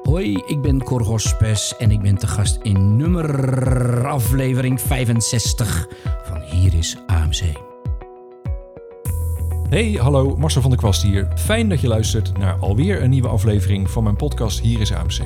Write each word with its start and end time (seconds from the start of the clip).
Hoi, 0.00 0.42
ik 0.46 0.60
ben 0.60 0.82
Cor 0.82 1.02
Hospes 1.02 1.76
en 1.76 1.90
ik 1.90 2.00
ben 2.00 2.18
te 2.18 2.26
gast 2.26 2.58
in 2.62 2.96
nummer 2.96 4.06
aflevering 4.06 4.80
65 4.80 5.88
van 6.24 6.40
Hier 6.40 6.74
is 6.74 6.96
AMC. 7.06 7.42
Hey, 9.68 9.92
hallo, 9.92 10.36
Marcel 10.36 10.60
van 10.60 10.70
der 10.70 10.78
Kwast 10.78 11.02
hier. 11.02 11.28
Fijn 11.34 11.68
dat 11.68 11.80
je 11.80 11.88
luistert 11.88 12.38
naar 12.38 12.56
alweer 12.60 13.02
een 13.02 13.10
nieuwe 13.10 13.28
aflevering 13.28 13.90
van 13.90 14.02
mijn 14.02 14.16
podcast 14.16 14.60
Hier 14.60 14.80
is 14.80 14.92
AMC. 14.92 15.18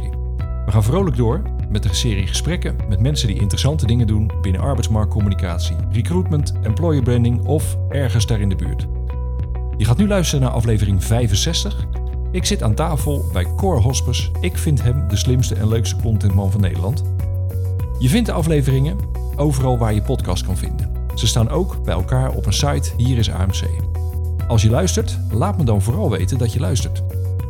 We 0.67 0.73
gaan 0.73 0.85
vrolijk 0.85 1.17
door 1.17 1.43
met 1.69 1.85
een 1.85 1.95
serie 1.95 2.27
gesprekken 2.27 2.77
met 2.89 3.01
mensen 3.01 3.29
die 3.29 3.41
interessante 3.41 3.87
dingen 3.87 4.07
doen 4.07 4.31
binnen 4.41 4.61
arbeidsmarktcommunicatie, 4.61 5.77
recruitment, 5.93 6.53
employer 6.63 7.03
branding 7.03 7.45
of 7.45 7.77
ergens 7.89 8.27
daar 8.27 8.41
in 8.41 8.49
de 8.49 8.57
buurt. 8.57 8.87
Je 9.77 9.85
gaat 9.85 9.97
nu 9.97 10.07
luisteren 10.07 10.45
naar 10.45 10.53
aflevering 10.53 11.05
65. 11.05 11.87
Ik 12.37 12.45
zit 12.45 12.63
aan 12.63 12.75
tafel 12.75 13.25
bij 13.33 13.47
Cor 13.57 13.81
Hospes. 13.81 14.31
Ik 14.41 14.59
vind 14.59 14.83
hem 14.83 15.09
de 15.09 15.17
slimste 15.17 15.55
en 15.55 15.69
leukste 15.69 15.97
contentman 15.97 16.51
van 16.51 16.61
Nederland. 16.61 17.03
Je 17.99 18.09
vindt 18.09 18.27
de 18.27 18.33
afleveringen 18.33 18.97
overal 19.37 19.79
waar 19.79 19.95
je 19.95 20.03
podcast 20.03 20.47
kan 20.47 20.57
vinden. 20.57 20.91
Ze 21.15 21.27
staan 21.27 21.49
ook 21.49 21.85
bij 21.85 21.95
elkaar 21.95 22.33
op 22.33 22.47
een 22.47 22.53
site 22.53 22.91
Hier 22.97 23.19
is 23.19 23.31
AMC. 23.31 23.63
Als 24.49 24.63
je 24.63 24.71
luistert, 24.71 25.19
laat 25.31 25.59
me 25.59 25.65
dan 25.65 25.83
vooral 25.83 26.11
weten 26.11 26.39
dat 26.39 26.53
je 26.53 26.61
luistert. 26.61 27.03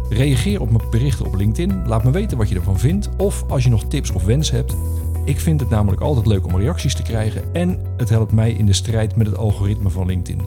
Reageer 0.08 0.60
op 0.60 0.70
mijn 0.70 0.90
berichten 0.90 1.26
op 1.26 1.34
LinkedIn, 1.34 1.86
laat 1.86 2.04
me 2.04 2.10
weten 2.10 2.38
wat 2.38 2.48
je 2.48 2.54
ervan 2.54 2.78
vindt 2.78 3.08
of 3.16 3.44
als 3.48 3.64
je 3.64 3.70
nog 3.70 3.84
tips 3.84 4.10
of 4.10 4.24
wensen 4.24 4.56
hebt. 4.56 4.76
Ik 5.24 5.40
vind 5.40 5.60
het 5.60 5.70
namelijk 5.70 6.02
altijd 6.02 6.26
leuk 6.26 6.46
om 6.46 6.56
reacties 6.56 6.94
te 6.94 7.02
krijgen 7.02 7.54
en 7.54 7.78
het 7.96 8.08
helpt 8.08 8.32
mij 8.32 8.52
in 8.52 8.66
de 8.66 8.72
strijd 8.72 9.16
met 9.16 9.26
het 9.26 9.36
algoritme 9.36 9.90
van 9.90 10.06
LinkedIn. 10.06 10.42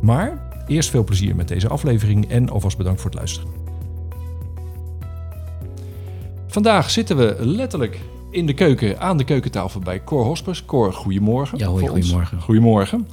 Maar 0.00 0.48
eerst 0.66 0.90
veel 0.90 1.04
plezier 1.04 1.36
met 1.36 1.48
deze 1.48 1.68
aflevering 1.68 2.28
en 2.28 2.48
alvast 2.48 2.76
bedankt 2.76 3.00
voor 3.00 3.10
het 3.10 3.18
luisteren. 3.18 3.67
Vandaag 6.58 6.90
zitten 6.90 7.16
we 7.16 7.36
letterlijk 7.38 7.98
in 8.30 8.46
de 8.46 8.52
keuken 8.54 9.00
aan 9.00 9.16
de 9.16 9.24
keukentafel 9.24 9.80
bij 9.80 10.04
Cor 10.04 10.24
Hospers. 10.24 10.64
Cor, 10.64 10.92
goedemorgen. 10.92 11.58
Ja, 11.58 11.66
hoi, 11.66 11.80
voor 11.80 11.90
ons. 11.90 12.00
goedemorgen. 12.00 12.40
Goedemorgen. 12.40 13.08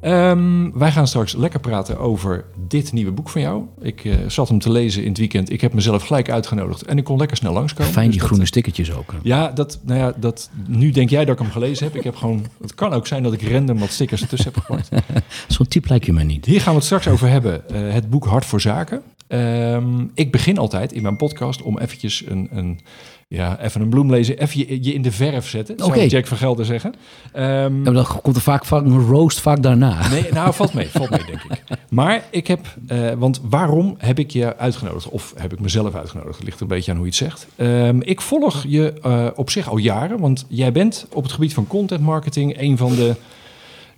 Ehm, 0.00 0.70
wij 0.78 0.92
gaan 0.92 1.06
straks 1.06 1.36
lekker 1.36 1.60
praten 1.60 1.98
over 1.98 2.44
dit 2.68 2.92
nieuwe 2.92 3.10
boek 3.10 3.28
van 3.28 3.40
jou. 3.40 3.62
Ik 3.80 4.04
eh, 4.04 4.14
zat 4.26 4.48
hem 4.48 4.58
te 4.58 4.70
lezen 4.70 5.02
in 5.02 5.08
het 5.08 5.18
weekend. 5.18 5.50
Ik 5.50 5.60
heb 5.60 5.72
mezelf 5.72 6.06
gelijk 6.06 6.30
uitgenodigd 6.30 6.82
en 6.82 6.98
ik 6.98 7.04
kon 7.04 7.18
lekker 7.18 7.36
snel 7.36 7.52
langskomen. 7.52 7.92
Fijn 7.92 8.04
Dus 8.04 8.12
die 8.12 8.20
dat, 8.20 8.28
groene 8.30 8.46
stickertjes 8.46 8.92
ook. 8.92 9.14
Ja, 9.22 9.48
dat, 9.48 9.78
nou 9.82 9.98
ja, 9.98 10.12
dat, 10.16 10.50
nu 10.66 10.90
denk 10.90 11.10
jij 11.10 11.24
dat 11.24 11.34
ik 11.34 11.42
hem 11.42 11.50
gelezen 11.50 11.86
heb. 11.86 11.96
Ik 11.96 12.04
heb 12.04 12.16
gewoon, 12.16 12.46
het 12.60 12.74
kan 12.74 12.92
ook 12.92 13.06
zijn 13.06 13.22
dat 13.22 13.32
ik 13.32 13.50
random 13.50 13.78
wat 13.78 13.90
stickers 13.90 14.22
ertussen 14.22 14.52
heb 14.52 14.62
gegooid. 14.62 14.88
Zo'n 15.48 15.68
type 15.68 15.88
lijkt 15.88 16.06
je 16.06 16.12
mij 16.12 16.24
niet. 16.24 16.44
Hier 16.44 16.60
gaan 16.60 16.70
we 16.72 16.76
het 16.76 16.84
straks 16.84 17.08
over 17.08 17.28
hebben. 17.28 17.68
eh, 17.68 17.92
het 17.92 18.10
boek 18.10 18.26
Hart 18.26 18.44
voor 18.44 18.60
Zaken. 18.60 19.02
Ehm, 19.30 20.04
ik 20.14 20.30
begin 20.30 20.58
altijd 20.58 20.92
in 20.92 21.02
mijn 21.02 21.16
podcast 21.16 21.62
om 21.62 21.78
eventjes 21.78 22.24
een, 22.26 22.48
een, 22.52 22.80
ja, 23.28 23.60
even 23.60 23.80
een 23.80 23.88
bloem 23.88 24.10
lezen. 24.10 24.38
Even 24.38 24.58
je, 24.58 24.82
je 24.82 24.92
in 24.94 25.02
de 25.02 25.12
verf 25.12 25.48
zetten, 25.48 25.74
zou. 25.78 25.90
Jack 26.06 26.26
van 26.26 26.36
Gelder 26.36 26.64
zeggen. 26.64 26.94
Ehm, 27.32 27.46
Ja, 27.46 27.68
maar 27.68 27.92
dan 27.92 28.06
komt 28.22 28.36
er 28.36 28.42
vaak, 28.42 28.64
vaak 28.64 28.84
een 28.84 29.06
roast 29.06 29.40
vaak 29.40 29.62
daarna. 29.62 30.08
Nee, 30.08 30.24
nou, 30.32 30.54
valt 30.54 30.72
mee, 30.74 30.88
valt 30.88 31.10
mee, 31.10 31.24
denk 31.26 31.42
ik. 31.42 31.62
Maar 31.90 32.22
ik 32.30 32.46
heb, 32.46 32.60
eh, 32.86 33.12
want 33.18 33.40
waarom 33.50 33.94
heb 33.98 34.18
ik 34.18 34.30
je 34.30 34.56
uitgenodigd? 34.56 35.08
Of 35.08 35.34
heb 35.36 35.52
ik 35.52 35.60
mezelf 35.60 35.94
uitgenodigd? 35.94 36.36
Het 36.36 36.44
ligt 36.44 36.60
een 36.60 36.66
beetje 36.66 36.90
aan 36.90 36.96
hoe 36.96 37.06
je 37.06 37.12
het 37.12 37.20
zegt. 37.20 37.46
Ehm, 37.56 38.00
ik 38.00 38.20
volg 38.20 38.64
je 38.68 38.92
eh, 39.02 39.26
op 39.34 39.50
zich 39.50 39.68
al 39.70 39.76
jaren, 39.76 40.18
want 40.20 40.44
jij 40.48 40.72
bent 40.72 41.06
op 41.12 41.22
het 41.22 41.32
gebied 41.32 41.54
van 41.54 41.66
content 41.66 42.00
marketing 42.00 42.60
een 42.60 42.76
van 42.76 42.94
de. 42.94 43.14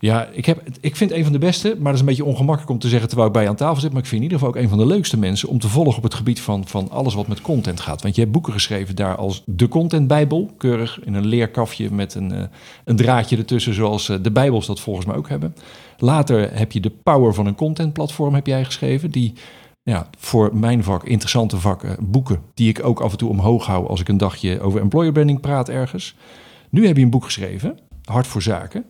Ja, 0.02 0.28
ik, 0.32 0.46
heb, 0.46 0.62
ik 0.80 0.96
vind 0.96 1.10
een 1.12 1.22
van 1.22 1.32
de 1.32 1.38
beste, 1.38 1.68
maar 1.68 1.84
dat 1.84 1.94
is 1.94 2.00
een 2.00 2.06
beetje 2.06 2.24
ongemakkelijk 2.24 2.70
om 2.70 2.78
te 2.78 2.88
zeggen 2.88 3.08
terwijl 3.08 3.28
ik 3.28 3.34
bij 3.34 3.42
je 3.42 3.48
aan 3.48 3.56
tafel 3.56 3.80
zit. 3.80 3.92
Maar 3.92 4.02
ik 4.02 4.06
vind 4.06 4.22
in 4.22 4.28
ieder 4.30 4.38
geval 4.38 4.54
ook 4.54 4.62
een 4.62 4.68
van 4.68 4.78
de 4.78 4.86
leukste 4.86 5.18
mensen 5.18 5.48
om 5.48 5.58
te 5.58 5.68
volgen 5.68 5.96
op 5.96 6.02
het 6.02 6.14
gebied 6.14 6.40
van, 6.40 6.66
van 6.66 6.90
alles 6.90 7.14
wat 7.14 7.26
met 7.26 7.40
content 7.40 7.80
gaat. 7.80 8.02
Want 8.02 8.14
je 8.14 8.20
hebt 8.20 8.32
boeken 8.32 8.52
geschreven 8.52 8.96
daar 8.96 9.16
als 9.16 9.42
de 9.46 9.68
Contentbijbel, 9.68 10.50
keurig 10.56 11.00
in 11.04 11.14
een 11.14 11.26
leerkafje 11.26 11.92
met 11.92 12.14
een, 12.14 12.32
eh, 12.32 12.42
een 12.84 12.96
draadje 12.96 13.36
ertussen, 13.36 13.74
zoals 13.74 14.08
eh, 14.08 14.16
de 14.22 14.30
Bijbels 14.30 14.66
dat 14.66 14.80
volgens 14.80 15.06
mij 15.06 15.16
ook 15.16 15.28
hebben. 15.28 15.54
Later 15.98 16.56
heb 16.56 16.72
je 16.72 16.80
de 16.80 16.90
Power 16.90 17.34
van 17.34 17.46
een 17.46 17.54
Content 17.54 17.92
platform 17.92 18.34
heb 18.34 18.46
jij 18.46 18.64
geschreven, 18.64 19.10
die 19.10 19.32
ja, 19.82 20.08
voor 20.18 20.56
mijn 20.56 20.84
vak, 20.84 21.04
interessante 21.04 21.56
vakken, 21.56 21.96
boeken 22.00 22.40
die 22.54 22.68
ik 22.68 22.84
ook 22.84 23.00
af 23.00 23.12
en 23.12 23.18
toe 23.18 23.30
omhoog 23.30 23.66
hou 23.66 23.88
als 23.88 24.00
ik 24.00 24.08
een 24.08 24.18
dagje 24.18 24.60
over 24.60 24.80
employer 24.80 25.12
branding 25.12 25.40
praat 25.40 25.68
ergens. 25.68 26.14
Nu 26.70 26.86
heb 26.86 26.96
je 26.96 27.02
een 27.02 27.10
boek 27.10 27.24
geschreven, 27.24 27.78
Hart 28.04 28.26
voor 28.26 28.42
Zaken, 28.42 28.84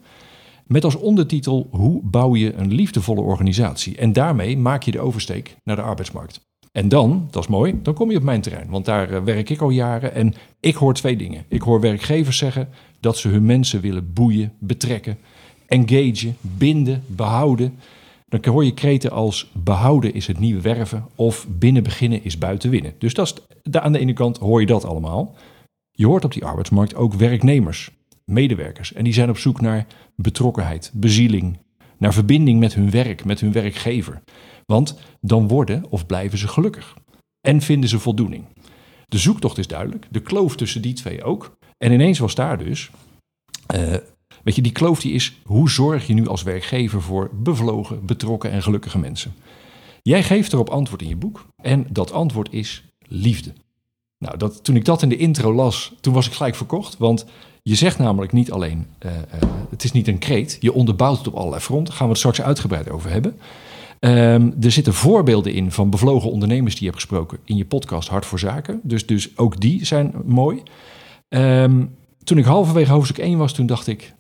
met 0.73 0.85
als 0.85 0.97
ondertitel 0.97 1.69
Hoe 1.71 2.01
bouw 2.03 2.37
je 2.37 2.55
een 2.55 2.73
liefdevolle 2.73 3.21
organisatie? 3.21 3.97
En 3.97 4.13
daarmee 4.13 4.57
maak 4.57 4.83
je 4.83 4.91
de 4.91 5.01
oversteek 5.01 5.57
naar 5.65 5.77
de 5.77 5.83
arbeidsmarkt. 5.83 6.41
En 6.73 6.89
dan, 6.89 7.29
dat 7.31 7.43
is 7.43 7.49
mooi, 7.49 7.79
dan 7.83 7.95
kom 7.95 8.11
je 8.11 8.17
op 8.17 8.23
mijn 8.23 8.41
terrein. 8.41 8.71
Want 8.71 8.85
daar 8.85 9.11
eh, 9.11 9.23
werk 9.23 9.51
ik 9.51 9.61
al 9.61 9.71
jaren 9.71 10.15
en 10.15 10.35
ik 10.61 10.75
hoor 10.75 10.95
twee 10.95 11.17
dingen. 11.17 11.45
Ik 11.49 11.63
hoor 11.63 11.81
werkgevers 11.81 12.39
zeggen 12.39 12.69
dat 13.01 13.19
ze 13.19 13.29
hun 13.29 13.47
mensen 13.47 13.81
willen 13.81 14.13
boeien, 14.13 14.53
betrekken, 14.59 15.19
engagen, 15.67 16.37
binden, 16.41 17.05
behouden. 17.07 17.79
Dan 18.29 18.53
hoor 18.53 18.65
je 18.65 18.75
kreten 18.75 19.11
als 19.11 19.51
behouden 19.53 20.15
is 20.15 20.27
het 20.27 20.39
nieuwe 20.39 20.61
werven 20.61 21.07
of 21.15 21.47
binnen 21.49 21.83
beginnen 21.83 22.25
is 22.25 22.39
buiten 22.39 22.71
winnen. 22.71 22.95
Dus 22.99 23.15
dat 23.15 23.45
is, 23.63 23.73
aan 23.73 23.93
de 23.93 23.99
ene 23.99 24.13
kant 24.13 24.39
hoor 24.39 24.61
je 24.61 24.67
dat 24.67 24.85
allemaal. 24.85 25.35
Je 25.91 26.07
hoort 26.07 26.25
op 26.25 26.33
die 26.33 26.45
arbeidsmarkt 26.45 26.95
ook 26.95 27.15
werknemers, 27.15 27.91
medewerkers. 28.25 28.93
En 28.93 29.05
die 29.05 29.13
zijn 29.13 29.31
op 29.31 29.39
zoek 29.39 29.61
naar 29.61 29.87
betrokkenheid, 30.17 30.91
bezieling, 30.95 31.59
naar 31.99 32.13
verbinding 32.13 32.61
met 32.61 32.75
hun 32.75 32.91
werk, 32.91 33.25
met 33.25 33.41
hun 33.41 33.53
werkgever. 33.53 34.23
Want 34.67 34.99
dan 35.21 35.49
worden 35.49 35.85
of 35.91 36.07
blijven 36.07 36.39
ze 36.39 36.49
gelukkig. 36.49 36.97
En 37.41 37.61
vinden 37.61 37.89
ze 37.89 37.99
voldoening. 37.99 38.45
De 39.09 39.19
zoektocht 39.19 39.59
is 39.59 39.67
duidelijk, 39.67 40.07
de 40.11 40.21
kloof 40.21 40.57
tussen 40.57 40.83
die 40.83 40.93
twee 40.93 41.25
ook. 41.25 41.57
En 41.79 41.93
ineens 41.93 42.19
was 42.19 42.35
daar 42.35 42.59
dus, 42.59 42.91
eh, 43.67 43.97
weet 44.43 44.55
je, 44.55 44.63
die 44.63 44.73
kloof 44.73 45.01
die 45.01 45.13
is, 45.13 45.41
hoe 45.45 45.71
zorg 45.71 46.07
je 46.07 46.15
nu 46.15 46.29
als 46.29 46.43
werkgever 46.43 47.03
voor 47.03 47.31
bevlogen, 47.33 48.07
betrokken 48.07 48.51
en 48.51 48.63
gelukkige 48.63 48.99
mensen? 48.99 49.35
Jij 50.03 50.23
geeft 50.23 50.53
erop 50.53 50.71
antwoord 50.71 51.03
in 51.03 51.09
je 51.09 51.17
boek 51.17 51.47
en 51.63 51.87
dat 51.91 52.13
antwoord 52.13 52.53
is 52.53 52.85
liefde. 53.09 53.53
Nou, 54.19 54.37
dat, 54.37 54.65
toen 54.65 54.77
ik 54.77 54.85
dat 54.85 55.03
in 55.03 55.09
de 55.09 55.17
intro 55.17 55.55
las, 55.55 55.95
toen 56.01 56.15
was 56.15 56.27
ik 56.27 56.33
gelijk 56.33 56.55
verkocht. 56.55 56.97
Want 56.99 57.27
je 57.63 57.75
zegt 57.75 57.99
namelijk 57.99 58.33
niet 58.33 58.53
alleen, 58.53 58.87
eh, 58.99 59.11
eh, 59.17 59.23
het 59.71 59.85
is 59.85 59.93
niet 59.93 60.09
een 60.09 60.19
kreet, 60.19 60.57
je 60.61 60.73
onderbouwt 60.73 61.19
het 61.19 61.27
op 61.27 61.35
allerlei 61.35 61.63
fronten. 61.63 61.95
Gaan 61.95 62.05
we 62.07 62.11
het 62.11 62.19
straks 62.19 62.43
uitgebreid 62.43 62.91
over 62.91 63.11
hebben. 63.11 63.37
Ehm, 63.99 64.51
er 64.61 64.71
zitten 64.71 64.95
voorbeelden 64.95 65.53
in 65.53 65.73
van 65.73 65.91
bevlogen 65.91 66.31
ondernemers 66.31 66.75
die 66.75 66.85
je 66.85 66.91
hebt 66.91 67.03
gesproken 67.03 67.39
in 67.45 67.57
je 67.57 67.65
podcast 67.65 68.09
Hart 68.09 68.27
voor 68.27 68.39
Zaken. 68.39 68.81
Dus, 68.83 69.07
dus 69.07 69.39
ook 69.39 69.61
die 69.61 69.85
zijn 69.85 70.15
mooi. 70.25 70.63
Ehm, 71.29 71.85
toen 72.25 72.39
ik 72.39 72.45
halverwege 72.45 72.93
hoofdstuk 72.93 73.19
1 73.19 73.39
was, 73.39 73.53
toen 73.53 73.67
dacht 73.67 73.87
ik, 73.87 74.15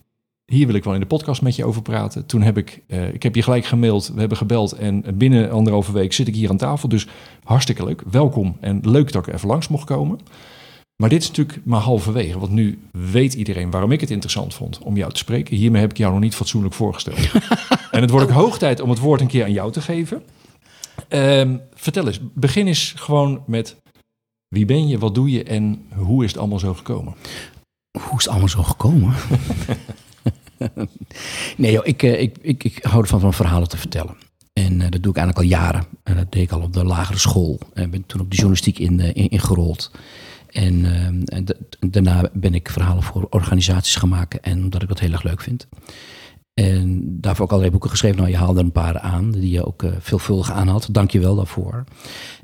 hier 0.44 0.66
wil 0.66 0.74
ik 0.74 0.84
wel 0.84 0.94
in 0.94 1.00
de 1.00 1.06
podcast 1.06 1.42
met 1.42 1.56
je 1.56 1.64
over 1.64 1.82
praten. 1.82 2.26
Toen 2.26 2.42
heb 2.42 2.58
ik, 2.58 2.82
eh, 2.86 3.14
ik 3.14 3.22
heb 3.22 3.34
je 3.34 3.42
gelijk 3.42 3.64
gemaild, 3.64 4.08
we 4.14 4.20
hebben 4.20 4.38
gebeld 4.38 4.72
en 4.72 5.04
binnen 5.14 5.50
anderhalve 5.50 5.92
week 5.92 6.12
zit 6.12 6.28
ik 6.28 6.34
hier 6.34 6.50
aan 6.50 6.56
tafel. 6.56 6.88
Dus 6.88 7.06
hartstikke 7.44 7.84
leuk, 7.84 8.02
welkom 8.10 8.56
en 8.60 8.80
leuk 8.82 9.12
dat 9.12 9.26
ik 9.26 9.34
even 9.34 9.48
langs 9.48 9.68
mocht 9.68 9.84
komen. 9.84 10.18
Maar 10.96 11.08
dit 11.08 11.22
is 11.22 11.28
natuurlijk 11.28 11.60
maar 11.64 11.80
halverwege, 11.80 12.38
want 12.38 12.52
nu 12.52 12.78
weet 12.90 13.34
iedereen 13.34 13.70
waarom 13.70 13.92
ik 13.92 14.00
het 14.00 14.10
interessant 14.10 14.54
vond 14.54 14.78
om 14.78 14.96
jou 14.96 15.12
te 15.12 15.18
spreken. 15.18 15.56
Hiermee 15.56 15.80
heb 15.80 15.90
ik 15.90 15.98
jou 15.98 16.12
nog 16.12 16.20
niet 16.20 16.34
fatsoenlijk 16.34 16.74
voorgesteld. 16.74 17.18
en 17.90 18.00
het 18.00 18.10
wordt 18.10 18.26
ook 18.26 18.32
hoog 18.32 18.58
tijd 18.58 18.80
om 18.80 18.90
het 18.90 18.98
woord 18.98 19.20
een 19.20 19.26
keer 19.26 19.44
aan 19.44 19.52
jou 19.52 19.72
te 19.72 19.80
geven. 19.80 20.22
Ehm, 21.08 21.56
vertel 21.74 22.06
eens, 22.06 22.20
begin 22.34 22.66
eens 22.66 22.94
gewoon 22.96 23.42
met 23.46 23.76
wie 24.48 24.64
ben 24.64 24.88
je, 24.88 24.98
wat 24.98 25.14
doe 25.14 25.30
je 25.30 25.42
en 25.42 25.86
hoe 25.94 26.24
is 26.24 26.30
het 26.30 26.38
allemaal 26.38 26.58
zo 26.58 26.74
gekomen? 26.74 27.14
Hoe 27.98 28.18
is 28.18 28.24
het 28.24 28.28
allemaal 28.28 28.48
zo 28.48 28.62
gekomen? 28.62 29.14
nee, 31.56 31.72
joh, 31.72 31.86
ik, 31.86 32.02
eh, 32.02 32.20
ik, 32.20 32.36
ik, 32.40 32.64
ik 32.64 32.78
hou 32.82 33.02
ervan 33.02 33.20
van 33.20 33.34
verhalen 33.34 33.68
te 33.68 33.76
vertellen. 33.76 34.16
En 34.52 34.80
eh, 34.80 34.90
dat 34.90 35.02
doe 35.02 35.12
ik 35.12 35.18
eigenlijk 35.18 35.38
al 35.38 35.58
jaren. 35.58 35.86
En 36.02 36.16
dat 36.16 36.32
deed 36.32 36.42
ik 36.42 36.50
al 36.50 36.60
op 36.60 36.72
de 36.72 36.84
lagere 36.84 37.18
school. 37.18 37.60
En 37.74 37.90
ben 37.90 38.06
toen 38.06 38.20
op 38.20 38.30
de 38.30 38.36
journalistiek 38.36 38.78
in, 38.78 39.00
eh, 39.00 39.08
in, 39.08 39.28
ingerold. 39.28 39.90
En, 40.52 40.84
eh, 41.24 41.44
da- 41.44 41.54
daarna 41.80 42.30
ben 42.32 42.54
ik 42.54 42.68
verhalen 42.68 43.02
voor 43.02 43.26
organisaties 43.30 43.96
gaan 43.96 44.08
maken. 44.08 44.42
En 44.42 44.62
omdat 44.62 44.82
ik 44.82 44.88
dat 44.88 44.98
heel 44.98 45.12
erg 45.12 45.22
leuk 45.22 45.40
vind. 45.40 45.66
En 46.54 47.02
daarvoor 47.20 47.44
ook 47.44 47.50
allerlei 47.50 47.70
boeken 47.72 47.90
geschreven. 47.90 48.16
Nou, 48.18 48.30
je 48.30 48.36
haalde 48.36 48.58
er 48.58 48.64
een 48.64 48.72
paar 48.72 48.98
aan 48.98 49.30
die 49.30 49.50
je 49.50 49.66
ook 49.66 49.82
eh, 49.82 49.90
veelvuldig 49.98 50.52
aanhaalt. 50.52 50.94
Dank 50.94 51.10
je 51.10 51.20
wel 51.20 51.34
daarvoor. 51.34 51.84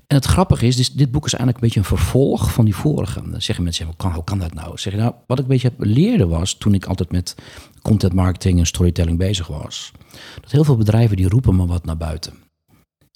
En 0.07 0.17
het 0.17 0.25
grappige 0.25 0.67
is, 0.67 0.77
dus 0.77 0.93
dit 0.93 1.11
boek 1.11 1.27
is 1.27 1.35
eigenlijk 1.35 1.63
een 1.63 1.69
beetje 1.69 1.91
een 1.91 1.99
vervolg 1.99 2.53
van 2.53 2.65
die 2.65 2.75
vorige. 2.75 3.31
Dan 3.31 3.43
zeggen 3.43 3.65
mensen, 3.65 3.87
hoe, 3.87 4.25
kan, 4.25 4.39
dat 4.39 4.55
nou? 4.55 4.79
Zeg 4.79 4.93
je, 4.93 4.99
nou, 4.99 5.15
wat 5.27 5.39
ik 5.39 5.45
een 5.45 5.51
beetje 5.51 5.73
leerde 5.79 6.27
was, 6.27 6.55
toen 6.55 6.75
ik 6.75 6.85
altijd 6.85 7.13
met 7.13 7.35
content 7.83 8.13
marketing 8.13 8.59
en 8.59 8.67
storytelling 8.67 9.19
bezig 9.19 9.47
was, 9.47 9.93
dat 10.41 10.51
heel 10.51 10.65
veel 10.65 10.77
bedrijven 10.77 11.17
die 11.17 11.29
roepen 11.29 11.57
maar 11.57 11.67
wat 11.67 11.85
naar 11.85 11.97
buiten. 11.97 12.33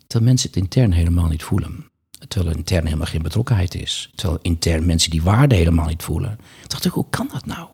Terwijl 0.06 0.30
mensen 0.30 0.48
het 0.48 0.58
intern 0.58 0.92
helemaal 0.92 1.28
niet 1.28 1.42
voelen. 1.42 1.91
Terwijl 2.28 2.52
er 2.52 2.58
intern 2.58 2.84
helemaal 2.84 3.06
geen 3.06 3.22
betrokkenheid 3.22 3.74
is. 3.74 4.10
Terwijl 4.14 4.38
intern 4.42 4.86
mensen 4.86 5.10
die 5.10 5.22
waarde 5.22 5.54
helemaal 5.54 5.86
niet 5.86 6.02
voelen. 6.02 6.36
Toen 6.36 6.69
dacht 6.69 6.84
ik, 6.84 6.92
hoe 6.92 7.06
kan 7.10 7.28
dat 7.32 7.46
nou? 7.46 7.69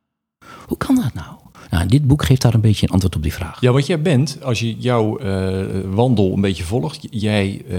Hoe 0.66 0.76
kan 0.76 0.94
dat 0.94 1.14
nou? 1.14 1.37
Nou, 1.70 1.86
dit 1.86 2.06
boek 2.06 2.24
geeft 2.24 2.42
daar 2.42 2.54
een 2.54 2.60
beetje 2.60 2.86
een 2.86 2.92
antwoord 2.92 3.16
op 3.16 3.22
die 3.22 3.32
vraag. 3.32 3.60
Ja, 3.60 3.72
wat 3.72 3.86
jij 3.86 4.02
bent, 4.02 4.38
als 4.42 4.60
je 4.60 4.74
jouw 4.76 5.18
eh, 5.18 5.64
wandel 5.90 6.32
een 6.32 6.40
beetje 6.40 6.62
volgt, 6.64 7.06
jij, 7.10 7.62
eh, 7.68 7.78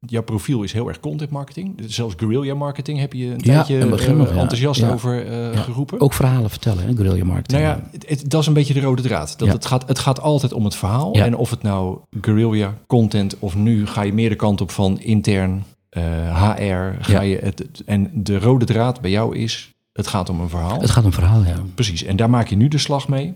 jouw 0.00 0.22
profiel 0.22 0.62
is 0.62 0.72
heel 0.72 0.88
erg 0.88 1.00
content 1.00 1.30
marketing. 1.30 1.74
Zelfs 1.86 2.14
guerrilla 2.18 2.54
marketing 2.54 2.98
heb 2.98 3.12
je 3.12 3.24
een 3.24 3.40
Ja, 3.42 3.62
tijdje 3.64 3.86
begin 3.86 4.10
eh, 4.12 4.16
nog, 4.18 4.28
enthousiast 4.28 4.80
Ja. 4.80 4.92
over 4.92 5.32
Ja, 5.52 5.56
geroepen. 5.60 6.00
Ook 6.00 6.12
verhalen 6.14 6.50
vertellen, 6.50 6.84
hè, 6.86 6.94
guerrilla 6.96 7.24
marketing. 7.24 7.62
Nou 7.62 7.74
ja, 7.74 7.88
het, 7.90 8.08
het- 8.08 8.30
dat 8.30 8.40
is 8.40 8.46
een 8.46 8.52
beetje 8.52 8.74
de 8.74 8.80
rode 8.80 9.02
draad. 9.02 9.34
Dat 9.38 9.48
het, 9.48 9.66
gaat, 9.66 9.88
het 9.88 9.98
gaat 9.98 10.20
altijd 10.20 10.52
om 10.52 10.64
het 10.64 10.74
verhaal. 10.76 11.12
En 11.14 11.36
of 11.36 11.50
het 11.50 11.62
nou 11.62 11.98
guerrilla 12.20 12.74
content 12.86 13.36
of 13.38 13.54
nu 13.56 13.86
ga 13.86 14.02
je 14.02 14.12
meer 14.12 14.28
de 14.28 14.34
kant 14.36 14.60
op 14.60 14.70
van 14.70 15.00
intern 15.00 15.64
HR. 15.90 16.96
Ga 17.00 17.20
je 17.20 17.38
het- 17.42 17.82
en 17.86 18.10
de 18.14 18.38
rode 18.38 18.64
draad 18.64 19.00
bij 19.00 19.10
jou 19.10 19.36
is, 19.36 19.71
het 19.92 20.06
gaat 20.06 20.28
om 20.28 20.40
een 20.40 20.48
verhaal. 20.48 20.80
Het 20.80 20.90
gaat 20.90 21.04
om 21.04 21.12
verhaal, 21.12 21.42
ja. 21.42 21.56
Precies, 21.74 22.02
en 22.02 22.16
daar 22.16 22.30
maak 22.30 22.48
je 22.48 22.56
nu 22.56 22.68
de 22.68 22.78
slag 22.78 23.08
mee. 23.08 23.34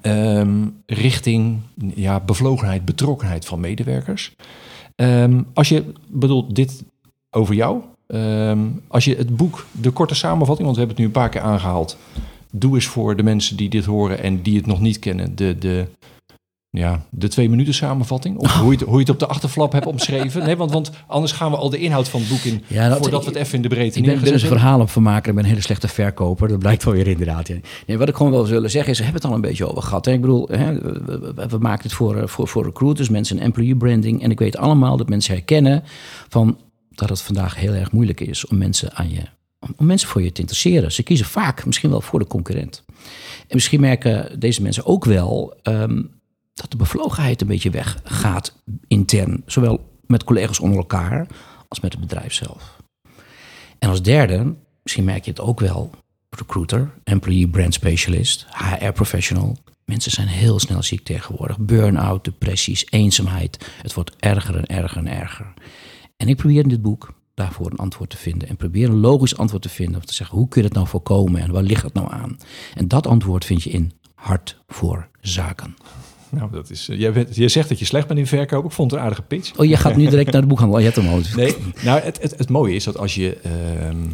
Ehm, 0.00 0.66
richting 0.86 1.60
ja, 1.94 2.20
bevlogenheid, 2.20 2.84
betrokkenheid 2.84 3.44
van 3.44 3.60
medewerkers. 3.60 4.34
Ehm, 4.96 5.42
als 5.54 5.68
je, 5.68 5.92
bedoel, 6.08 6.52
dit 6.52 6.84
over 7.30 7.54
jou. 7.54 7.82
Ehm, 8.06 8.58
als 8.88 9.04
je 9.04 9.16
het 9.16 9.36
boek, 9.36 9.66
de 9.70 9.90
korte 9.90 10.14
samenvatting, 10.14 10.66
want 10.66 10.78
we 10.78 10.84
hebben 10.84 10.96
het 10.96 10.98
nu 10.98 11.04
een 11.04 11.22
paar 11.22 11.28
keer 11.28 11.50
aangehaald. 11.50 11.96
Doe 12.50 12.74
eens 12.74 12.86
voor 12.86 13.16
de 13.16 13.22
mensen 13.22 13.56
die 13.56 13.68
dit 13.68 13.84
horen 13.84 14.22
en 14.22 14.42
die 14.42 14.56
het 14.56 14.66
nog 14.66 14.80
niet 14.80 14.98
kennen, 14.98 15.36
de, 15.36 15.58
de, 15.58 15.86
ja, 16.76 17.02
de 17.10 17.28
twee 17.28 17.48
minuten 17.50 17.74
samenvatting. 17.74 18.38
Of 18.38 18.52
hoe, 18.60 18.72
je 18.72 18.78
het, 18.78 18.86
hoe 18.86 18.94
je 18.94 19.00
het 19.00 19.08
op 19.10 19.18
de 19.18 19.26
achterflap 19.26 19.72
hebt 19.72 19.86
omschreven. 19.86 20.44
Nee, 20.44 20.56
want, 20.56 20.72
want 20.72 20.90
anders 21.06 21.32
gaan 21.32 21.50
we 21.50 21.56
al 21.56 21.70
de 21.70 21.78
inhoud 21.78 22.08
van 22.08 22.20
het 22.20 22.28
boek 22.28 22.38
in, 22.40 22.62
Ja, 22.66 22.88
dat- 22.88 22.98
voordat 22.98 23.24
we 23.24 23.30
het 23.30 23.38
even 23.38 23.54
in 23.54 23.62
de 23.62 23.68
breedte 23.68 23.98
Ik 23.98 24.04
ben, 24.04 24.14
dus 24.18 24.22
een 24.30 24.38
hebben. 24.38 24.58
verhalenvermaker, 24.58 25.28
ik 25.28 25.34
ben 25.34 25.44
een 25.44 25.50
hele 25.50 25.62
slechte 25.62 25.88
verkoper. 25.88 26.48
Dat 26.48 26.58
blijkt 26.58 26.84
wel 26.84 26.94
weer 26.94 27.06
inderdaad. 27.08 27.48
ja. 27.48 27.54
Nee, 27.86 27.98
wat 27.98 28.08
ik 28.08 28.16
gewoon 28.16 28.32
wel 28.32 28.46
willen 28.46 28.70
zeggen 28.70 28.90
is, 28.92 28.98
we 28.98 29.04
hebben 29.04 29.22
het 29.22 29.30
al 29.30 29.36
een 29.36 29.42
beetje 29.44 29.68
over 29.70 29.82
gehad. 29.82 30.04
Hè? 30.04 30.12
Ik 30.12 30.20
bedoel, 30.20 30.48
hè, 30.52 30.74
we, 31.48 31.58
maken 31.58 31.82
het 31.82 31.92
voor, 31.92 32.16
eh, 32.16 32.26
voor, 32.26 32.48
voor 32.48 32.64
recruiters, 32.64 33.08
mensen 33.08 33.38
en 33.38 33.44
employee 33.44 33.76
branding. 33.76 34.22
En 34.22 34.30
ik 34.30 34.38
weet 34.38 34.56
allemaal 34.56 34.96
dat 34.96 35.08
mensen 35.08 35.34
herkennen 35.34 35.82
van 36.28 36.58
dat 36.90 37.08
het 37.08 37.20
vandaag 37.22 37.56
heel 37.56 37.72
erg 37.72 37.92
moeilijk 37.92 38.20
is 38.20 38.46
om 38.46 38.58
mensen, 38.58 38.94
aan 38.94 39.10
je, 39.10 39.20
om, 39.60 39.74
om 39.76 39.86
mensen 39.86 40.08
voor 40.08 40.22
je 40.22 40.32
te 40.32 40.40
interesseren. 40.40 40.92
Ze 40.92 41.02
kiezen 41.02 41.26
vaak 41.26 41.66
misschien 41.66 41.90
wel 41.90 42.00
voor 42.00 42.18
de 42.18 42.26
concurrent. 42.26 42.82
En 43.38 43.54
misschien 43.54 43.80
merken 43.80 44.40
deze 44.40 44.62
mensen 44.62 44.86
ook 44.86 45.04
wel 45.04 45.54
ehm, 45.62 46.02
dat 46.54 46.70
de 46.70 46.76
bevlogenheid 46.76 47.40
een 47.40 47.46
beetje 47.46 47.70
weggaat 47.70 48.62
intern. 48.88 49.42
Zowel 49.46 49.92
met 50.06 50.24
collega's 50.24 50.60
onder 50.60 50.78
elkaar 50.78 51.26
als 51.68 51.80
met 51.80 51.92
het 51.92 52.00
bedrijf 52.00 52.32
zelf. 52.32 52.76
En 53.78 53.88
als 53.88 54.02
derde, 54.02 54.54
misschien 54.82 55.04
merk 55.04 55.24
je 55.24 55.30
het 55.30 55.40
ook 55.40 55.60
wel, 55.60 55.90
recruiter, 56.30 56.90
employee 57.04 57.48
brand 57.48 57.74
specialist, 57.74 58.46
HR 58.50 58.90
professional. 58.90 59.56
Mensen 59.84 60.10
zijn 60.10 60.28
heel 60.28 60.58
snel 60.58 60.82
ziek 60.82 61.04
tegenwoordig. 61.04 61.58
Burn-out, 61.58 62.24
depressies, 62.24 62.86
eenzaamheid. 62.90 63.70
Het 63.82 63.94
wordt 63.94 64.12
erger 64.18 64.56
en 64.56 64.66
erger 64.66 64.96
en 64.96 65.08
erger. 65.08 65.54
En 66.16 66.28
ik 66.28 66.36
probeer 66.36 66.62
in 66.62 66.68
dit 66.68 66.82
boek 66.82 67.14
daarvoor 67.34 67.70
een 67.70 67.78
antwoord 67.78 68.10
te 68.10 68.16
vinden. 68.16 68.48
En 68.48 68.56
probeer 68.56 68.88
een 68.88 69.00
logisch 69.00 69.36
antwoord 69.36 69.62
te 69.62 69.68
vinden. 69.68 69.96
Of 69.96 70.04
te 70.04 70.14
zeggen, 70.14 70.38
hoe 70.38 70.48
kun 70.48 70.60
je 70.60 70.66
het 70.66 70.76
nou 70.76 70.88
voorkomen 70.88 71.40
en 71.40 71.52
waar 71.52 71.62
ligt 71.62 71.82
het 71.82 71.94
nou 71.94 72.12
aan? 72.12 72.38
En 72.74 72.88
dat 72.88 73.06
antwoord 73.06 73.44
vind 73.44 73.62
je 73.62 73.70
in 73.70 73.92
Hart 74.14 74.58
voor 74.66 75.08
Zaken. 75.20 75.76
Nou, 76.34 76.50
dat 76.50 76.70
is, 76.70 76.88
eh, 76.88 76.98
jij, 76.98 77.12
bent, 77.12 77.36
jij 77.36 77.48
zegt 77.48 77.68
dat 77.68 77.78
je 77.78 77.84
slecht 77.84 78.06
bent 78.06 78.18
in 78.18 78.26
verkoop. 78.26 78.64
Ik 78.64 78.70
vond 78.70 78.90
het 78.90 79.00
een 79.00 79.06
aardige 79.06 79.22
pitch. 79.22 79.58
Oh, 79.58 79.66
je 79.66 79.76
gaat 79.76 79.96
nu 79.96 80.06
direct 80.08 80.32
naar 80.32 80.40
de 80.40 80.46
boekhandel. 80.46 80.76
Oh, 80.76 80.82
je 80.82 80.90
hebt 80.90 81.02
hem 81.02 81.14
al. 81.14 81.20
Nee, 81.36 81.54
nou, 81.84 82.00
het, 82.00 82.22
het, 82.22 82.38
het 82.38 82.48
mooie 82.48 82.74
is 82.74 82.84
dat 82.84 82.98
als 82.98 83.14
je 83.14 83.36
ehm, 83.36 84.06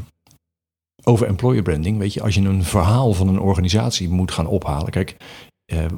over 1.04 1.26
employer 1.26 1.62
branding, 1.62 1.98
weet 1.98 2.14
je, 2.14 2.22
als 2.22 2.34
je 2.34 2.40
een 2.40 2.64
verhaal 2.64 3.12
van 3.12 3.28
een 3.28 3.40
organisatie 3.40 4.08
moet 4.08 4.30
gaan 4.30 4.46
ophalen. 4.46 4.90
Kijk, 4.90 5.16
eh, 5.64 5.84
eh, 5.84 5.90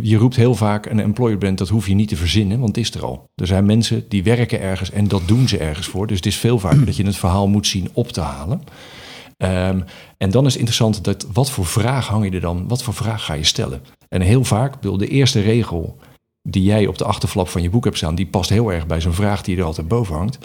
je 0.00 0.16
roept 0.16 0.36
heel 0.36 0.54
vaak 0.54 0.86
een 0.86 1.00
employer 1.00 1.38
brand, 1.38 1.58
dat 1.58 1.68
hoef 1.68 1.86
je 1.86 1.94
niet 1.94 2.08
te 2.08 2.16
verzinnen, 2.16 2.58
want 2.58 2.76
het 2.76 2.84
is 2.84 2.94
er 2.94 3.04
al. 3.04 3.24
Er 3.34 3.46
zijn 3.46 3.66
mensen 3.66 4.04
die 4.08 4.22
werken 4.22 4.60
ergens 4.60 4.90
en 4.90 5.08
dat 5.08 5.28
doen 5.28 5.48
ze 5.48 5.58
ergens 5.58 5.86
voor. 5.86 6.06
Dus 6.06 6.16
het 6.16 6.26
is 6.26 6.36
veel 6.36 6.58
vaker 6.58 6.86
dat 6.86 6.96
je 6.96 7.04
het 7.04 7.16
verhaal 7.16 7.48
moet 7.48 7.66
zien 7.66 7.88
op 7.92 8.08
te 8.08 8.20
halen. 8.20 8.62
Ehm, 9.38 9.80
en 10.16 10.30
dan 10.30 10.46
is 10.46 10.52
het 10.52 10.60
interessant 10.60 11.04
dat 11.04 11.26
wat 11.32 11.50
voor 11.50 11.66
vraag 11.66 12.06
hang 12.06 12.24
je 12.24 12.30
er 12.30 12.40
dan, 12.40 12.68
wat 12.68 12.82
voor 12.82 12.94
vraag 12.94 13.24
ga 13.24 13.34
je 13.34 13.44
stellen? 13.44 13.82
En 14.08 14.20
heel 14.20 14.44
vaak, 14.44 14.80
bedoel, 14.80 14.96
de 14.96 15.08
eerste 15.08 15.40
regel 15.40 15.96
die 16.42 16.62
jij 16.62 16.86
op 16.86 16.98
de 16.98 17.04
achterflap 17.04 17.48
van 17.48 17.62
je 17.62 17.70
boek 17.70 17.84
hebt 17.84 17.96
staan, 17.96 18.14
die 18.14 18.26
past 18.26 18.50
heel 18.50 18.72
erg 18.72 18.86
bij 18.86 19.00
zo'n 19.00 19.12
vraag 19.12 19.42
die 19.42 19.56
er 19.56 19.64
altijd 19.64 19.88
boven 19.88 20.14
hangt. 20.16 20.38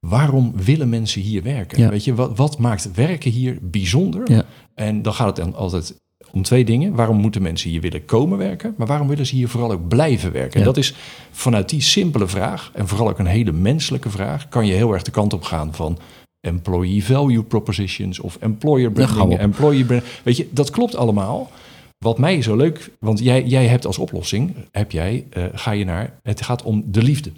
Waarom 0.00 0.52
willen 0.56 0.88
mensen 0.88 1.20
hier 1.20 1.42
werken? 1.42 1.78
Ja. 1.78 1.88
Weet 1.88 2.04
je, 2.04 2.14
wat, 2.14 2.36
wat 2.36 2.58
maakt 2.58 2.92
werken 2.94 3.30
hier 3.30 3.58
bijzonder? 3.62 4.32
Ja. 4.32 4.44
En 4.74 5.02
dan 5.02 5.14
gaat 5.14 5.26
het 5.26 5.36
dan 5.36 5.54
altijd 5.54 6.00
om 6.30 6.42
twee 6.42 6.64
dingen. 6.64 6.94
Waarom 6.94 7.16
moeten 7.16 7.42
mensen 7.42 7.70
hier 7.70 7.80
willen 7.80 8.04
komen 8.04 8.38
werken? 8.38 8.74
Maar 8.76 8.86
waarom 8.86 9.08
willen 9.08 9.26
ze 9.26 9.34
hier 9.34 9.48
vooral 9.48 9.72
ook 9.72 9.88
blijven 9.88 10.32
werken? 10.32 10.58
En 10.60 10.66
dat 10.66 10.76
is 10.76 10.94
vanuit 11.30 11.68
die 11.68 11.80
simpele 11.80 12.26
vraag, 12.26 12.70
en 12.74 12.88
vooral 12.88 13.08
ook 13.08 13.18
een 13.18 13.26
hele 13.26 13.52
menselijke 13.52 14.10
vraag, 14.10 14.48
kan 14.48 14.66
je 14.66 14.72
heel 14.72 14.92
erg 14.92 15.02
de 15.02 15.10
kant 15.10 15.32
op 15.32 15.42
gaan 15.42 15.74
van 15.74 15.98
employee 16.46 17.04
value 17.04 17.42
propositions 17.42 18.20
of 18.20 18.38
employer 18.40 18.90
branding, 18.90 19.40
employee 19.40 19.84
brand. 19.84 20.02
Weet 20.22 20.36
je, 20.36 20.48
dat 20.50 20.70
klopt 20.70 20.96
allemaal. 20.96 21.50
Wat 21.98 22.18
mij 22.18 22.42
zo 22.42 22.56
leuk, 22.56 22.90
want 22.98 23.18
jij, 23.18 23.44
jij 23.44 23.66
hebt 23.66 23.86
als 23.86 23.98
oplossing, 23.98 24.54
heb 24.70 24.90
jij, 24.90 25.24
eh, 25.30 25.44
ga 25.54 25.70
je 25.70 25.84
naar, 25.84 26.18
het 26.22 26.42
gaat 26.42 26.62
om 26.62 26.84
de 26.86 27.02
liefde. 27.02 27.30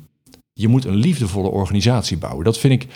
Je 0.52 0.69
moet 0.69 0.84
een 0.84 0.96
liefdevolle 0.96 1.49
organisatie 1.49 2.16
bouwen. 2.16 2.44
Dat 2.44 2.58
vind 2.58 2.82
ik 2.82 2.88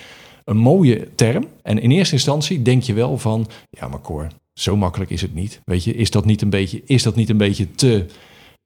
een 0.44 0.56
mooie 0.56 1.08
term. 1.14 1.46
En 1.62 1.80
in 1.80 1.90
eerste 1.90 2.14
instantie 2.14 2.62
denk 2.62 2.82
je 2.82 2.92
wel 2.92 3.18
van, 3.18 3.46
ja 3.70 3.88
maar 3.88 4.00
Cor, 4.00 4.26
zo 4.52 4.76
makkelijk 4.76 5.10
is 5.10 5.20
het 5.22 5.34
niet. 5.34 5.60
Weet 5.64 5.84
je, 5.84 5.94
is 5.94 6.10
dat 6.10 6.24
niet 6.24 6.42
een 6.42 6.50
beetje, 6.50 6.82
is 6.84 7.02
dat 7.02 7.14
niet 7.14 7.30
een 7.30 7.36
beetje 7.36 7.74
te... 7.74 8.06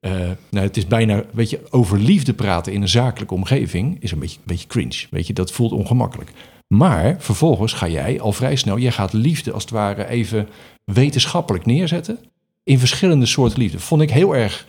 eh, 0.00 0.12
nou, 0.50 0.66
het 0.66 0.76
is 0.76 0.86
bijna, 0.86 1.24
weet 1.32 1.50
je, 1.50 1.60
over 1.70 1.98
liefde 1.98 2.32
praten 2.32 2.72
in 2.72 2.82
een 2.82 2.88
zakelijke 2.88 3.34
omgeving 3.34 3.96
is 4.00 4.10
een 4.12 4.18
beetje, 4.18 4.36
een 4.36 4.46
beetje 4.46 4.66
cringe. 4.66 5.06
Weet 5.10 5.26
je, 5.26 5.32
dat 5.32 5.52
voelt 5.52 5.72
ongemakkelijk. 5.72 6.32
Maar 6.74 7.16
vervolgens 7.18 7.72
ga 7.72 7.88
jij 7.88 8.20
al 8.20 8.32
vrij 8.32 8.56
snel, 8.56 8.78
jij 8.78 8.92
gaat 8.92 9.12
liefde 9.12 9.52
als 9.52 9.62
het 9.62 9.72
ware 9.72 10.08
even 10.08 10.48
wetenschappelijk 10.84 11.66
neerzetten. 11.66 12.18
In 12.64 12.78
verschillende 12.78 13.26
soorten 13.26 13.58
liefde. 13.58 13.78
Vond 13.78 14.02
ik 14.02 14.10
heel 14.10 14.36
erg. 14.36 14.66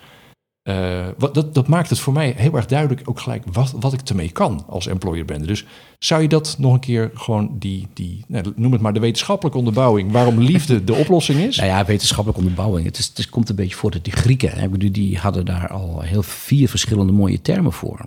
Eh, 0.68 1.06
wat, 1.18 1.34
dat, 1.34 1.54
dat 1.54 1.68
maakt 1.68 1.90
het 1.90 2.00
voor 2.00 2.14
mij 2.14 2.34
heel 2.38 2.56
erg 2.56 2.66
duidelijk 2.66 3.02
ook 3.06 3.19
gelijk 3.19 3.44
wat, 3.52 3.74
wat 3.80 3.94
ik 3.94 4.00
ermee 4.10 4.31
kan 4.31 4.64
als 4.69 4.88
employer 4.88 5.25
brand. 5.25 5.48
Dus 5.48 5.66
zou 6.00 6.22
je 6.22 6.28
dat 6.28 6.56
nog 6.60 6.74
een 6.74 6.80
keer 6.80 7.12
gewoon 7.14 7.56
die, 7.60 7.88
die 7.94 8.24
nou, 8.28 8.54
noem 8.56 8.72
het 8.72 8.81
maar 8.81 8.94
de 8.94 9.00
wetenschappelijke 9.00 9.58
onderbouwing, 9.58 10.12
waarom 10.12 10.40
liefde 10.40 10.84
de 10.84 10.94
oplossing 10.94 11.40
is? 11.40 11.58
Nou 11.68 11.69
ja, 11.69 11.86
wetenschappelijke 11.86 12.42
onderbouwing. 12.42 12.86
Het, 12.86 12.98
is, 12.98 13.12
het 13.16 13.30
komt 13.30 13.50
een 13.50 13.56
beetje 13.56 13.75
voort 13.75 13.94
uit 13.94 14.04
die 14.04 14.14
Grieken. 14.14 14.52
Hè. 14.52 14.78
Die 14.78 15.18
hadden 15.18 15.46
daar 15.46 15.68
al 15.69 16.02
heel 16.02 16.24
vier 16.24 16.70
verschillende 16.70 17.13
mooie 17.13 17.42
termen 17.42 17.74
voor. 17.74 18.06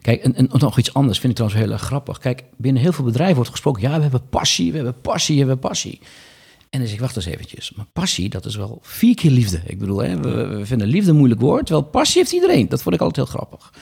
Kijk, 0.00 0.22
en, 0.22 0.36
en 0.36 0.48
nog 0.52 0.78
iets 0.78 0.94
anders 0.94 1.18
vind 1.18 1.30
ik 1.30 1.36
trouwens 1.38 1.62
heel 1.62 1.72
erg 1.72 1.82
grappig. 1.82 2.18
Kijk, 2.18 2.44
binnen 2.56 2.82
heel 2.82 2.92
veel 2.92 3.04
bedrijven 3.04 3.36
wordt 3.36 3.50
gesproken... 3.50 3.82
ja, 3.82 3.96
we 3.96 4.02
hebben 4.02 4.28
passie, 4.30 4.70
we 4.70 4.76
hebben 4.76 5.00
passie, 5.00 5.34
we 5.34 5.40
hebben 5.40 5.68
passie. 5.68 6.00
En 6.72 6.78
dan 6.78 6.86
zeg 6.86 6.96
ik, 6.96 7.00
wacht 7.00 7.16
eens 7.16 7.24
eventjes. 7.24 7.72
Maar 7.72 7.86
passie, 7.92 8.28
dat 8.28 8.44
is 8.44 8.56
wel 8.56 8.78
vier 8.82 9.14
keer 9.14 9.30
liefde. 9.30 9.60
Ik 9.66 9.78
bedoel, 9.78 9.98
hè, 9.98 10.16
we, 10.16 10.60
vinden 10.66 10.88
liefde 10.88 11.10
een 11.10 11.16
moeilijk 11.16 11.40
woord... 11.40 11.66
terwijl 11.66 11.86
passie 11.86 12.20
heeft 12.20 12.32
iedereen. 12.32 12.68
Dat 12.68 12.82
vond 12.82 12.94
ik 12.94 13.00
altijd 13.00 13.28
heel 13.28 13.36
grappig. 13.36 13.72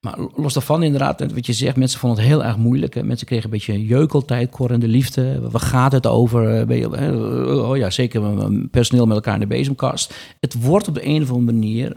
Maar 0.00 0.18
los 0.34 0.52
daarvan 0.52 0.82
inderdaad, 0.82 1.32
wat 1.32 1.46
je 1.46 1.52
zegt, 1.52 1.76
mensen 1.76 2.00
vonden 2.00 2.18
het 2.18 2.28
heel 2.28 2.44
erg 2.44 2.56
moeilijk. 2.56 2.94
Hè. 2.94 3.02
Mensen 3.02 3.26
kregen 3.26 3.44
een 3.44 3.50
beetje 3.50 3.86
jeukeltijd, 3.86 4.50
korrende 4.50 4.88
liefde. 4.88 5.50
Waar 5.50 5.60
gaat 5.60 5.92
het 5.92 6.06
over? 6.06 6.68
Eh, 6.70 6.90
hè, 6.90 7.16
Oh 7.60 7.76
ja, 7.76 7.90
zeker 7.90 8.50
personeel 8.70 9.06
met 9.06 9.16
elkaar 9.16 9.34
in 9.34 9.40
de 9.40 9.46
bezemkast. 9.46 10.14
Het 10.40 10.62
wordt 10.62 10.88
op 10.88 10.94
de 10.94 11.06
een 11.06 11.22
of 11.22 11.30
andere 11.30 11.52
manier 11.52 11.96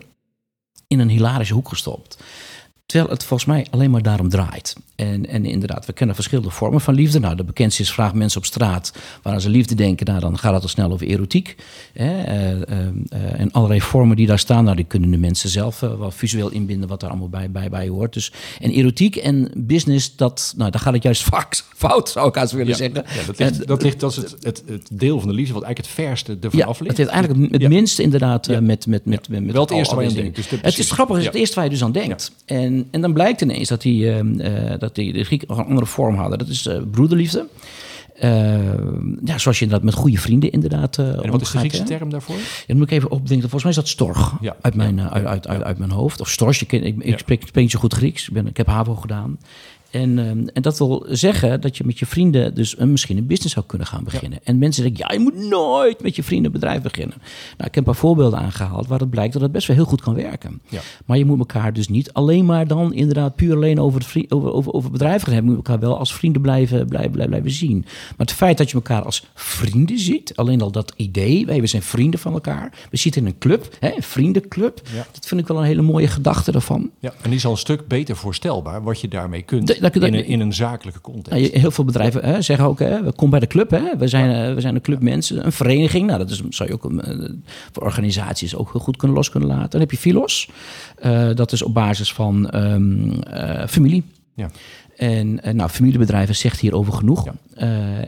in 0.87 0.99
een 0.99 1.09
hilarische 1.09 1.53
hoek 1.53 1.69
gestopt. 1.69 2.23
Terwijl 2.85 3.11
het 3.11 3.23
volgens 3.23 3.49
mij 3.49 3.67
alleen 3.69 3.91
maar 3.91 4.01
daarom 4.01 4.29
draait. 4.29 4.75
En, 4.99 5.27
en 5.27 5.45
inderdaad, 5.45 5.85
we 5.85 5.93
kennen 5.93 6.15
verschillende 6.15 6.49
vormen 6.49 6.81
van 6.81 6.93
liefde. 6.93 7.19
Nou, 7.19 7.35
de 7.35 7.43
bekendste 7.43 7.81
is 7.81 7.91
vraag 7.91 8.13
mensen 8.13 8.39
op 8.39 8.45
straat 8.45 8.93
waar 9.21 9.33
aan 9.33 9.41
ze 9.41 9.49
liefde 9.49 9.75
denken. 9.75 10.05
Nou, 10.05 10.19
dan 10.19 10.37
gaat 10.37 10.53
het 10.53 10.61
al 10.63 10.69
snel 10.69 10.91
over 10.91 11.07
erotiek. 11.07 11.55
Hè? 11.93 12.23
eh, 12.23 12.51
eh, 12.51 12.61
eh, 13.09 13.39
en 13.39 13.51
allerlei 13.51 13.81
vormen 13.81 14.15
die 14.15 14.27
daar 14.27 14.39
staan, 14.39 14.63
nou, 14.63 14.75
die 14.75 14.85
kunnen 14.85 15.11
de 15.11 15.17
mensen 15.17 15.49
zelf 15.49 15.79
wel 15.79 16.11
visueel 16.11 16.49
inbinden 16.49 16.89
wat 16.89 16.99
daar 16.99 17.09
allemaal 17.09 17.29
bij, 17.29 17.51
bij, 17.51 17.69
bij 17.69 17.87
hoort. 17.87 18.13
Dus, 18.13 18.31
en 18.59 18.71
erotiek 18.71 19.15
en 19.15 19.51
business, 19.55 20.15
dat, 20.15 20.53
nou, 20.57 20.71
daar 20.71 20.81
gaat 20.81 20.93
het 20.93 21.03
juist 21.03 21.23
vaak 21.23 21.63
fout, 21.75 22.09
zou 22.09 22.27
ik 22.27 22.35
haast 22.35 22.51
willen 22.51 22.67
Ja, 22.67 22.75
zeggen. 22.75 23.03
ja, 23.07 23.25
dat, 23.25 23.39
ligt, 23.39 23.67
dat, 23.67 23.81
ligt, 23.83 23.99
dat 23.99 24.11
is 24.11 24.17
het, 24.17 24.35
het, 24.41 24.63
het 24.67 24.89
deel 24.91 25.19
van 25.19 25.27
de 25.29 25.35
liefde 25.35 25.53
wat 25.53 25.63
eigenlijk 25.63 25.95
het 25.95 26.05
verste 26.05 26.37
ervan 26.41 26.59
ja, 26.59 26.65
af 26.65 26.77
het 26.77 26.81
ligt. 26.87 26.97
heeft 26.97 27.09
eigenlijk 27.09 27.41
het, 27.41 27.51
het 27.51 27.61
Ja. 27.61 27.67
minste 27.67 28.01
inderdaad 28.01 28.47
met, 28.47 28.61
met, 28.61 28.87
met, 28.87 29.05
met, 29.05 29.29
met 29.29 29.51
Wel 29.53 29.61
het 29.61 29.71
eerste 29.71 29.95
waar 29.95 30.03
je 30.03 30.09
aan 30.09 30.15
denkt, 30.15 30.35
dus 30.35 30.49
het 30.49 30.77
is 30.77 30.91
grappig, 30.91 31.15
het 31.15 31.25
is 31.25 31.31
het 31.31 31.39
eerste 31.39 31.55
waar 31.55 31.63
je 31.63 31.69
dus 31.69 31.83
aan 31.83 31.91
denkt. 31.91 32.31
En, 32.45 32.87
en 32.91 33.01
dan 33.01 33.13
blijkt 33.13 33.41
ineens 33.41 33.67
dat 33.69 33.81
die, 33.81 34.11
ehm, 34.11 34.39
eh, 34.39 34.79
dat 34.95 35.05
die 35.05 35.13
de 35.13 35.23
Grieken 35.23 35.47
nog 35.47 35.57
een 35.57 35.65
andere 35.65 35.85
vorm 35.85 36.15
hadden. 36.15 36.37
Dat 36.37 36.47
is 36.47 36.67
eh, 36.67 36.81
broederliefde. 36.91 37.47
Eh, 38.15 38.29
ja, 39.23 39.37
zoals 39.37 39.57
je 39.59 39.63
inderdaad 39.63 39.83
met 39.83 39.93
goede 39.93 40.17
vrienden 40.17 40.51
inderdaad 40.51 40.97
eh 40.97 41.23
En 41.25 41.31
wat 41.31 41.41
is 41.41 41.51
de 41.51 41.57
Griekse 41.57 41.81
hè. 41.81 41.85
term 41.87 42.09
daarvoor? 42.09 42.35
Ja, 42.35 42.41
dan 42.67 42.77
moet 42.77 42.91
ik 42.91 42.97
even 42.97 43.11
opdenken. 43.11 43.49
Volgens 43.49 43.63
mij 43.63 43.71
is 43.71 43.77
dat 43.77 43.87
storg 43.87 44.33
Ja. 44.41 44.55
uit, 44.61 44.75
mijn, 44.75 45.01
uit, 45.01 45.25
uit, 45.25 45.47
uit, 45.47 45.63
uit 45.63 45.77
mijn 45.77 45.91
hoofd. 45.91 46.21
Of 46.21 46.29
stors, 46.29 46.59
je 46.59 46.65
ken, 46.65 46.83
ik, 46.83 46.95
ik 47.03 47.17
spreek, 47.17 47.41
spreek 47.47 47.63
niet 47.63 47.71
zo 47.71 47.79
goed 47.79 47.93
Grieks. 47.93 48.27
Ik, 48.27 48.33
ben, 48.33 48.47
ik 48.47 48.57
heb 48.57 48.67
HAVO 48.67 48.95
gedaan. 48.95 49.39
En, 49.91 50.19
ehm, 50.19 50.47
en 50.53 50.61
dat 50.61 50.77
wil 50.77 51.05
zeggen 51.09 51.61
dat 51.61 51.77
je 51.77 51.83
met 51.85 51.99
je 51.99 52.05
vrienden 52.05 52.55
dus 52.55 52.79
een, 52.79 52.91
misschien 52.91 53.17
een 53.17 53.27
business 53.27 53.53
zou 53.53 53.65
kunnen 53.65 53.87
gaan 53.87 54.03
beginnen. 54.03 54.39
En 54.43 54.57
mensen 54.57 54.83
zeggen, 54.83 55.07
ja, 55.07 55.13
je 55.13 55.19
moet 55.19 55.49
nooit 55.49 56.01
met 56.01 56.15
je 56.15 56.23
vrienden 56.23 56.45
een 56.45 56.59
bedrijf 56.59 56.81
beginnen. 56.81 57.17
Nou, 57.17 57.29
ik 57.57 57.63
heb 57.63 57.75
een 57.75 57.83
paar 57.83 57.95
voorbeelden 57.95 58.39
aangehaald 58.39 58.87
waar 58.87 58.99
het 58.99 59.09
blijkt 59.09 59.33
dat 59.33 59.41
het 59.41 59.51
best 59.51 59.67
wel 59.67 59.75
heel 59.75 59.85
goed 59.85 60.01
kan 60.01 60.13
werken. 60.13 60.61
Ja. 60.67 60.79
Maar 61.05 61.17
je 61.17 61.25
moet 61.25 61.39
elkaar 61.39 61.73
dus 61.73 61.87
niet 61.87 62.13
alleen 62.13 62.45
maar 62.45 62.67
dan 62.67 62.93
inderdaad 62.93 63.35
puur 63.35 63.55
alleen 63.55 63.79
over, 63.79 63.99
het 63.99 64.31
over, 64.31 64.53
over, 64.53 64.73
over 64.73 64.91
bedrijven 64.91 65.21
gaan 65.21 65.33
hebben. 65.33 65.51
Je 65.51 65.57
moet 65.57 65.67
elkaar 65.67 65.81
wel 65.81 65.97
als 65.97 66.13
vrienden 66.13 66.41
blijven, 66.41 66.87
blijven, 66.87 67.11
blijven, 67.11 67.29
blijven 67.29 67.51
zien. 67.51 67.79
Maar 68.17 68.27
het 68.27 68.33
feit 68.33 68.57
dat 68.57 68.69
je 68.69 68.75
elkaar 68.75 69.03
als 69.03 69.25
vrienden 69.33 69.99
ziet, 69.99 70.35
alleen 70.35 70.61
al 70.61 70.71
dat 70.71 70.93
idee, 70.95 71.45
wij 71.45 71.61
we 71.61 71.67
zijn 71.67 71.81
vrienden 71.81 72.19
van 72.19 72.33
elkaar. 72.33 72.73
We 72.89 72.97
zitten 72.97 73.21
in 73.21 73.27
een 73.27 73.37
club, 73.37 73.75
hè, 73.79 73.95
een 73.95 74.03
vriendenclub. 74.03 74.81
Ja. 74.93 75.07
Dat 75.11 75.25
vind 75.25 75.41
ik 75.41 75.47
wel 75.47 75.57
een 75.57 75.63
hele 75.63 75.81
mooie 75.81 76.07
gedachte 76.07 76.51
daarvan. 76.51 76.89
Ja, 76.99 77.13
en 77.21 77.29
die 77.29 77.39
is 77.39 77.45
al 77.45 77.51
een 77.51 77.57
stuk 77.57 77.87
beter 77.87 78.15
voorstelbaar 78.15 78.83
wat 78.83 79.01
je 79.01 79.07
daarmee 79.07 79.41
kunt 79.41 79.78
dat- 79.79 79.93
dat- 79.93 80.03
in, 80.03 80.13
een, 80.13 80.25
in 80.25 80.39
een 80.39 80.53
zakelijke 80.53 81.01
context. 81.01 81.39
Nou, 81.39 81.59
heel 81.59 81.71
veel 81.71 81.83
bedrijven 81.85 82.25
hè, 82.25 82.41
zeggen 82.41 82.65
ook, 82.65 82.79
hè, 82.79 83.03
we 83.03 83.13
kom 83.13 83.29
bij 83.29 83.39
de 83.39 83.47
club. 83.47 83.69
Hè. 83.71 83.97
We, 83.97 84.07
zijn, 84.07 84.47
eh, 84.49 84.53
we 84.53 84.61
zijn 84.61 84.75
een 84.75 84.81
club 84.81 85.01
mensen, 85.01 85.45
een 85.45 85.51
vereniging. 85.51 86.05
Nou, 86.07 86.19
dat 86.19 86.29
is, 86.29 86.41
zou 86.49 86.69
je 86.69 86.75
ook 86.75 86.91
eh, 87.01 87.29
voor 87.71 87.83
organisaties 87.83 88.55
ook 88.55 88.71
heel 88.71 88.81
goed 88.81 88.97
kunnen 88.97 89.17
los 89.17 89.29
kunnen 89.29 89.49
laten. 89.49 89.69
Dan 89.69 89.79
heb 89.79 89.91
je 89.91 89.97
Filos. 89.97 90.49
Eh, 90.95 91.29
dat 91.35 91.51
is 91.51 91.61
op 91.61 91.73
basis 91.73 92.13
van 92.13 92.49
ehm, 92.49 93.11
eh, 93.21 93.67
familie. 93.67 94.03
Ja. 94.35 94.49
En 94.97 95.39
nou, 95.51 95.69
familiebedrijven 95.69 96.35
zegt 96.35 96.59
hierover 96.59 96.93
genoeg. 96.93 97.25
Ja. 97.25 97.33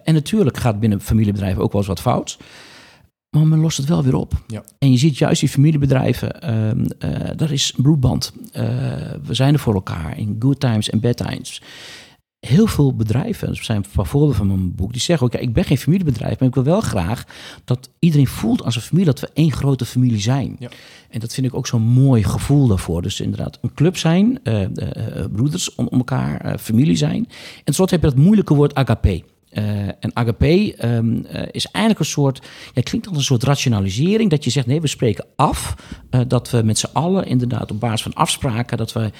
En 0.04 0.14
natuurlijk 0.14 0.58
gaat 0.58 0.80
binnen 0.80 1.02
familiebedrijven 1.02 1.62
ook 1.64 1.72
wel 1.72 1.82
eens 1.82 1.90
wat 1.90 2.02
fout. 2.02 2.38
Maar 3.32 3.48
men 3.48 3.60
lost 3.60 3.78
het 3.78 3.88
wel 3.88 4.04
weer 4.04 4.16
op. 4.16 4.34
Ja. 4.48 4.64
En 4.80 4.92
je 4.92 4.98
ziet 4.98 5.18
juist 5.18 5.40
die 5.40 5.50
familiebedrijven, 5.50 6.42
ehm 6.42 6.86
eh, 7.00 7.30
daar 7.36 7.52
is 7.52 7.74
een 7.78 7.84
bloedband. 7.84 8.34
Eh, 8.52 8.64
we 9.24 9.34
zijn 9.34 9.54
er 9.54 9.60
voor 9.60 9.74
elkaar 9.74 10.18
in 10.18 10.36
good 10.40 10.60
times 10.60 10.90
en 10.90 11.00
bad 11.00 11.18
times. 11.18 11.62
Heel 12.40 12.68
veel 12.68 12.96
bedrijven, 12.96 13.48
dat 13.48 13.58
zijn 13.58 13.78
een 13.78 13.86
paar 13.96 14.06
voorbeelden 14.06 14.38
van 14.38 14.48
mijn 14.48 14.76
boek, 14.76 14.92
die 14.92 15.02
zeggen 15.02 15.26
ook, 15.26 15.34
ja, 15.34 15.40
ik 15.40 15.54
ben 15.54 15.64
geen 15.64 15.78
familiebedrijf, 15.78 16.40
maar 16.40 16.48
ik 16.48 16.54
wil 16.54 16.64
wel 16.64 16.82
graag 16.82 17.24
dat 17.66 17.90
iedereen 18.00 18.28
voelt 18.28 18.64
als 18.64 18.76
een 18.76 18.82
familie, 18.82 19.06
dat 19.06 19.20
we 19.20 19.30
één 19.34 19.52
grote 19.52 19.86
familie 19.86 20.20
zijn. 20.20 20.56
Ja. 20.60 20.70
En 21.10 21.20
dat 21.20 21.34
vind 21.34 21.48
ik 21.48 21.54
ook 21.54 21.68
zo'n 21.68 21.82
mooi 21.82 22.24
gevoel 22.24 22.68
daarvoor. 22.68 23.02
Dus 23.02 23.20
inderdaad, 23.20 23.60
een 23.62 23.74
club 23.74 23.98
zijn, 23.98 24.44
eh, 24.44 24.66
broeders 25.32 25.76
om, 25.76 25.88
elkaar, 25.88 26.58
familie 26.60 26.96
zijn. 26.96 27.26
En 27.26 27.64
tenslotte 27.64 27.94
heb 27.94 28.04
je 28.04 28.10
dat 28.10 28.20
moeilijke 28.24 28.54
woord 28.54 28.76
agape. 28.76 29.24
Eh, 29.52 29.88
en 29.88 30.12
agape 30.14 30.76
ehm, 30.76 31.26
eh, 31.26 31.48
is 31.52 31.66
eigenlijk 31.66 32.00
een 32.00 32.12
soort, 32.12 32.42
ja, 32.74 32.82
klinkt 32.82 33.08
als 33.08 33.18
een 33.18 33.24
soort 33.24 33.44
rationalisering, 33.44 34.30
dat 34.30 34.44
je 34.44 34.50
zegt, 34.50 34.68
nee, 34.68 34.82
we 34.82 34.88
spreken 34.88 35.26
af 35.36 35.76
eh, 36.10 36.22
dat 36.28 36.50
we 36.50 36.62
met 36.64 36.78
z'n 36.78 36.90
allen 36.94 37.26
inderdaad 37.26 37.72
op 37.72 37.80
basis 37.80 38.02
van 38.02 38.14
afspraken, 38.14 38.78
dat 38.78 38.94
we 38.94 39.12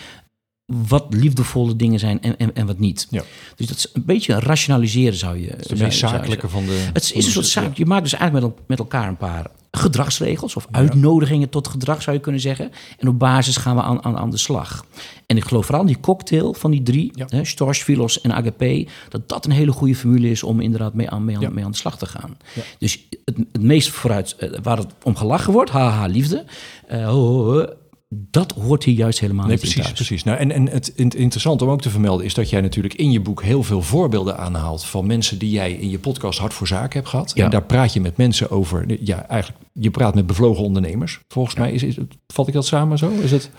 wat 0.66 1.06
liefdevolle 1.10 1.76
dingen 1.76 2.00
zijn 2.00 2.22
en, 2.22 2.38
en, 2.38 2.56
en 2.56 2.66
wat 2.66 2.80
niet. 2.80 3.08
Ja. 3.10 3.24
Dus 3.56 3.68
dat 3.68 3.78
is 3.78 3.88
een 3.94 4.06
beetje 4.06 4.40
rationaliseren 4.40 5.18
zou 5.18 5.40
je. 5.40 5.48
Het 5.48 5.60
is 5.72 5.78
de 5.78 5.84
meest 5.84 6.00
zakelijke 6.00 6.50
van 6.50 6.66
de... 6.66 6.90
het 6.94 7.04
is 7.04 7.26
een 7.26 7.32
soort 7.32 7.46
zaak. 7.46 7.78
Je 7.78 7.86
maakt 7.86 8.04
dus 8.04 8.14
eigenlijk 8.14 8.56
met, 8.56 8.68
met 8.68 8.80
elkaar 8.80 9.08
een 9.08 9.18
paar 9.18 9.52
gedragsregels 9.72 10.56
of 10.56 10.68
uitnodigingen 10.72 11.50
tot 11.50 11.68
gedrag 11.68 12.02
zou 12.02 12.16
je 12.16 12.22
kunnen 12.22 12.42
zeggen. 12.42 12.72
En 12.98 13.08
op 13.08 13.20
basis 13.20 13.58
gaan 13.58 13.76
we 13.76 13.82
aan, 13.82 14.04
aan, 14.04 14.18
aan 14.18 14.30
de 14.30 14.38
slag. 14.38 14.86
En 15.26 15.38
ik 15.38 15.44
geloof 15.44 15.66
vooral 15.66 15.86
die 15.86 16.00
cocktail 16.00 16.54
van 16.54 16.72
die 16.72 16.84
drie, 16.84 17.12
Ja. 17.14 17.26
hè, 17.30 17.46
Storch, 17.46 17.78
Philos 17.78 18.22
en 18.22 18.32
AGP, 18.32 18.90
dat 19.10 19.30
dat 19.30 19.46
een 19.46 19.52
hele 19.52 19.72
goede 19.72 19.96
formule 19.96 20.30
is 20.30 20.44
om 20.44 20.60
inderdaad 20.60 20.94
mee 20.94 21.10
aan, 21.10 21.26
mee 21.26 21.36
aan, 21.36 21.42
Ja. 21.42 21.50
mee 21.50 21.66
aan 21.66 21.72
de 21.72 21.78
slag 21.78 21.98
te 21.98 22.06
gaan. 22.06 22.38
Ja. 22.56 22.62
Dus 22.80 23.08
het, 23.26 23.38
het 23.52 23.62
meest 23.62 23.90
vooruit, 23.90 24.36
eh, 24.36 24.50
waar 24.64 24.78
het 24.78 24.94
om 25.04 25.16
gelachen 25.16 25.54
wordt, 25.54 25.72
haha, 25.72 26.06
liefde, 26.06 26.46
eh, 26.88 27.06
ho, 27.06 27.14
ho, 27.14 27.54
ho, 27.54 27.66
dat 28.14 28.52
hoort 28.52 28.84
hier 28.84 28.96
juist 28.96 29.20
helemaal 29.20 29.46
Nee, 29.46 29.58
niet 29.62 29.72
precies, 29.74 29.92
precies. 29.92 30.24
Nou, 30.24 30.38
en, 30.38 30.52
en 30.52 30.70
het 30.70 30.88
int- 30.96 31.16
interessante 31.16 31.64
om 31.64 31.70
ook 31.70 31.82
te 31.82 31.90
vermelden 31.90 32.26
is 32.26 32.34
dat 32.34 32.50
jij 32.50 32.62
natuurlijk 32.62 32.94
in 32.94 33.12
je 33.12 33.20
boek 33.20 33.44
heel 33.44 33.64
veel 33.64 33.82
voorbeelden 33.82 34.38
aanhaalt 34.38 34.84
van 34.84 35.06
mensen 35.08 35.38
die 35.38 35.52
jij 35.52 35.72
in 35.72 35.90
je 35.90 36.00
podcast 36.00 36.40
Hart 36.40 36.54
voor 36.54 36.68
Zaken 36.68 37.00
hebt 37.00 37.08
gehad. 37.08 37.32
Ja. 37.36 37.44
En 37.44 37.50
daar 37.50 37.64
praat 37.64 37.94
je 37.94 38.02
met 38.02 38.18
mensen 38.18 38.50
over. 38.52 39.04
Ja, 39.04 39.28
eigenlijk, 39.28 39.62
je 39.74 39.92
praat 39.92 40.16
met 40.16 40.28
bevlogen 40.28 40.64
ondernemers. 40.64 41.20
Volgens 41.28 41.56
mij 41.56 41.72
is, 41.72 41.84
is 41.84 41.96
het, 41.96 42.14
vat 42.28 42.48
ik 42.48 42.54
dat 42.54 42.66
samen 42.66 42.98
zo? 42.98 43.10
Is 43.10 43.32
het, 43.32 43.50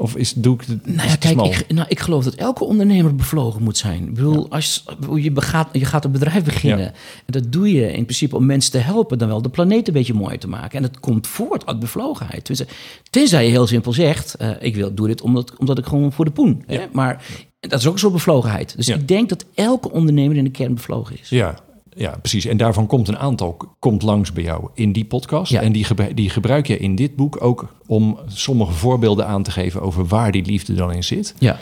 of 0.00 0.16
is, 0.16 0.32
doe 0.32 0.54
ik 0.54 0.60
het, 0.60 0.86
Nou 0.86 0.96
ja, 0.96 1.02
het 1.02 1.18
kijk, 1.18 1.40
ik, 1.40 1.72
nou, 1.72 1.86
ik 1.88 2.00
geloof 2.00 2.24
dat 2.24 2.34
elke 2.34 2.64
ondernemer 2.64 3.14
bevlogen 3.14 3.62
moet 3.62 3.76
zijn. 3.76 4.02
Ik 4.02 4.14
bedoel, 4.14 4.50
als 4.50 4.84
je, 5.14 5.30
begaat, 5.30 5.68
je 5.72 5.84
gaat 5.84 6.04
een 6.04 6.10
bedrijf 6.10 6.44
beginnen. 6.44 6.84
Ja. 6.84 6.92
En 7.26 7.32
dat 7.32 7.52
doe 7.52 7.72
je 7.72 7.92
in 7.92 8.04
principe 8.04 8.36
om 8.36 8.46
mensen 8.46 8.72
te 8.72 8.78
helpen, 8.78 9.18
dan 9.18 9.28
wel 9.28 9.42
de 9.42 9.48
planeet 9.48 9.88
een 9.88 9.94
beetje 9.94 10.14
mooier 10.14 10.38
te 10.38 10.48
maken. 10.48 10.76
En 10.76 10.82
dat 10.82 11.00
komt 11.00 11.26
voort 11.26 11.66
uit 11.66 11.78
bevlogenheid. 11.78 12.44
Tenminste, 12.44 12.74
tenzij 13.10 13.44
je 13.44 13.50
heel 13.50 13.66
simpel 13.66 13.92
zegt, 13.92 14.34
eh, 14.34 14.50
ik 14.60 14.74
wil, 14.74 14.94
doe 14.94 15.06
dit 15.06 15.20
omdat, 15.20 15.56
omdat 15.56 15.78
ik 15.78 15.86
gewoon 15.86 16.12
voor 16.12 16.24
de 16.24 16.30
poen. 16.30 16.62
Hè? 16.66 16.86
Maar 16.92 17.24
dat 17.60 17.80
is 17.80 17.86
ook 17.86 17.92
een 17.92 17.98
soort 17.98 18.12
bevlogenheid. 18.12 18.76
Dus 18.76 18.88
ik 18.88 19.08
denk 19.08 19.28
dat 19.28 19.44
elke 19.54 19.90
ondernemer 19.90 20.36
in 20.36 20.44
de 20.44 20.50
kern 20.50 20.74
bevlogen 20.74 21.18
is. 21.20 21.28
Ja, 21.28 21.54
ja, 21.96 22.16
precies. 22.20 22.44
En 22.44 22.56
daarvan 22.56 22.86
komt 22.86 23.08
een 23.08 23.18
aantal 23.18 23.56
komt 23.78 24.02
langs 24.02 24.32
bij 24.32 24.42
jou 24.42 24.68
in 24.74 24.92
die 24.92 25.04
podcast. 25.04 25.52
Ja. 25.52 25.60
En 25.60 25.72
die, 25.72 25.84
gebruik, 25.84 26.16
die 26.16 26.30
gebruik 26.30 26.66
je 26.66 26.78
in 26.78 26.94
dit 26.94 27.16
boek 27.16 27.42
ook 27.42 27.74
om 27.86 28.18
sommige 28.26 28.72
voorbeelden 28.72 29.26
aan 29.26 29.42
te 29.42 29.50
geven 29.50 29.82
over 29.82 30.06
waar 30.06 30.32
die 30.32 30.44
liefde 30.44 30.74
dan 30.74 30.92
in 30.92 31.04
zit. 31.04 31.34
Ja. 31.38 31.58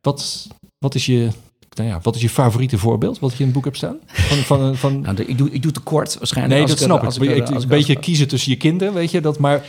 Wat, 0.00 0.48
wat, 0.78 0.94
is, 0.94 1.06
je, 1.06 1.28
nou 1.74 1.88
ja, 1.88 1.98
wat 2.02 2.14
is 2.14 2.22
je 2.22 2.28
favoriete 2.28 2.78
voorbeeld 2.78 3.18
wat 3.18 3.32
je 3.32 3.38
in 3.38 3.44
het 3.44 3.52
boek 3.54 3.64
hebt 3.64 3.76
staan? 3.76 3.96
Van, 4.06 4.36
van, 4.38 4.76
van, 4.76 5.00
Nou, 5.00 5.14
de- 5.16 5.26
ik, 5.26 5.38
doe, 5.38 5.50
ik 5.50 5.62
doe 5.62 5.72
te 5.72 5.80
kort 5.80 6.18
waarschijnlijk. 6.18 6.54
nee, 6.54 6.62
als 6.62 6.70
dat 6.78 6.80
snap 6.88 6.98
ik. 6.98 7.04
als 7.04 7.18
Ik, 7.18 7.30
ik- 7.36 7.50
als 7.54 7.62
een 7.62 7.68
beetje 7.68 7.98
kiezen 7.98 8.28
tussen 8.28 8.50
je 8.50 8.56
kinderen, 8.58 8.94
weet 8.94 9.10
je 9.10 9.20
dat. 9.20 9.38
Maar 9.38 9.64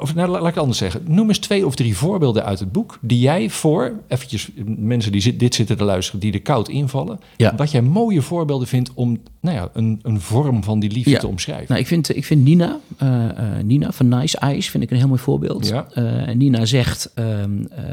of, 0.00 0.14
nou, 0.14 0.28
laat 0.30 0.40
ik 0.40 0.46
het 0.46 0.58
anders 0.58 0.78
zeggen. 0.78 1.02
Noem 1.06 1.28
eens 1.28 1.38
twee 1.38 1.66
of 1.66 1.74
drie 1.74 1.96
voorbeelden 1.96 2.44
uit 2.44 2.58
het 2.58 2.72
boek 2.72 2.98
die 3.00 3.18
jij 3.20 3.50
voor 3.50 3.92
eventjes 4.08 4.48
mensen 4.76 5.12
die 5.12 5.20
zit, 5.20 5.38
dit 5.38 5.54
zitten 5.54 5.76
te 5.76 5.84
luisteren, 5.84 6.20
die 6.20 6.32
er 6.32 6.42
koud 6.42 6.68
invallen, 6.68 7.20
Ja. 7.36 7.54
wat 7.56 7.70
jij 7.70 7.82
mooie 7.82 8.22
voorbeelden 8.22 8.68
vindt 8.68 8.90
om 8.94 9.18
nou 9.40 9.56
ja, 9.56 9.68
een, 9.72 10.00
een 10.02 10.20
vorm 10.20 10.64
van 10.64 10.78
die 10.80 10.90
liefde 10.90 11.10
Ja. 11.10 11.18
te 11.18 11.26
omschrijven. 11.26 11.66
Nou, 11.68 11.80
ik 11.80 11.86
vind, 11.86 12.16
ik 12.16 12.24
vind 12.24 12.44
Nina, 12.44 12.78
eh, 12.96 13.28
eh, 13.28 13.64
Nina 13.64 13.92
van 13.92 14.08
Nice 14.08 14.38
Eyes 14.38 14.70
vind 14.70 14.82
ik 14.82 14.90
een 14.90 14.96
heel 14.96 15.08
mooi 15.08 15.20
voorbeeld. 15.20 15.66
Ja. 15.68 15.86
Eh, 15.94 16.34
Nina 16.34 16.64
zegt 16.64 17.10
ehm, 17.14 17.50
eh, 17.70 17.84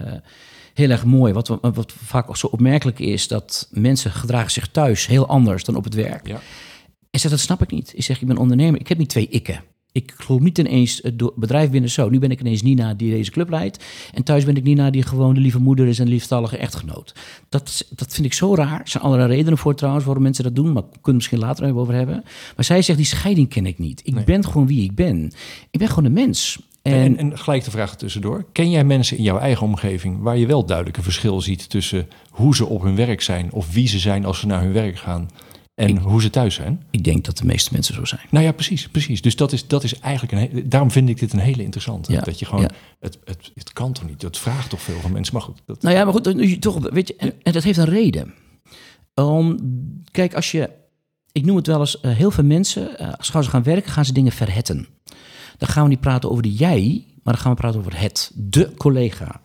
heel 0.74 0.89
erg 0.89 1.06
mooi, 1.06 1.34
wat, 1.34 1.48
wat 1.62 1.94
vaak 2.03 2.30
ook 2.30 2.38
zo 2.38 2.48
opmerkelijk 2.48 3.00
is, 3.00 3.27
dat 3.27 3.68
mensen 3.72 4.12
gedragen 4.12 4.51
zich 4.51 4.68
thuis 4.68 5.08
heel 5.08 5.27
anders 5.27 5.63
dan 5.63 5.75
op 5.75 5.84
het 5.84 5.94
werk. 5.94 6.27
Ja. 6.27 6.39
En 7.12 7.20
zegt, 7.20 7.34
dat 7.34 7.44
snap 7.44 7.62
ik 7.62 7.72
niet. 7.72 7.92
Ik 7.96 8.03
zeg, 8.03 8.22
ik 8.22 8.27
ben 8.27 8.38
ondernemer, 8.38 8.80
ik 8.80 8.88
heb 8.88 8.98
niet 8.98 9.10
twee 9.10 9.27
ikken. 9.27 9.63
Ik 9.92 10.13
geloof 10.18 10.42
niet 10.42 10.58
ineens 10.58 11.00
het 11.01 11.20
do- 11.20 11.34
bedrijf 11.36 11.70
binnen 11.70 11.89
zo. 11.89 12.10
Nu 12.10 12.20
ben 12.20 12.32
ik 12.32 12.39
ineens 12.39 12.62
Nina 12.62 12.94
die 12.94 13.12
deze 13.12 13.32
club 13.32 13.50
leidt. 13.50 13.84
En 14.13 14.24
thuis 14.24 14.46
ben 14.46 14.56
ik 14.56 14.63
Nina 14.63 14.89
die 14.89 15.03
gewoon 15.03 15.34
de 15.34 15.39
lieve 15.39 15.60
moeder 15.60 15.88
is 15.88 16.00
en 16.00 16.08
liefstallige 16.08 16.58
echtgenoot. 16.58 17.15
Dat, 17.50 17.86
dat 17.96 18.13
vind 18.13 18.25
ik 18.25 18.34
zo 18.34 18.56
raar. 18.56 18.80
Er 18.80 18.88
zijn 18.88 19.03
allerlei 19.03 19.30
redenen 19.36 19.58
voor 19.58 19.75
trouwens 19.75 20.06
waarom 20.06 20.24
mensen 20.24 20.44
dat 20.44 20.56
doen. 20.56 20.74
Maar 20.74 20.82
we 20.84 20.88
kunnen 20.89 21.03
het 21.03 21.13
misschien 21.13 21.39
later 21.39 21.63
even 21.65 21.77
over 21.77 21.94
hebben. 21.94 22.24
Maar 22.56 22.65
zij 22.65 22.82
zegt, 22.82 22.98
die 22.98 23.08
scheiding 23.08 23.50
ken 23.50 23.65
ik 23.65 23.80
niet. 23.80 24.01
Ik 24.03 24.13
Nee. 24.13 24.24
ben 24.24 24.46
gewoon 24.46 24.68
wie 24.68 24.84
ik 24.84 24.96
ben. 24.96 25.32
Ik 25.72 25.80
ben 25.80 25.88
gewoon 25.88 26.06
een 26.06 26.13
mens. 26.13 26.60
En, 26.84 26.94
En, 26.94 27.18
en, 27.18 27.38
gelijk 27.38 27.63
de 27.63 27.72
vraag 27.72 27.96
tussendoor. 27.96 28.46
Ken 28.52 28.70
jij 28.70 28.84
mensen 28.84 29.18
in 29.18 29.24
jouw 29.24 29.38
eigen 29.38 29.66
omgeving 29.66 30.22
waar 30.22 30.38
je 30.38 30.46
wel 30.46 30.66
duidelijk 30.66 30.98
een 30.98 31.04
verschil 31.04 31.42
ziet 31.42 31.70
tussen 31.70 32.08
hoe 32.30 32.56
ze 32.56 32.66
op 32.66 32.82
hun 32.82 32.96
werk 32.96 33.22
zijn 33.22 33.52
of 33.52 33.74
wie 33.74 33.88
ze 33.88 34.00
zijn 34.00 34.25
als 34.25 34.40
ze 34.40 34.48
naar 34.48 34.62
hun 34.62 34.74
werk 34.74 34.98
gaan 34.98 35.30
en 35.75 35.98
hoe 35.98 36.22
ze 36.22 36.30
thuis 36.30 36.56
zijn? 36.56 36.84
ik 36.92 37.04
denk 37.04 37.25
dat 37.25 37.38
de 37.38 37.46
meeste 37.46 37.70
mensen 37.74 37.96
zo 37.96 38.06
zijn. 38.06 38.22
Nou 38.30 38.46
ja, 38.46 38.52
precies, 38.52 38.90
precies. 38.90 39.22
Dus 39.22 39.36
dat 39.36 39.52
is, 39.52 39.68
dat 39.68 39.84
is 39.84 40.00
eigenlijk 40.00 40.54
een 40.54 40.70
daarom 40.70 40.92
vind 40.92 41.10
ik 41.10 41.20
dit 41.20 41.34
een 41.34 41.40
hele 41.40 41.63
interessante. 41.63 42.12
Ja, 42.12 42.22
Dat 42.22 42.40
je 42.40 42.46
gewoon, 42.46 42.62
ja. 42.62 42.70
het, 43.00 43.20
het, 43.24 43.52
het 43.56 43.74
kan 43.74 43.94
toch 43.94 44.08
niet? 44.08 44.22
Dat 44.22 44.38
vraagt 44.38 44.70
toch 44.70 44.82
veel 44.82 45.00
van 45.00 45.12
mensen. 45.12 45.34
Maar 45.34 45.44
goed, 45.44 45.62
dat, 45.66 45.82
Nou 45.82 45.96
ja, 45.96 46.04
maar 46.04 46.13
goed, 46.13 46.34
nu 46.34 46.60
toch, 46.60 46.90
weet 46.90 47.08
je, 47.08 47.16
en, 47.16 47.34
en 47.44 47.52
dat 47.54 47.63
heeft 47.63 47.78
een 47.78 47.86
reden. 47.86 48.34
Om, 49.13 49.58
kijk, 50.12 50.34
als 50.34 50.52
je, 50.52 50.70
ik 51.32 51.46
noem 51.46 51.56
het 51.56 51.68
wel 51.68 51.80
eens, 51.80 52.00
eh, 52.00 52.12
heel 52.12 52.32
veel 52.32 52.44
mensen, 52.44 52.98
eh, 52.98 53.13
als 53.18 53.28
ze 53.28 53.50
gaan 53.50 53.63
werken, 53.63 53.92
gaan 53.92 54.06
ze 54.06 54.13
dingen 54.13 54.32
verhetten. 54.32 54.88
Dan 55.58 55.70
gaan 55.70 55.84
we 55.84 55.90
niet 55.90 56.00
praten 56.00 56.30
over 56.30 56.44
de 56.44 56.54
jij, 56.54 57.06
maar 57.24 57.34
dan 57.34 57.44
gaan 57.44 57.52
we 57.52 57.58
praten 57.58 57.80
over 57.80 58.00
het, 58.00 58.32
de 58.36 58.74
collega, 58.78 59.42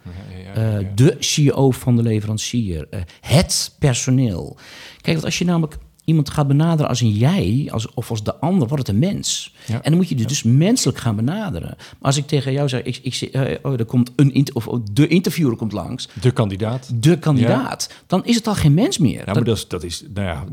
eh, 0.54 0.78
de 0.94 1.16
CEO 1.18 1.70
van 1.70 1.96
de 1.96 2.02
leverancier, 2.02 2.86
eh, 2.90 3.00
het 3.20 3.76
personeel. 3.78 4.56
Kijk, 5.00 5.12
want 5.12 5.24
als 5.24 5.38
je 5.38 5.44
namelijk 5.44 5.78
iemand 6.08 6.30
gaat 6.30 6.46
benaderen 6.46 6.88
als 6.88 7.00
een 7.00 7.10
jij, 7.10 7.68
als, 7.70 7.94
of 7.94 8.10
als 8.10 8.22
de 8.24 8.36
ander, 8.36 8.68
wordt 8.68 8.86
het 8.86 8.96
een 8.96 9.00
mens. 9.00 9.54
En 9.66 9.80
dan 9.82 9.94
moet 9.94 10.08
je 10.08 10.14
dus, 10.14 10.42
menselijk 10.42 10.98
gaan 10.98 11.16
benaderen. 11.16 11.74
Maar 11.76 11.96
als 12.00 12.16
ik 12.16 12.26
tegen 12.26 12.52
jou 12.52 12.68
zeg, 12.68 12.82
ik, 12.82 12.98
ik, 13.02 13.14
eh, 13.14 13.56
oh, 13.62 13.72
er 13.72 13.84
komt 13.84 14.12
een 14.16 14.54
of 14.54 14.68
oh, 14.68 14.84
de 14.92 15.06
interviewer 15.06 15.56
komt 15.56 15.72
langs, 15.72 16.08
de 16.20 16.30
kandidaat. 16.30 16.90
de 16.94 17.18
kandidaat, 17.18 17.94
dan 18.06 18.24
is 18.24 18.34
het 18.34 18.46
al 18.46 18.54
geen 18.54 18.74
mens 18.74 18.98
meer. 18.98 19.18
Ja, 19.18 19.24
dat, 19.24 19.34
maar 19.34 19.44
dat 19.44 19.56
is, 19.56 19.68
dat 19.68 19.82
is 19.82 20.04
nou 20.14 20.26
ja, 20.26 20.44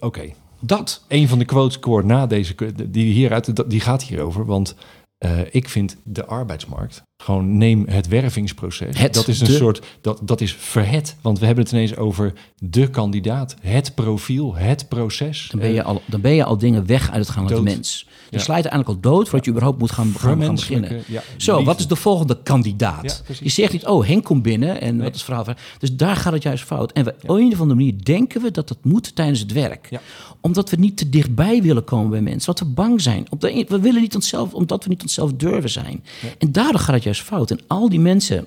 oké. 0.00 0.32
dat. 0.60 1.04
Een 1.08 1.28
van 1.28 1.38
de 1.38 1.44
quotes 1.44 1.76
ik 1.76 2.04
na 2.04 2.26
deze, 2.26 2.54
die 2.88 3.12
hieruit, 3.12 3.70
die 3.70 3.80
gaat 3.80 4.02
hierover. 4.02 4.44
Want 4.44 4.74
eh, 5.22 5.30
ik 5.50 5.68
vind 5.68 5.96
de 6.04 6.24
arbeidsmarkt 6.26 7.02
Gewoon 7.22 7.56
neem 7.56 7.86
het 7.88 8.08
wervingsproces. 8.08 8.98
Het, 8.98 9.14
dat 9.14 9.28
is 9.28 9.40
een 9.40 9.46
de- 9.46 9.52
soort, 9.52 9.82
dat, 10.00 10.20
dat 10.22 10.40
is 10.40 10.54
verhet. 10.54 11.16
Want 11.20 11.38
we 11.38 11.46
hebben 11.46 11.64
het 11.64 11.72
ineens 11.72 11.96
over 11.96 12.32
de 12.58 12.90
kandidaat, 12.90 13.56
het 13.60 13.94
profiel, 13.94 14.54
het 14.54 14.88
proces. 14.88 15.48
Dan 15.50 15.60
ben, 15.60 15.72
je 15.72 15.82
al, 15.82 16.02
dan 16.06 16.20
ben 16.20 16.32
je 16.34 16.44
al 16.44 16.58
dingen 16.58 16.86
weg 16.86 17.10
uit 17.10 17.20
het 17.26 17.34
gaan 17.34 17.46
de 17.46 17.54
Dood. 17.54 17.64
mens. 17.64 18.08
Je 18.32 18.38
Ja. 18.38 18.44
er 18.44 18.50
eigenlijk 18.50 18.88
al 18.88 19.00
dood 19.00 19.24
voordat 19.24 19.44
je 19.44 19.50
überhaupt 19.50 19.78
moet 19.78 19.90
gaan, 19.90 20.12
gaan, 20.16 20.38
beginnen. 20.54 21.02
Zo, 21.36 21.64
wat 21.64 21.78
is 21.78 21.86
de 21.86 21.96
volgende 21.96 22.38
kandidaat? 22.42 23.22
Je 23.40 23.48
zegt 23.48 23.72
niet, 23.72 23.86
oh, 23.86 24.06
Henk 24.06 24.24
komt 24.24 24.42
binnen 24.42 24.80
en 24.80 24.96
wat 24.96 25.06
is 25.06 25.12
het 25.12 25.22
verhaal? 25.22 25.44
van- 25.44 25.56
Dus 25.78 25.96
daar 25.96 26.16
gaat 26.16 26.32
het 26.32 26.42
juist 26.42 26.64
fout. 26.64 26.92
En 26.92 27.04
we, 27.04 27.14
op 27.22 27.28
een 27.28 27.52
of 27.52 27.60
andere 27.60 27.74
manier 27.78 27.94
denken 28.04 28.42
we 28.42 28.50
dat 28.50 28.68
dat 28.68 28.78
moet 28.82 29.14
tijdens 29.14 29.40
het 29.40 29.52
werk. 29.52 29.88
Omdat 30.40 30.70
we 30.70 30.76
niet 30.76 30.96
te 30.96 31.08
dichtbij 31.08 31.62
willen 31.62 31.84
komen 31.84 32.10
bij 32.10 32.20
mensen. 32.20 32.48
Omdat 32.54 32.68
we 32.68 32.74
bang 32.74 33.00
zijn. 33.00 33.26
Op 33.30 33.40
de, 33.40 33.64
we 33.68 33.80
willen 33.80 34.00
niet 34.00 34.14
onszelf, 34.14 34.54
omdat 34.54 34.84
we 34.84 34.90
niet 34.90 35.02
onszelf 35.02 35.32
durven 35.32 35.70
zijn. 35.70 36.04
En 36.38 36.52
daardoor 36.52 36.80
gaat 36.80 36.94
het 36.94 37.02
juist 37.04 37.22
fout. 37.22 37.50
En 37.50 37.60
al 37.66 37.88
die 37.88 38.00
mensen 38.00 38.46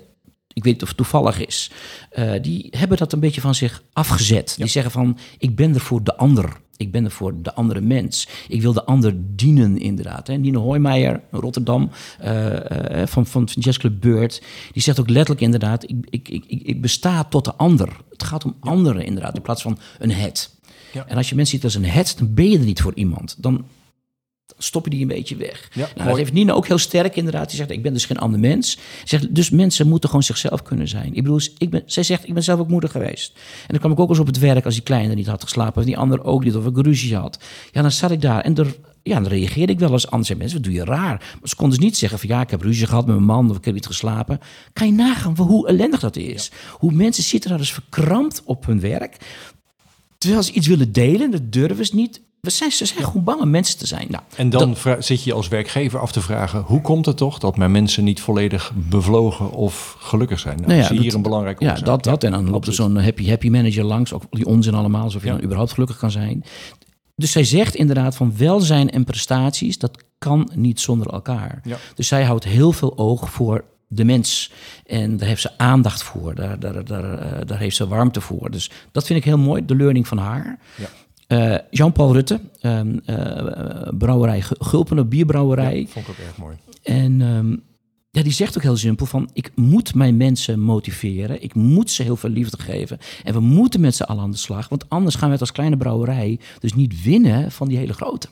ik 0.53 0.63
weet 0.63 0.73
niet 0.73 0.81
of 0.81 0.87
het 0.87 0.97
toevallig 0.97 1.45
is, 1.45 1.71
eh, 2.09 2.31
die 2.41 2.67
hebben 2.77 2.97
dat 2.97 3.13
een 3.13 3.19
beetje 3.19 3.41
van 3.41 3.55
zich 3.55 3.83
afgezet. 3.93 4.53
Die 4.57 4.67
zeggen 4.67 4.91
van, 4.91 5.17
ik 5.37 5.55
ben 5.55 5.73
er 5.73 5.79
voor 5.79 6.03
de 6.03 6.17
ander. 6.17 6.57
Ik 6.77 6.91
ben 6.91 7.05
er 7.05 7.11
voor 7.11 7.41
de 7.41 7.53
andere 7.53 7.81
mens. 7.81 8.27
Ik 8.47 8.61
wil 8.61 8.73
de 8.73 8.83
ander 8.85 9.13
dienen, 9.35 9.77
inderdaad. 9.77 10.29
En 10.29 10.41
Nina 10.41 10.59
Hoijmeijer, 10.59 11.21
Rotterdam, 11.31 11.89
eh, 12.19 13.01
eh, 13.01 13.07
van, 13.07 13.25
van 13.25 13.43
Jazz 13.53 13.77
Club 13.77 14.01
Beurt... 14.01 14.41
die 14.71 14.81
zegt 14.81 14.99
ook 14.99 15.09
letterlijk 15.09 15.41
inderdaad... 15.41 15.83
Ik, 15.83 15.95
ik, 16.09 16.29
ik, 16.29 16.45
ik- 16.47 16.61
ik 16.63 16.81
besta 16.81 17.23
tot 17.23 17.45
de 17.45 17.53
ander. 17.55 17.89
Het 18.11 18.23
gaat 18.23 18.45
om 18.45 18.55
anderen, 18.59 19.05
inderdaad, 19.05 19.35
in 19.35 19.41
plaats 19.41 19.61
van 19.61 19.77
een 19.99 20.11
het. 20.11 20.53
Ja. 20.93 21.05
En 21.07 21.17
als 21.17 21.29
je 21.29 21.35
mensen 21.35 21.55
ziet 21.55 21.63
als 21.65 21.75
een 21.75 21.85
het, 21.85 22.15
dan 22.17 22.33
ben 22.33 22.49
je 22.49 22.57
er 22.57 22.65
niet 22.65 22.81
voor 22.81 22.93
iemand. 22.95 23.35
Dan 23.37 23.65
stop 24.57 24.83
je 24.83 24.89
die 24.89 25.01
een 25.01 25.07
beetje 25.07 25.35
weg. 25.35 25.69
Ja, 25.73 25.89
nou, 25.95 26.07
dat 26.09 26.17
heeft 26.17 26.33
Nina 26.33 26.53
ook 26.53 26.67
heel 26.67 26.77
sterk 26.77 27.15
inderdaad. 27.15 27.47
Die 27.47 27.57
zegt, 27.57 27.71
ik 27.71 27.81
ben 27.81 27.93
dus 27.93 28.05
geen 28.05 28.17
ander 28.17 28.39
mens. 28.39 28.71
Ze 28.71 28.79
Zegt, 29.03 29.35
dus 29.35 29.49
mensen 29.49 29.87
moeten 29.87 30.09
gewoon 30.09 30.23
zichzelf 30.23 30.61
kunnen 30.61 30.87
zijn. 30.87 31.07
Ik 31.13 31.23
bedoel, 31.23 31.39
ik 31.57 31.69
ben, 31.69 31.83
zij 31.85 32.03
zegt, 32.03 32.27
ik 32.27 32.33
ben 32.33 32.43
zelf 32.43 32.59
ook 32.59 32.67
moeder 32.67 32.89
geweest. 32.89 33.33
En 33.35 33.67
dan 33.67 33.79
kwam 33.79 33.91
ik 33.91 33.99
ook 33.99 34.09
eens 34.09 34.19
op 34.19 34.27
het 34.27 34.39
werk 34.39 34.65
als 34.65 34.73
die 34.73 34.83
kleine 34.83 35.13
niet 35.13 35.27
had 35.27 35.43
geslapen. 35.43 35.77
Of 35.77 35.85
die 35.85 35.97
ander 35.97 36.23
ook 36.23 36.43
niet, 36.43 36.55
of 36.55 36.65
ik 36.65 36.77
ruzie 36.77 37.15
had. 37.15 37.39
Ja, 37.71 37.81
dan 37.81 37.91
zat 37.91 38.11
ik 38.11 38.21
daar 38.21 38.41
en 38.41 38.55
er, 38.55 38.75
ja, 39.03 39.19
dan 39.19 39.27
reageerde 39.27 39.73
ik 39.73 39.79
wel 39.79 39.91
als 39.91 40.09
anders. 40.09 40.35
Mensen, 40.35 40.53
wat 40.53 40.63
doe 40.63 40.73
je 40.73 40.83
raar? 40.83 41.17
Maar 41.39 41.49
ze 41.49 41.55
konden 41.55 41.77
dus 41.77 41.87
niet 41.87 41.97
zeggen 41.97 42.19
van, 42.19 42.29
ja, 42.29 42.41
ik 42.41 42.49
heb 42.49 42.61
ruzie 42.61 42.87
gehad 42.87 43.05
met 43.05 43.15
mijn 43.15 43.27
man... 43.27 43.49
of 43.49 43.57
ik 43.57 43.65
heb 43.65 43.73
niet 43.73 43.85
geslapen. 43.85 44.39
Kan 44.73 44.87
je 44.87 44.93
nagaan 44.93 45.37
hoe 45.37 45.67
ellendig 45.67 45.99
dat 45.99 46.15
is? 46.15 46.51
Hoe 46.71 46.91
mensen 46.91 47.23
zitten 47.23 47.49
daar 47.49 47.59
dus 47.59 47.73
verkrampt 47.73 48.41
op 48.45 48.65
hun 48.65 48.79
werk... 48.79 49.17
Terwijl 50.17 50.43
ze 50.43 50.51
iets 50.51 50.67
willen 50.67 50.91
delen, 50.91 51.31
dat 51.31 51.51
durven 51.51 51.85
ze 51.85 51.95
niet. 51.95 52.21
We 52.45 52.51
zijn, 52.51 52.71
ze 52.71 52.85
zijn 52.85 53.03
gewoon 53.03 53.23
bang 53.23 53.41
om 53.41 53.49
mensen 53.49 53.77
te 53.77 53.87
zijn. 53.87 54.07
Nou, 54.09 54.23
En 54.35 54.49
dan 54.49 54.75
zit 54.99 55.23
je 55.23 55.33
als 55.33 55.47
werkgever 55.47 55.99
af 55.99 56.11
te 56.11 56.21
vragen... 56.21 56.61
hoe 56.61 56.81
komt 56.81 57.05
het 57.05 57.17
toch 57.17 57.39
dat 57.39 57.57
mijn 57.57 57.71
mensen 57.71 58.03
niet 58.03 58.21
volledig 58.21 58.71
bevlogen 58.75 59.51
of 59.51 59.95
gelukkig 59.99 60.39
zijn? 60.39 60.55
Nou, 60.55 60.67
Nou 60.67 60.79
ja, 60.79 60.85
zie 60.85 60.95
je 60.95 61.01
hier 61.01 61.15
een 61.15 61.21
belangrijke 61.21 61.63
Ja, 61.63 61.73
dat, 61.73 62.03
dat. 62.03 62.23
En 62.23 62.31
dan 62.31 62.49
loopt 62.49 62.67
er 62.67 62.73
zo'n 62.73 62.97
happy, 62.97 63.29
happy 63.29 63.49
manager 63.49 63.83
langs. 63.83 64.13
Ook 64.13 64.23
die 64.29 64.45
onzin 64.45 64.73
allemaal, 64.73 65.03
alsof 65.03 65.23
je 65.23 65.29
dan 65.29 65.43
überhaupt 65.43 65.71
gelukkig 65.71 65.97
kan 65.97 66.11
zijn. 66.11 66.43
Dus 67.15 67.31
zij 67.31 67.43
zegt 67.43 67.75
inderdaad 67.75 68.15
van 68.15 68.37
welzijn 68.37 68.91
en 68.91 69.03
prestaties, 69.03 69.77
dat 69.77 70.03
kan 70.17 70.51
niet 70.53 70.79
zonder 70.79 71.07
elkaar. 71.07 71.59
Ja. 71.63 71.77
Dus 71.95 72.07
zij 72.07 72.23
houdt 72.23 72.43
heel 72.43 72.71
veel 72.71 72.97
oog 72.97 73.29
voor 73.29 73.63
de 73.87 74.03
mens. 74.03 74.51
En 74.85 75.17
daar 75.17 75.27
heeft 75.27 75.41
ze 75.41 75.57
aandacht 75.57 76.03
voor. 76.03 76.35
Daar, 76.35 76.59
daar, 76.59 76.85
daar, 76.85 77.19
eh, 77.19 77.47
daar 77.47 77.59
heeft 77.59 77.75
ze 77.75 77.87
warmte 77.87 78.21
voor. 78.21 78.51
Dus 78.51 78.71
dat 78.91 79.05
vind 79.05 79.19
ik 79.19 79.25
heel 79.25 79.37
mooi, 79.37 79.65
de 79.65 79.75
learning 79.75 80.07
van 80.07 80.17
haar. 80.17 80.59
Ja. 80.77 80.87
Eh, 81.27 81.55
Jean-Paul 81.69 82.13
Rutte, 82.13 82.39
eh, 82.59 82.81
brouwerij 83.97 84.41
Gu- 84.41 84.55
Gulpen, 84.59 85.09
bierbrouwerij. 85.09 85.79
Ja, 85.79 85.87
vond 85.87 86.05
ik 86.07 86.11
ook 86.11 86.25
erg 86.27 86.37
mooi. 86.37 86.55
En 86.83 87.21
ehm, 87.21 87.55
ja, 88.11 88.23
die 88.23 88.31
zegt 88.31 88.57
ook 88.57 88.63
heel 88.63 88.77
simpel 88.77 89.05
van... 89.05 89.29
ik 89.33 89.51
moet 89.55 89.95
mijn 89.95 90.17
mensen 90.17 90.59
motiveren. 90.59 91.43
Ik 91.43 91.55
moet 91.55 91.91
ze 91.91 92.03
heel 92.03 92.15
veel 92.15 92.29
liefde 92.29 92.57
geven. 92.61 92.97
En 93.23 93.33
we 93.33 93.39
moeten 93.39 93.81
met 93.81 93.95
z'n 93.95 94.03
allen 94.03 94.23
aan 94.23 94.31
de 94.31 94.37
slag. 94.37 94.69
Want 94.69 94.89
anders 94.89 95.15
gaan 95.15 95.25
we 95.27 95.31
het 95.31 95.41
als 95.41 95.51
kleine 95.51 95.77
brouwerij... 95.77 96.39
dus 96.59 96.73
niet 96.73 97.03
winnen 97.03 97.51
van 97.51 97.67
die 97.67 97.77
hele 97.77 97.93
grote. 97.93 98.27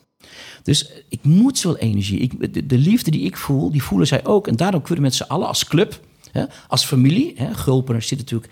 Dus 0.64 0.92
ik 1.10 1.20
moet 1.24 1.58
zoveel 1.58 1.80
energie. 1.80 2.20
Ik, 2.20 2.54
de, 2.54 2.66
de 2.66 2.78
liefde 2.78 3.12
die 3.12 3.22
ik 3.22 3.38
voel, 3.38 3.72
die 3.72 3.84
voelen 3.84 4.08
zij 4.08 4.26
ook. 4.26 4.48
En 4.48 4.56
daarom 4.56 4.82
kunnen 4.82 4.98
we 5.00 5.10
met 5.10 5.16
z'n 5.16 5.24
allen 5.24 5.48
als 5.48 5.66
club... 5.66 6.00
Hè, 6.32 6.44
als 6.68 6.86
familie... 6.86 7.34
Hè, 7.36 7.54
Gulpen 7.54 8.04
zit 8.04 8.18
natuurlijk... 8.18 8.52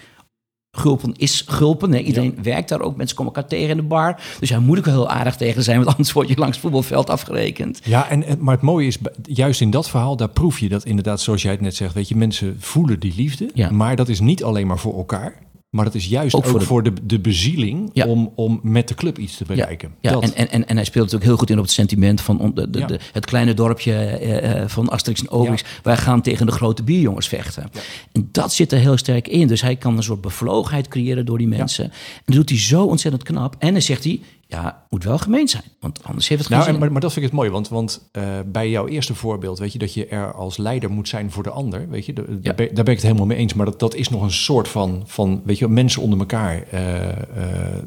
Gulpen 0.78 1.13
is 1.18 1.44
Gulpen. 1.48 1.92
Hè. 1.92 2.00
Iedereen 2.00 2.38
werkt 2.44 2.70
daar 2.70 2.82
ook. 2.82 2.96
Mensen 2.98 3.16
komen 3.18 3.34
elkaar 3.34 3.50
tegen 3.50 3.70
in 3.70 3.78
de 3.78 3.84
bar. 3.84 4.20
Dus 4.40 4.50
hij 4.50 4.60
moet 4.60 4.78
ook 4.78 4.86
wel 4.86 4.94
heel 4.94 5.10
aardig 5.10 5.36
tegen 5.36 5.63
zijn. 5.63 5.78
Want 5.78 5.90
anders 5.90 6.12
word 6.12 6.28
je 6.28 6.36
langs 6.38 6.51
het 6.54 6.62
voetbalveld 6.62 7.10
afgerekend. 7.10 7.80
Ja, 7.84 8.10
en, 8.10 8.24
en- 8.24 8.38
maar 8.44 8.54
het 8.54 8.63
mooie 8.63 8.88
is, 8.88 8.98
juist 9.24 9.62
in 9.62 9.72
dat 9.72 9.90
verhaal, 9.90 10.16
daar 10.16 10.30
proef 10.30 10.60
je 10.60 10.70
dat 10.70 10.86
inderdaad, 10.86 11.22
zoals 11.22 11.42
jij 11.42 11.51
het 11.51 11.62
net 11.62 11.75
zegt, 11.75 11.94
weet 11.94 12.08
je, 12.10 12.16
mensen 12.16 12.56
voelen 12.60 13.00
die 13.00 13.13
liefde, 13.16 13.50
Ja. 13.54 13.72
maar 13.72 13.96
dat 13.96 14.10
is 14.10 14.20
niet 14.20 14.44
alleen 14.44 14.68
maar 14.68 14.80
voor 14.80 14.98
elkaar, 14.98 15.34
maar 15.72 15.86
dat 15.86 15.96
is 15.96 16.06
juist 16.06 16.36
Ook 16.36 16.44
ook, 16.46 16.50
voor 16.51 16.62
voor, 16.62 16.84
de- 16.84 16.94
de, 17.04 17.20
bezieling 17.20 17.90
Ja. 17.94 18.06
om, 18.06 18.32
om 18.36 18.60
met 18.63 18.88
de 18.88 18.94
club 18.96 19.18
iets 19.18 19.38
te 19.38 19.44
bereiken. 19.46 19.94
Ja, 20.00 20.12
dat, 20.12 20.24
en, 20.24 20.36
en, 20.36 20.51
en, 20.51 20.68
en 20.68 20.75
hij 20.75 20.86
speelt 20.86 21.04
natuurlijk 21.04 21.30
heel 21.32 21.38
goed 21.40 21.50
in 21.50 21.58
op 21.58 21.63
het 21.63 21.72
sentiment 21.74 22.22
van 22.22 22.51
de, 22.56 22.70
de, 22.70 22.80
Ja. 22.80 22.86
de- 22.88 23.00
het 23.12 23.25
kleine 23.25 23.54
dorpje 23.54 23.94
eh, 23.94 24.62
eh, 24.62 24.69
van 24.69 24.89
Asterix 24.89 25.22
en 25.22 25.30
Obelix. 25.30 25.63
Wij 25.84 25.98
gaan 25.98 26.22
tegen 26.22 26.45
de 26.45 26.52
grote 26.52 26.84
bierjongens 26.84 27.28
vechten. 27.28 27.69
En 28.12 28.30
dat 28.32 28.54
zit 28.54 28.72
er 28.72 28.80
heel 28.80 28.98
sterk 28.98 29.28
in. 29.28 29.48
Dus 29.48 29.62
hij 29.62 29.76
kan 29.76 29.98
een 29.98 30.04
soort 30.04 30.22
bevlogenheid 30.22 30.88
creëren 30.88 31.26
door 31.26 31.38
die 31.38 31.48
mensen. 31.48 31.84
En 31.86 31.91
dat 32.26 32.36
doet 32.36 32.50
hij 32.50 32.58
zo 32.60 32.84
ontzettend 32.84 33.24
knap. 33.24 33.56
En 33.60 33.72
dan 33.74 33.82
zegt 33.82 34.04
hij, 34.04 34.19
ja, 34.52 34.86
moet 34.90 35.04
wel 35.04 35.18
gemeen 35.18 35.48
zijn. 35.48 35.64
Want 35.80 36.04
anders 36.04 36.28
heeft 36.28 36.42
het 36.44 36.54
geen 36.54 36.66
nou, 36.66 36.80
maar, 36.80 36.92
maar 36.92 37.02
dat 37.02 37.14
vind 37.14 37.26
ik 37.26 37.32
het 37.32 37.40
mooi, 37.40 37.52
want, 37.52 37.70
want 37.70 38.10
eh, 38.12 38.24
bij 38.46 38.70
jouw 38.70 38.88
eerste 38.88 39.16
voorbeeld, 39.16 39.60
weet 39.60 39.74
je, 39.74 39.80
dat 39.80 39.94
je 39.94 40.06
er 40.06 40.34
als 40.34 40.58
leider 40.58 40.90
moet 40.92 41.08
zijn 41.08 41.32
voor 41.32 41.44
de 41.44 41.50
ander, 41.50 41.90
weet 41.90 42.06
je, 42.06 42.14
de- 42.14 42.26
Ja. 42.30 42.38
daar, 42.42 42.56
ben, 42.56 42.66
daar 42.66 42.84
ben 42.84 42.94
ik 42.94 43.00
het 43.00 43.02
helemaal 43.08 43.26
mee 43.26 43.38
eens, 43.38 43.54
maar 43.54 43.66
dat, 43.66 43.80
dat 43.80 43.96
is 43.96 44.10
nog 44.10 44.22
een 44.22 44.32
soort 44.32 44.68
van, 44.68 45.04
van 45.06 45.42
weet 45.46 45.58
je, 45.58 45.68
mensen 45.68 46.02
onder 46.02 46.20
elkaar. 46.20 46.64
eh, 46.72 47.10
eh, 47.10 47.78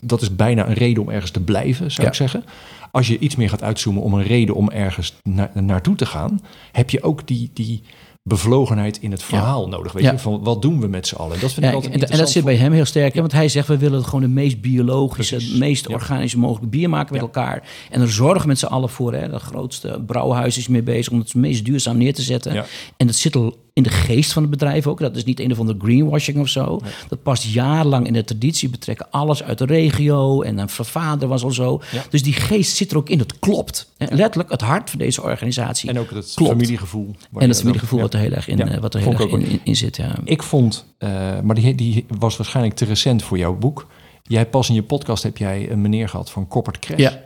dat 0.00 0.22
is 0.22 0.36
bijna 0.36 0.66
een 0.68 0.74
reden 0.74 1.02
om 1.02 1.08
ergens 1.10 1.30
te 1.30 1.40
blijven, 1.40 1.90
zou 1.90 2.02
Ja. 2.02 2.08
ik 2.08 2.14
zeggen. 2.18 2.44
Als 2.90 3.06
je 3.08 3.18
iets 3.18 3.36
meer 3.36 3.48
gaat 3.48 3.62
uitzoomen 3.62 4.02
om 4.02 4.14
een 4.14 4.22
reden 4.22 4.54
om 4.54 4.70
ergens 4.70 5.14
na- 5.22 5.50
naartoe 5.54 5.94
te 5.96 6.06
gaan, 6.06 6.40
heb 6.72 6.90
je 6.90 7.02
ook 7.02 7.26
die, 7.26 7.50
die 7.54 7.82
bevlogenheid 8.22 8.98
in 9.00 9.10
het 9.10 9.22
verhaal 9.22 9.68
nodig. 9.68 9.92
Weet 9.92 10.02
Ja. 10.02 10.10
je, 10.12 10.18
van 10.18 10.42
wat 10.42 10.62
doen 10.62 10.80
we 10.80 10.86
met 10.86 11.06
z'n 11.06 11.14
allen? 11.14 11.34
En 11.34 11.40
dat 11.40 11.52
vind 11.52 11.66
ik 11.66 11.72
altijd 11.74 11.94
en, 11.94 12.08
en 12.08 12.18
dat 12.18 12.30
zit 12.30 12.44
bij 12.44 12.56
hem 12.56 12.72
heel 12.72 12.84
sterk. 12.84 13.14
Want 13.14 13.32
hij 13.32 13.48
zegt, 13.48 13.68
we 13.68 13.78
willen 13.78 14.04
gewoon 14.04 14.20
de 14.20 14.28
meest 14.28 14.60
biologische, 14.60 15.34
Precies. 15.34 15.50
het 15.50 15.60
meest 15.60 15.88
organische 15.88 16.38
mogelijke 16.38 16.68
bier 16.68 16.88
maken 16.88 17.12
met 17.12 17.22
elkaar. 17.22 17.68
En 17.90 18.00
er 18.00 18.10
zorgen 18.12 18.48
met 18.48 18.58
z'n 18.58 18.66
allen 18.66 18.88
voor. 18.88 19.14
Hè? 19.14 19.28
Dat 19.28 19.42
grootste 19.42 20.02
brouwhuis 20.06 20.58
is 20.58 20.68
mee 20.68 20.82
bezig 20.82 21.12
om 21.12 21.18
het 21.18 21.34
meest 21.34 21.64
duurzaam 21.64 21.96
neer 21.96 22.14
te 22.14 22.22
zetten. 22.22 22.64
En 22.96 23.06
dat 23.06 23.16
zit 23.16 23.36
al 23.36 23.56
in 23.84 23.90
de 23.90 23.96
geest 23.98 24.32
van 24.32 24.42
het 24.42 24.50
bedrijf 24.50 24.86
ook. 24.86 25.00
Dat 25.00 25.16
is 25.16 25.24
niet 25.24 25.40
een 25.40 25.52
of 25.52 25.58
andere 25.58 25.78
greenwashing 25.82 26.38
of 26.38 26.48
zo. 26.48 26.80
Dat 27.08 27.22
past 27.22 27.42
jarenlang 27.42 28.06
in 28.06 28.12
de 28.12 28.24
traditie. 28.24 28.68
Betrekken 28.68 29.06
alles 29.10 29.42
uit 29.42 29.58
de 29.58 29.64
regio. 29.64 30.42
En 30.42 30.58
een 30.58 30.68
vader 30.68 31.28
was 31.28 31.42
al 31.42 31.50
zo. 31.50 31.80
Ja. 31.92 32.02
Dus 32.10 32.22
die 32.22 32.32
geest 32.32 32.76
zit 32.76 32.90
er 32.90 32.96
ook 32.96 33.08
in. 33.08 33.18
Dat 33.18 33.38
klopt. 33.38 33.90
Letterlijk 33.96 34.50
het 34.50 34.60
hart 34.60 34.90
van 34.90 34.98
deze 34.98 35.22
organisatie. 35.22 35.88
En 35.88 35.98
ook 35.98 36.10
het 36.10 36.32
Klopt. 36.34 36.50
familiegevoel. 36.50 37.14
En 37.38 37.48
het 37.48 37.58
familiegevoel 37.58 38.00
wat 38.00 38.14
er 38.14 38.20
heel 38.20 38.32
erg 38.32 38.48
in, 38.48 38.56
Ja, 38.56 38.66
eh, 38.66 38.80
wat 38.80 38.94
er 38.94 39.00
heel 39.00 39.12
erg 39.12 39.20
ook 39.20 39.30
in, 39.30 39.46
in, 39.46 39.60
in 39.64 39.76
zit. 39.76 39.96
Ja. 39.96 40.14
Ik 40.24 40.42
vond, 40.42 40.86
eh, 40.98 41.10
maar 41.42 41.54
die, 41.54 41.74
die 41.74 42.06
was 42.18 42.36
waarschijnlijk 42.36 42.76
te 42.76 42.84
recent 42.84 43.22
voor 43.22 43.38
jouw 43.38 43.54
boek. 43.54 43.86
Jij 44.22 44.46
pas 44.46 44.68
in 44.68 44.74
je 44.74 44.82
podcast 44.82 45.22
heb 45.22 45.36
jij 45.36 45.70
een 45.70 45.80
meneer 45.80 46.08
gehad 46.08 46.30
van 46.30 46.48
Koppert 46.48 46.78
Crash. 46.78 46.98
Ja. 46.98 47.20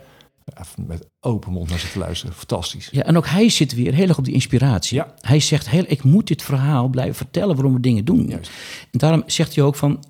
Met 0.87 1.07
open 1.19 1.51
mond 1.51 1.69
naar 1.69 1.79
zitten 1.79 1.99
luisteren. 1.99 2.35
Fantastisch. 2.35 2.89
Ja, 2.91 3.03
en 3.03 3.17
ook 3.17 3.27
hij 3.27 3.49
zit 3.49 3.73
weer 3.75 3.93
heel 3.93 4.07
erg 4.07 4.17
op 4.17 4.25
die 4.25 4.33
inspiratie. 4.33 4.97
Ja. 4.97 5.13
Hij 5.19 5.39
zegt, 5.39 5.69
heel, 5.69 5.83
ik 5.87 6.03
moet 6.03 6.27
dit 6.27 6.43
verhaal 6.43 6.87
blijven 6.87 7.15
vertellen 7.15 7.55
waarom 7.55 7.73
we 7.73 7.79
dingen 7.79 8.05
doen. 8.05 8.27
Juist. 8.27 8.51
En 8.91 8.99
daarom 8.99 9.23
zegt 9.25 9.55
hij 9.55 9.63
ook 9.63 9.75
van, 9.75 10.03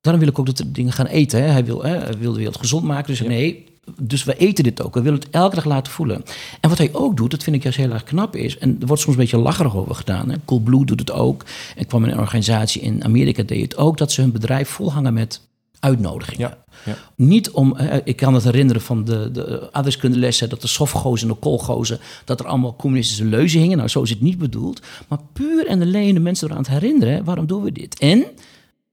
daarom 0.00 0.22
wil 0.22 0.30
ik 0.30 0.38
ook 0.38 0.46
dat 0.46 0.58
we 0.58 0.72
dingen 0.72 0.92
gaan 0.92 1.06
eten. 1.06 1.42
Hè. 1.42 1.48
Hij, 1.48 1.64
wil, 1.64 1.82
hè, 1.82 1.98
hij 1.98 2.18
wil 2.18 2.32
de 2.32 2.38
wereld 2.38 2.56
gezond 2.56 2.84
maken, 2.84 3.06
dus 3.06 3.18
Ja. 3.18 3.26
nee, 3.28 3.64
dus 4.00 4.24
we 4.24 4.36
eten 4.36 4.64
dit 4.64 4.82
ook. 4.82 4.94
We 4.94 5.02
willen 5.02 5.18
het 5.18 5.30
elke 5.30 5.54
dag 5.54 5.64
laten 5.64 5.92
voelen. 5.92 6.22
En 6.60 6.68
wat 6.68 6.78
hij 6.78 6.90
ook 6.92 7.16
doet, 7.16 7.30
dat 7.30 7.42
vind 7.42 7.56
ik 7.56 7.62
juist 7.62 7.78
heel 7.78 7.90
erg 7.92 8.04
knap 8.04 8.36
is, 8.36 8.58
en 8.58 8.76
er 8.80 8.86
wordt 8.86 9.02
soms 9.02 9.16
een 9.16 9.22
beetje 9.22 9.38
lacherig 9.38 9.76
over 9.76 9.94
gedaan. 9.94 10.30
Hè. 10.30 10.36
Coolblue 10.44 10.84
doet 10.84 11.00
het 11.00 11.12
ook. 11.12 11.44
En 11.76 11.86
kwam 11.86 12.04
in 12.04 12.10
een 12.10 12.18
organisatie 12.18 12.82
in 12.82 13.04
Amerika, 13.04 13.42
deed 13.42 13.62
het 13.62 13.76
ook, 13.76 13.98
dat 13.98 14.12
ze 14.12 14.20
hun 14.20 14.32
bedrijf 14.32 14.68
volhangen 14.68 15.14
met 15.14 15.40
uitnodigingen. 15.82 16.48
Ja, 16.48 16.58
ja. 16.84 16.96
Niet 17.16 17.50
om, 17.50 17.76
eh, 17.76 17.98
ik 18.04 18.16
kan 18.16 18.34
het 18.34 18.44
herinneren 18.44 18.82
van 18.82 19.04
de, 19.04 19.30
de 19.30 19.68
aardrijkskundelessen, 19.72 20.48
dat 20.48 20.60
de 20.60 20.68
softgozen 20.68 21.28
en 21.28 21.34
de 21.34 21.40
koolgozen, 21.40 21.98
dat 22.24 22.40
er 22.40 22.46
allemaal 22.46 22.76
communistische 22.76 23.24
leuzen 23.24 23.60
hingen. 23.60 23.76
Nou, 23.76 23.88
zo 23.88 24.02
is 24.02 24.10
het 24.10 24.20
niet 24.20 24.38
bedoeld. 24.38 24.80
Maar 25.08 25.18
puur 25.32 25.66
en 25.66 25.82
alleen 25.82 26.14
de 26.14 26.20
mensen 26.20 26.50
eraan 26.50 26.62
te 26.62 26.70
herinneren, 26.70 27.24
waarom 27.24 27.46
doen 27.46 27.62
we 27.62 27.72
dit? 27.72 27.98
En, 27.98 28.24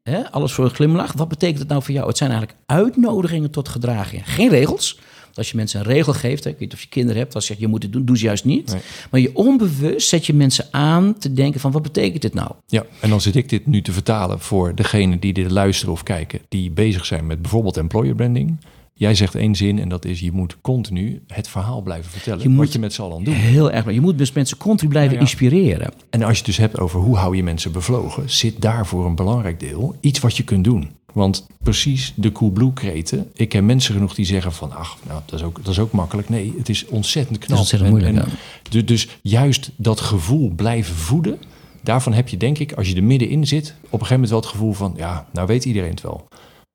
hè, 0.04 0.32
alles 0.32 0.52
voor 0.52 0.66
een 0.66 0.76
glimlach, 0.76 1.14
wat 1.14 1.28
betekent 1.28 1.60
het 1.60 1.68
nou 1.68 1.84
voor 1.84 1.94
jou? 1.94 2.08
Het 2.08 2.18
zijn 2.18 2.32
eigenlijk 2.32 2.60
uitnodigingen 2.66 3.52
tot 3.52 3.70
gedragingen. 3.70 4.26
Geen 4.26 4.50
regels. 4.50 5.00
Als 5.34 5.52
je 5.52 5.58
mensen 5.58 5.80
een 5.80 5.86
regel 5.86 6.14
geeft, 6.14 6.44
hè, 6.44 6.50
ik 6.50 6.56
weet 6.60 6.68
niet 6.70 6.74
of 6.74 6.82
je 6.82 6.90
kinderen 6.90 7.22
hebt, 7.22 7.36
als 7.36 7.44
je 7.44 7.50
zegt 7.50 7.64
je 7.64 7.68
moet 7.70 7.84
het 7.84 7.94
doen, 7.94 8.06
doe 8.06 8.18
ze 8.18 8.26
juist 8.26 8.46
niet. 8.46 8.72
Nee. 8.72 8.82
Maar 9.12 9.20
je 9.20 9.36
onbewust 9.36 10.08
zet 10.10 10.26
je 10.26 10.34
mensen 10.34 10.68
aan 10.72 11.18
te 11.18 11.34
denken 11.34 11.60
van 11.60 11.72
wat 11.72 11.82
betekent 11.82 12.22
dit 12.22 12.34
nou? 12.34 12.52
Ja, 12.68 12.86
en 13.00 13.10
dan 13.10 13.22
zit 13.22 13.36
ik 13.36 13.50
dit 13.50 13.66
nu 13.68 13.82
te 13.82 13.92
vertalen 13.92 14.40
voor 14.40 14.76
degene 14.76 15.20
die 15.20 15.34
dit 15.34 15.52
luisteren 15.52 15.94
of 15.94 16.04
kijken, 16.04 16.40
die 16.50 16.72
bezig 16.72 17.06
zijn 17.06 17.26
met 17.28 17.42
bijvoorbeeld 17.42 17.78
employer 17.78 18.16
branding. 18.16 18.58
Jij 18.94 19.16
zegt 19.16 19.36
één 19.36 19.56
zin 19.56 19.80
en 19.80 19.90
dat 19.90 20.06
is 20.06 20.20
je 20.20 20.32
moet 20.32 20.58
continu 20.62 21.22
het 21.28 21.48
verhaal 21.48 21.82
blijven 21.82 22.12
vertellen. 22.12 22.42
Je 22.42 22.50
moet- 22.50 22.58
wat 22.58 22.74
je 22.74 22.80
met 22.80 22.94
z'n 22.94 23.02
allen 23.02 23.24
doet. 23.24 23.34
Heel 23.34 23.72
erg. 23.72 23.94
Je 23.94 24.02
moet 24.02 24.18
dus 24.18 24.32
mensen 24.32 24.58
continu 24.58 24.90
blijven 24.90 25.14
Nou 25.16 25.26
ja. 25.26 25.32
inspireren. 25.32 25.92
En 26.10 26.22
als 26.22 26.32
je 26.32 26.38
het 26.38 26.46
dus 26.46 26.58
hebt 26.58 26.80
over 26.80 27.00
hoe 27.00 27.16
hou 27.16 27.36
je 27.36 27.44
mensen 27.44 27.72
bevlogen, 27.72 28.30
zit 28.30 28.62
daarvoor 28.62 29.06
een 29.06 29.16
belangrijk 29.16 29.60
deel 29.60 29.96
iets 30.00 30.20
wat 30.20 30.38
je 30.38 30.44
kunt 30.44 30.64
doen. 30.64 30.90
Want 31.14 31.48
precies 31.64 32.14
de 32.16 32.32
Coolblue 32.32 32.74
kreten. 32.74 33.30
Ik 33.34 33.50
ken 33.50 33.66
mensen 33.66 33.94
genoeg 33.94 34.14
die 34.16 34.26
zeggen 34.26 34.52
van, 34.52 34.72
ach, 34.72 34.98
nou, 35.08 35.22
dat 35.26 35.40
is 35.40 35.46
ook, 35.46 35.56
dat 35.64 35.68
is 35.74 35.80
ook 35.80 35.92
makkelijk. 35.92 36.30
Nee, 36.30 36.54
het 36.58 36.70
is 36.70 36.86
ontzettend 36.86 37.38
knap. 37.38 37.52
Is 37.52 37.58
ontzettend 37.60 37.94
En- 37.94 37.98
moeilijk, 38.02 38.28
en 38.72 38.86
Dus 38.86 39.08
juist 39.22 39.72
dat 39.76 40.00
gevoel 40.00 40.50
blijven 40.56 40.96
voeden. 40.96 41.40
Daarvan 41.84 42.14
heb 42.14 42.28
je 42.28 42.38
denk 42.38 42.58
ik, 42.58 42.74
als 42.74 42.90
je 42.90 42.96
er 42.96 43.04
middenin 43.04 43.48
zit, 43.48 43.68
op 43.70 43.76
een 43.84 43.90
gegeven 43.92 44.14
moment 44.14 44.30
wel 44.30 44.40
het 44.40 44.50
gevoel 44.50 44.74
van, 44.74 44.94
ja, 44.98 45.26
nou 45.34 45.48
weet 45.48 45.66
iedereen 45.66 45.90
het 45.90 46.02
wel. 46.02 46.28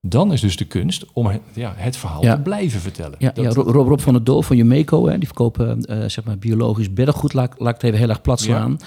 Dan 0.07 0.33
is 0.33 0.41
dus 0.41 0.57
de 0.57 0.65
kunst 0.65 1.05
om 1.13 1.27
het, 1.27 1.41
ja, 1.55 1.75
het 1.77 1.97
verhaal 1.97 2.23
Ja. 2.23 2.35
te 2.37 2.41
blijven 2.43 2.81
vertellen. 2.81 3.15
Ja, 3.19 3.31
Dat- 3.31 3.45
ja 3.45 3.51
Rob, 3.63 3.89
Rob 3.89 4.01
van 4.01 4.13
der 4.13 4.25
Doel 4.25 4.43
van 4.43 4.57
Jumeco, 4.57 5.07
hè, 5.09 5.19
die 5.19 5.27
verkopen 5.27 5.81
eh, 5.85 6.09
zeg 6.09 6.25
maar 6.25 6.39
biologisch 6.39 6.93
beddengoed, 6.93 7.33
laat, 7.33 7.55
laat 7.59 7.69
ik 7.75 7.81
het 7.81 7.85
even 7.85 7.99
heel 7.99 8.09
erg 8.09 8.21
plat 8.21 8.41
slaan. 8.41 8.79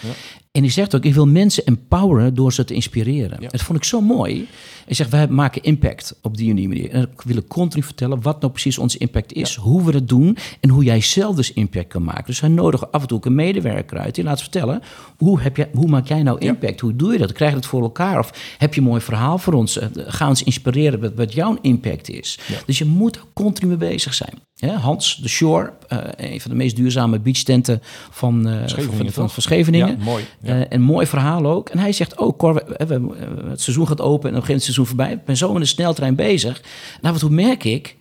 En 0.58 0.64
die 0.64 0.72
zegt 0.72 0.96
ook, 0.96 1.04
ik 1.06 1.14
wil 1.14 1.28
mensen 1.28 1.66
empoweren 1.66 2.34
door 2.34 2.54
ze 2.54 2.64
te 2.64 2.74
inspireren. 2.74 3.38
Ja. 3.42 3.48
Dat 3.48 3.62
vond 3.62 3.78
ik 3.78 3.84
zo 3.84 4.02
mooi. 4.02 4.48
Hij 4.86 4.96
zegt, 4.96 5.10
wij 5.10 5.28
maken 5.28 5.62
impact 5.64 6.20
op 6.22 6.38
die 6.38 6.50
en 6.50 6.56
die 6.56 6.68
manier. 6.68 6.90
En 6.90 7.02
we 7.02 7.24
willen 7.26 7.48
continu 7.48 7.84
vertellen 7.84 8.22
wat 8.22 8.40
nou 8.42 8.52
precies 8.52 8.78
onze 8.78 8.98
impact 8.98 9.34
is, 9.34 9.56
hoe 9.56 9.84
we 9.84 9.92
het 9.92 10.08
doen 10.08 10.38
en 10.60 10.70
hoe 10.70 10.84
jij 10.84 11.02
zelf 11.02 11.36
dus 11.36 11.54
impact 11.54 11.88
kan 11.88 12.04
maken. 12.04 12.26
Dus 12.26 12.40
hij 12.40 12.50
nodigt 12.50 12.92
af 12.92 13.02
en 13.02 13.08
toe 13.08 13.18
ook 13.18 13.26
een 13.26 13.36
medewerker 13.36 13.98
uit 13.98 14.16
die 14.16 14.24
laat 14.24 14.42
vertellen, 14.42 14.82
hoe, 15.18 15.42
heb 15.42 15.58
jij, 15.58 15.70
hoe 15.74 15.88
maak 15.88 16.08
jij 16.08 16.24
nou 16.24 16.38
Ja. 16.42 16.48
impact? 16.48 16.80
Hoe 16.80 16.96
doe 16.96 17.12
je 17.12 17.18
dat? 17.18 17.32
Krijg 17.32 17.52
je 17.52 17.58
het 17.58 17.66
voor 17.66 17.82
elkaar? 17.82 18.20
Of 18.20 18.56
heb 18.58 18.74
je 18.74 18.82
een 18.82 18.88
mooi 18.88 19.02
verhaal 19.02 19.38
voor 19.38 19.54
ons? 19.54 19.78
Eh, 19.80 19.88
Ga 19.96 20.28
ons 20.28 20.44
inspireren 20.44 21.00
met 21.00 21.16
wat 21.16 21.34
jouw 21.34 21.58
impact 21.62 22.10
is. 22.10 22.40
Dus 22.66 22.78
je 22.78 22.86
moet 22.86 23.20
continu 23.34 23.68
mee 23.68 23.78
bezig 23.90 24.14
zijn. 24.14 24.34
Hans 24.66 25.16
de 25.16 25.28
Shore, 25.30 25.74
eh, 25.88 25.98
een 26.32 26.42
van 26.42 26.52
de 26.52 26.58
meest 26.58 26.76
duurzame 26.76 27.20
beachtenten 27.20 27.82
van, 28.10 28.48
eh, 28.48 28.62
Scheveningen, 28.66 29.14
van, 29.14 29.30
van, 29.30 29.42
Scheveningen. 29.42 29.88
Ja, 29.98 30.04
mooi. 30.04 30.26
Ja. 30.42 30.60
Eh, 30.60 30.66
een 30.70 30.82
mooi 30.82 31.08
verhaal 31.08 31.46
ook. 31.46 31.70
En 31.70 31.78
hij 31.80 31.92
zegt 31.92 32.18
ook, 32.18 32.38
Cor, 32.38 32.54
we, 32.54 32.86
we- 32.86 33.00
we- 33.00 33.50
het 33.50 33.62
seizoen 33.62 33.88
gaat 33.88 34.02
open 34.02 34.30
en 34.30 34.36
op 34.36 34.42
een 34.42 34.48
gegeven 34.48 34.48
moment 34.48 34.64
seizoen 34.64 34.86
voorbij. 34.86 35.12
Ik 35.12 35.26
ben 35.26 35.38
zo 35.38 35.54
in 35.54 35.60
de 35.60 35.66
sneltrein 35.66 36.16
bezig. 36.16 36.62
Af 37.02 37.14
en 37.14 37.20
toe 37.20 37.30
merk 37.30 37.64
ik, 37.64 37.96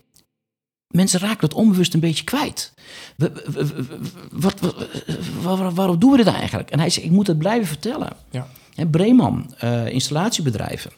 mensen 0.88 1.20
raken 1.20 1.48
het 1.48 1.54
onbewust 1.54 1.94
een 1.94 2.00
beetje 2.00 2.24
kwijt. 2.24 2.74
We- 3.16 3.32
wat, 4.32 4.60
wat- 4.60 4.74
waar- 5.42 5.56
waar- 5.56 5.74
waarom 5.74 5.98
doen 5.98 6.10
we 6.10 6.16
dit 6.16 6.26
eigenlijk? 6.26 6.70
En 6.70 6.78
hij 6.78 6.90
zegt, 6.90 7.06
ik 7.06 7.12
moet 7.12 7.26
het 7.26 7.38
blijven 7.38 7.66
vertellen. 7.66 8.10
Ja. 8.30 8.46
Breeman, 8.90 9.54
installatiebedrijven. 9.88 10.90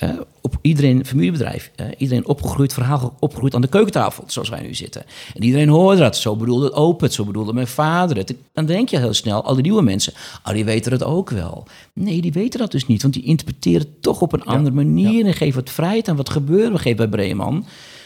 Eh, 0.00 0.10
op 0.40 0.58
iedereen, 0.60 1.06
familiebedrijf, 1.06 1.70
eh, 1.76 1.86
iedereen 1.98 2.26
opgegroeid, 2.26 2.72
verhaal 2.72 3.16
opgegroeid 3.18 3.54
aan 3.54 3.60
de 3.60 3.68
keukentafel, 3.68 4.24
zoals 4.26 4.48
wij 4.48 4.62
nu 4.62 4.74
zitten. 4.74 5.02
En 5.34 5.42
iedereen 5.42 5.68
hoorde 5.68 6.00
dat, 6.00 6.16
zo 6.16 6.36
bedoelde 6.36 6.64
het 6.64 6.74
open, 6.74 7.12
zo 7.12 7.24
bedoelde 7.24 7.52
mijn 7.52 7.66
vader 7.66 8.16
het. 8.16 8.34
Dan 8.52 8.66
denk 8.66 8.88
je 8.88 8.98
heel 8.98 9.14
snel, 9.14 9.44
al 9.44 9.54
die 9.54 9.62
nieuwe 9.62 9.82
mensen, 9.82 10.12
oh, 10.44 10.52
die 10.52 10.64
weten 10.64 10.92
het 10.92 11.04
ook 11.04 11.30
wel. 11.30 11.66
Nee, 11.94 12.20
die 12.20 12.32
weten 12.32 12.60
dat 12.60 12.70
dus 12.70 12.86
niet, 12.86 13.02
want 13.02 13.14
die 13.14 13.22
interpreteren 13.22 13.80
het 13.80 14.02
toch 14.02 14.20
op 14.20 14.32
een 14.32 14.44
andere 14.44 14.74
manier 14.74 15.26
en 15.26 15.34
geven 15.34 15.60
het 15.60 15.70
vrijheid 15.70 16.08
aan 16.08 16.16
wat 16.16 16.30
gebeurde. 16.30 16.72
We 16.72 16.78
geven 16.78 16.96
bij 16.96 17.08
Breeman. 17.08 17.56
Er 17.56 17.64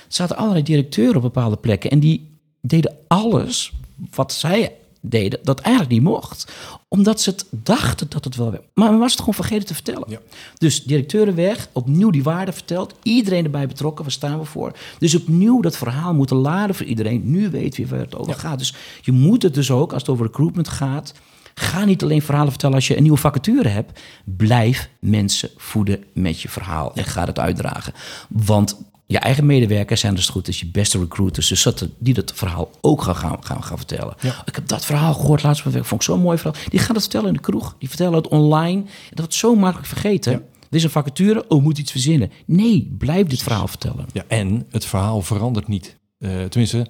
zaten 0.09 0.37
allerlei 0.37 0.62
directeuren 0.62 1.16
op 1.16 1.22
bepaalde 1.22 1.57
plekken 1.57 1.90
en 1.90 2.00
die 2.00 2.38
deden 2.61 2.96
alles 3.07 3.72
wat 4.14 4.33
zij 4.33 4.72
deden, 5.00 5.38
dat 5.42 5.61
eigenlijk 5.61 5.94
niet 5.94 6.02
mocht. 6.02 6.52
Omdat 6.94 7.20
ze 7.20 7.30
het 7.30 7.44
dachten 7.50 8.07
dat 8.09 8.24
het 8.24 8.37
wel 8.37 8.50
werd. 8.50 8.62
Maar 8.74 8.90
men 8.90 8.98
was 8.98 9.11
het 9.11 9.18
gewoon 9.18 9.35
vergeten 9.35 9.66
te 9.66 9.74
vertellen. 9.74 10.04
Ja. 10.09 10.18
Dus 10.59 10.83
directeuren 10.85 11.35
weg, 11.35 11.68
opnieuw 11.72 12.11
die 12.11 12.22
waarde 12.22 12.52
verteld. 12.52 12.94
Iedereen 13.02 13.44
erbij 13.44 13.66
betrokken, 13.66 14.04
waar 14.04 14.12
staan 14.12 14.38
we 14.38 14.44
voor? 14.44 14.72
Dus 14.98 15.14
opnieuw 15.14 15.61
dat 15.61 15.76
verhaal 15.76 16.14
moeten 16.14 16.37
laden 16.37 16.74
voor 16.74 16.87
iedereen. 16.87 17.30
Nu 17.30 17.50
weet 17.50 17.76
wie 17.76 17.87
waar 17.87 17.98
het 17.98 18.16
over 18.16 18.35
gaat. 18.35 18.59
Dus 18.59 18.74
je 19.00 19.12
moet 19.12 19.42
het 19.42 19.54
dus 19.54 19.70
ook, 19.70 19.92
als 19.92 20.02
het 20.02 20.11
over 20.11 20.26
recruitment 20.26 20.68
gaat... 20.68 21.14
Ga 21.54 21.85
niet 21.85 22.02
alleen 22.02 22.22
verhalen 22.22 22.50
vertellen 22.50 22.74
als 22.74 22.87
je 22.88 22.96
een 22.96 23.02
nieuwe 23.02 23.18
vacature 23.18 23.68
hebt. 23.68 24.00
Blijf 24.24 24.88
mensen 24.98 25.50
voeden 25.57 26.04
met 26.12 26.40
je 26.40 26.48
verhaal 26.48 26.94
en 26.94 27.04
ga 27.04 27.24
het 27.24 27.38
uitdragen. 27.38 27.92
Want 28.28 28.78
je 29.07 29.19
eigen 29.19 29.47
medewerkers 29.47 30.01
zijn 30.01 30.14
dus 30.14 30.29
goed 30.29 30.49
is 30.49 30.61
je 30.61 30.67
beste 30.67 30.99
recruiters. 30.99 31.49
Dus 31.49 31.62
dat, 31.62 31.88
die 31.99 32.14
dat 32.14 32.33
verhaal 32.35 32.71
ook 32.81 33.03
gaan, 33.03 33.14
gaan, 33.45 33.62
gaan, 33.64 33.77
vertellen. 33.77 34.14
Ja. 34.21 34.43
Ik 34.45 34.55
heb 34.55 34.69
dat 34.69 34.85
verhaal 34.85 35.14
gehoord 35.14 35.43
laatst 35.43 35.64
werk. 35.64 35.85
Vond 35.85 36.01
ik 36.01 36.07
zo'n 36.07 36.21
mooi 36.21 36.38
verhaal. 36.38 36.62
Die 36.69 36.81
gaan 36.81 36.95
het 36.95 37.03
vertellen 37.03 37.29
in 37.29 37.35
de 37.35 37.40
kroeg. 37.40 37.77
Die 37.79 37.88
vertellen 37.88 38.14
het 38.14 38.29
online. 38.29 38.83
Dat 38.83 39.19
wordt 39.19 39.35
zo 39.35 39.55
makkelijk 39.55 39.88
vergeten. 39.88 40.33
Ja. 40.33 40.38
Er 40.71 40.77
is 40.77 40.85
een 40.85 40.90
vacature. 40.90 41.45
Oh, 41.49 41.62
moet 41.62 41.79
iets 41.79 41.90
verzinnen. 41.90 42.31
Nee, 42.47 42.95
blijf 42.99 43.27
dit 43.27 43.43
verhaal 43.43 43.69
vertellen. 43.69 44.07
Ja, 44.12 44.25
en 44.29 44.67
het 44.71 44.85
verhaal 44.85 45.21
verandert 45.23 45.69
niet. 45.69 45.97
Eh, 46.19 46.31
tenminste, 46.43 46.87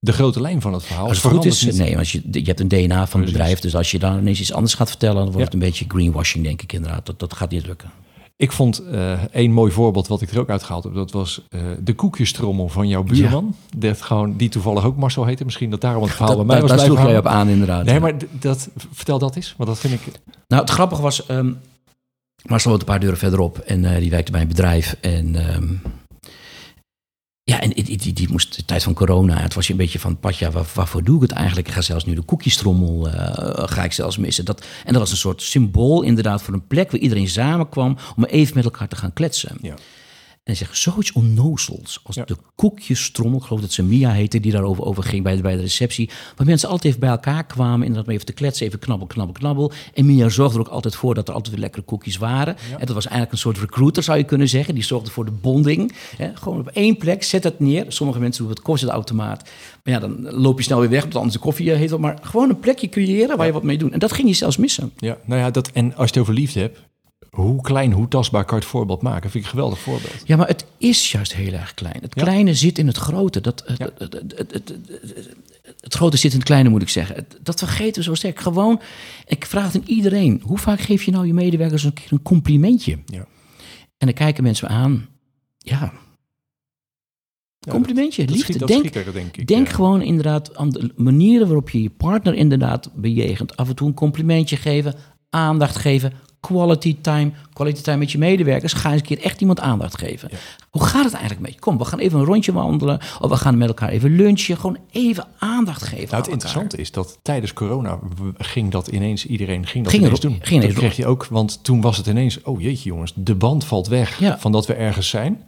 de 0.00 0.12
grote 0.12 0.40
lijn 0.40 0.60
van 0.60 0.72
het 0.72 0.84
verhaal 0.84 1.08
Als 1.08 1.22
het 1.22 1.32
goed 1.32 1.44
is, 1.44 1.64
niet. 1.64 1.76
nee, 1.76 1.98
als 1.98 2.12
je, 2.12 2.22
je 2.30 2.42
hebt 2.42 2.60
een 2.60 2.68
DNA 2.68 3.06
van 3.06 3.20
het 3.20 3.30
bedrijf. 3.32 3.60
Dus 3.60 3.74
als 3.74 3.90
je 3.90 3.98
dan 3.98 4.18
ineens 4.18 4.40
iets 4.40 4.52
anders 4.52 4.74
gaat 4.74 4.88
vertellen, 4.88 5.14
dan 5.16 5.24
wordt 5.24 5.38
Ja. 5.38 5.44
het 5.44 5.54
een 5.54 5.60
beetje 5.60 5.84
greenwashing, 5.88 6.44
denk 6.44 6.62
ik 6.62 6.72
inderdaad. 6.72 7.06
Dat, 7.06 7.18
dat 7.18 7.34
gaat 7.34 7.50
niet 7.50 7.66
lukken. 7.66 7.90
Ik 8.40 8.52
vond 8.52 8.78
eh 8.78 9.24
één 9.32 9.52
mooi 9.52 9.72
voorbeeld 9.72 10.06
wat 10.08 10.22
ik 10.22 10.30
er 10.30 10.40
ook 10.40 10.50
uitgehaald 10.50 10.84
heb. 10.84 10.94
Dat 10.94 11.10
was 11.10 11.46
eh, 11.48 11.60
de 11.80 11.94
koekjestrommel 11.94 12.68
van 12.68 12.88
jouw 12.88 13.02
buurman. 13.02 13.54
Dat 13.76 14.02
gewoon, 14.02 14.36
die 14.36 14.48
toevallig 14.48 14.84
ook 14.84 14.96
Marcel 14.96 15.24
heette. 15.24 15.44
Misschien 15.44 15.70
dat 15.70 15.80
daarom 15.80 16.02
het 16.02 16.12
verhaal 16.12 16.36
Dat, 16.36 16.46
bij 16.46 16.46
mij 16.46 16.60
was 16.60 16.70
daar 16.70 16.86
sloeg 16.86 17.02
jij 17.02 17.18
op 17.18 17.26
aan, 17.26 17.48
inderdaad. 17.48 17.84
Nee, 17.84 18.00
maar 18.00 18.14
dat, 18.30 18.68
vertel 18.92 19.18
dat 19.18 19.36
eens. 19.36 19.54
Want 19.56 19.68
dat 19.68 19.78
vind 19.78 19.94
ik... 19.94 20.20
Nou, 20.46 20.62
het 20.62 20.70
grappige 20.70 21.02
was, 21.02 21.26
ehm 21.26 21.52
Marcel 22.42 22.70
woont 22.70 22.82
een 22.82 22.88
paar 22.88 23.00
deuren 23.00 23.18
verderop 23.18 23.58
en 23.58 23.84
eh, 23.84 24.00
die 24.00 24.10
werkte 24.10 24.32
bij 24.32 24.40
een 24.40 24.48
bedrijf. 24.48 24.96
En 25.00 25.48
ehm, 25.48 25.72
ja, 27.50 27.60
en 27.60 27.70
die, 27.70 27.96
die, 27.96 28.12
die, 28.12 28.28
moest 28.30 28.56
de 28.56 28.64
tijd 28.64 28.82
van 28.82 28.94
corona, 28.94 29.40
het 29.40 29.54
was 29.54 29.66
je 29.66 29.72
een 29.72 29.78
beetje 29.78 29.98
van, 29.98 30.18
Patja, 30.18 30.50
waar, 30.50 30.64
waarvoor 30.74 31.04
doe 31.04 31.16
ik 31.16 31.22
het 31.22 31.30
eigenlijk? 31.32 31.68
Ik 31.68 31.74
ga 31.74 31.80
zelfs 31.80 32.04
nu 32.04 32.14
de 32.14 32.22
koekjestrommel, 32.22 33.08
eh, 33.08 33.68
ga 33.68 33.84
ik 33.84 33.92
zelfs 33.92 34.16
missen. 34.16 34.44
Dat, 34.44 34.66
en 34.84 34.92
dat 34.92 35.02
was 35.02 35.10
een 35.10 35.16
soort 35.16 35.42
symbool 35.42 36.02
inderdaad 36.02 36.42
voor 36.42 36.54
een 36.54 36.66
plek 36.66 36.90
waar 36.90 37.00
iedereen 37.00 37.28
samenkwam 37.28 37.96
om 38.16 38.24
even 38.24 38.54
met 38.54 38.64
elkaar 38.64 38.88
te 38.88 38.96
gaan 38.96 39.12
kletsen. 39.12 39.56
Ja. 39.62 39.74
En 40.44 40.56
zegt 40.56 40.76
zoiets 40.76 41.12
onnozels 41.12 42.00
als 42.02 42.16
Ja. 42.16 42.24
de 42.24 42.36
koekjestrommel. 42.54 43.38
Ik 43.38 43.44
geloof 43.44 43.60
dat 43.60 43.72
ze 43.72 43.82
Mia 43.82 44.10
heette, 44.10 44.40
die 44.40 44.52
daarover 44.52 44.84
over 44.84 45.02
ging 45.02 45.22
bij 45.22 45.36
de, 45.36 45.42
bij 45.42 45.56
de 45.56 45.60
receptie. 45.62 46.10
Waar 46.36 46.46
mensen 46.46 46.68
altijd 46.68 46.86
even 46.86 47.00
bij 47.00 47.08
elkaar 47.10 47.46
kwamen. 47.46 47.80
Inderdaad, 47.80 48.04
maar 48.06 48.14
even 48.14 48.26
te 48.26 48.32
kletsen, 48.32 48.66
even 48.66 48.78
knabbel, 48.78 49.06
knabbel, 49.06 49.34
knabbel. 49.34 49.72
En 49.94 50.06
Mia 50.06 50.28
zorgde 50.28 50.54
er 50.58 50.64
ook 50.66 50.72
altijd 50.72 50.94
voor 50.96 51.14
dat 51.14 51.28
er 51.28 51.34
altijd 51.34 51.52
weer 51.54 51.62
lekkere 51.62 51.84
koekjes 51.84 52.16
waren. 52.16 52.56
En 52.78 52.86
dat 52.86 52.94
was 52.94 53.04
eigenlijk 53.04 53.32
een 53.32 53.38
soort 53.38 53.58
recruiter, 53.58 54.02
zou 54.02 54.18
je 54.18 54.24
kunnen 54.24 54.48
zeggen. 54.48 54.74
Die 54.74 54.84
zorgde 54.84 55.10
voor 55.10 55.24
de 55.24 55.30
bonding. 55.30 55.92
Hè, 56.16 56.36
gewoon 56.36 56.58
op 56.60 56.68
één 56.68 56.96
plek, 56.96 57.22
zet 57.22 57.44
het 57.44 57.60
neer. 57.60 57.84
Sommige 57.88 58.18
mensen 58.20 58.42
doen 58.42 58.52
het 58.52 58.62
koffieautomaat. 58.62 59.48
Maar 59.84 59.94
ja, 59.94 60.00
dan 60.00 60.30
loop 60.30 60.58
je 60.58 60.64
snel 60.64 60.80
weer 60.80 60.88
weg, 60.90 61.02
want 61.02 61.14
anders 61.16 61.34
de 61.34 61.40
koffie 61.40 61.72
eh, 61.72 61.78
heet 61.78 61.90
wel. 61.90 61.98
Maar 61.98 62.18
gewoon 62.22 62.48
een 62.48 62.60
plekje 62.60 62.88
creëren 62.88 63.36
waar 63.36 63.46
je 63.46 63.52
wat 63.52 63.62
mee 63.62 63.78
doet. 63.78 63.92
En 63.92 63.98
dat 63.98 64.12
ging 64.12 64.28
je 64.28 64.34
zelfs 64.34 64.56
missen. 64.56 64.92
Ja, 64.96 65.18
nou 65.24 65.40
ja, 65.40 65.50
dat, 65.50 65.70
en 65.70 65.86
als 65.96 66.08
je 66.08 66.12
het 66.14 66.18
over 66.18 66.34
liefde 66.34 66.60
hebt. 66.60 66.78
Hoe 67.30 67.60
klein, 67.62 67.92
hoe 67.92 68.08
tastbaar 68.08 68.44
kan 68.44 68.56
je 68.58 68.62
het 68.62 68.72
voorbeeld 68.72 69.02
maken? 69.02 69.30
Vind 69.30 69.34
ik 69.34 69.50
een 69.50 69.56
geweldig 69.56 69.78
voorbeeld. 69.78 70.22
Ja, 70.24 70.36
maar 70.36 70.46
het 70.46 70.64
is 70.78 71.12
juist 71.12 71.34
heel 71.34 71.52
erg 71.52 71.74
klein. 71.74 71.98
Het 72.00 72.14
Ja. 72.14 72.22
kleine 72.22 72.54
zit 72.54 72.78
in 72.78 72.86
het 72.86 72.96
grote. 72.96 73.40
Dat, 73.40 73.62
het, 73.66 73.78
Ja. 73.78 73.90
het, 73.98 74.12
het, 74.52 74.74
het, 75.80 75.94
grote 75.94 76.16
zit 76.16 76.30
in 76.32 76.38
het 76.38 76.46
kleine, 76.46 76.68
moet 76.68 76.82
ik 76.82 76.88
zeggen. 76.88 77.26
Dat 77.42 77.58
vergeten 77.58 77.94
we 77.94 78.02
zo 78.08 78.14
sterk. 78.14 78.40
Gewoon, 78.40 78.80
ik 79.26 79.46
vraag 79.46 79.72
het 79.72 79.74
aan 79.82 79.88
iedereen. 79.88 80.40
Hoe 80.44 80.58
vaak 80.58 80.80
geef 80.80 81.02
je 81.02 81.10
nou 81.10 81.26
je 81.26 81.34
medewerkers 81.34 81.84
een 81.84 81.92
keer 81.92 82.12
een 82.12 82.22
complimentje? 82.22 82.98
Ja. 83.06 83.26
En 83.98 84.06
dan 84.06 84.12
kijken 84.12 84.42
mensen 84.42 84.68
me 84.68 84.74
aan. 84.74 85.08
Ja, 85.58 85.92
Ja, 87.58 87.72
complimentje, 87.72 88.24
dat 88.26 88.36
liefde. 88.36 88.58
dat 88.58 88.68
denk 89.12 89.36
ik. 89.36 89.46
denk 89.46 89.66
ja. 89.66 89.72
gewoon 89.74 90.02
inderdaad 90.02 90.56
aan 90.56 90.70
de 90.70 90.92
manieren 90.96 91.46
waarop 91.46 91.70
je 91.70 91.82
je 91.82 91.90
partner 91.90 92.34
inderdaad 92.34 92.90
bejegent. 92.94 93.56
Af 93.56 93.68
en 93.68 93.74
toe 93.74 93.88
een 93.88 93.94
complimentje 93.94 94.56
geven, 94.56 94.94
aandacht 95.30 95.76
geven, 95.76 96.12
quality 96.40 96.96
time, 97.00 97.30
quality 97.52 97.80
time 97.82 97.96
met 97.96 98.12
je 98.12 98.18
medewerkers. 98.18 98.72
Ga 98.72 98.90
eens 98.92 99.00
een 99.00 99.06
keer 99.06 99.22
echt 99.22 99.40
iemand 99.40 99.60
aandacht 99.60 99.98
geven. 99.98 100.28
Ja. 100.32 100.36
Hoe 100.70 100.82
gaat 100.84 101.04
het 101.04 101.12
eigenlijk 101.12 101.42
met 101.42 101.52
je? 101.54 101.58
Kom, 101.60 101.78
we 101.78 101.84
gaan 101.84 101.98
even 101.98 102.18
een 102.18 102.24
rondje 102.24 102.52
wandelen 102.52 103.00
of 103.20 103.30
we 103.30 103.36
gaan 103.36 103.58
met 103.58 103.68
elkaar 103.68 103.88
even 103.88 104.16
lunchen. 104.16 104.56
Gewoon 104.56 104.78
even 104.90 105.26
aandacht 105.38 105.82
geven. 105.82 106.08
Nou, 106.10 106.22
het 106.22 106.30
interessante 106.32 106.76
is 106.76 106.90
dat 106.92 107.18
tijdens 107.22 107.52
corona 107.52 107.98
ging 108.38 108.70
dat 108.70 108.86
ineens, 108.88 109.26
iedereen 109.26 109.66
ging 109.66 109.84
dat 109.84 109.92
Ging 109.92 110.04
ineens 110.04 110.20
doen. 110.20 110.38
ging 110.40 110.62
dat 110.62 110.72
kreeg 110.72 110.96
je 110.96 111.06
ook, 111.06 111.26
want 111.26 111.64
toen 111.64 111.80
was 111.80 111.96
het 111.96 112.06
ineens, 112.06 112.42
oh 112.42 112.60
jeetje 112.60 112.88
jongens, 112.88 113.12
de 113.16 113.34
band 113.34 113.64
valt 113.64 113.88
weg 113.88 114.18
Ja. 114.18 114.38
van 114.38 114.52
dat 114.52 114.66
we 114.66 114.74
ergens 114.74 115.08
zijn. 115.08 115.42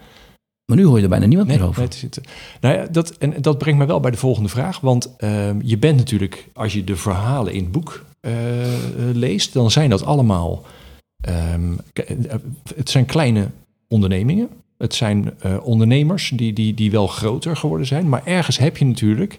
Maar 0.66 0.76
nu 0.76 0.84
hoor 0.86 0.96
je 0.96 1.02
er 1.02 1.08
bijna 1.08 1.26
niemand 1.26 1.48
Nee, 1.48 1.58
meer 1.58 1.66
over. 1.66 1.82
nee. 2.00 2.10
Nou 2.60 2.74
ja, 2.76 2.86
dat, 2.90 3.10
en 3.10 3.34
dat 3.42 3.58
brengt 3.58 3.78
me 3.78 3.86
wel 3.86 4.00
bij 4.00 4.10
de 4.10 4.16
volgende 4.16 4.48
vraag. 4.48 4.80
Want 4.80 5.16
ehm, 5.16 5.56
je 5.62 5.78
bent 5.78 5.96
natuurlijk, 5.96 6.48
als 6.54 6.72
je 6.72 6.84
de 6.84 6.96
verhalen 6.96 7.52
in 7.52 7.62
het 7.62 7.72
boek 7.72 8.04
eh, 8.20 8.32
leest, 9.12 9.52
dan 9.52 9.70
zijn 9.70 9.90
dat 9.90 10.04
allemaal. 10.04 10.62
Ehm, 11.22 11.72
eh, 11.92 12.34
het 12.74 12.90
zijn 12.90 13.06
kleine 13.06 13.48
ondernemingen. 13.88 14.48
Het 14.78 14.94
zijn 14.94 15.40
eh, 15.40 15.56
ondernemers 15.62 16.32
die, 16.34 16.52
die, 16.52 16.74
die 16.74 16.90
wel 16.90 17.06
groter 17.06 17.56
geworden 17.56 17.86
zijn. 17.86 18.08
Maar 18.08 18.22
ergens 18.24 18.58
heb 18.58 18.76
je 18.76 18.84
natuurlijk 18.84 19.38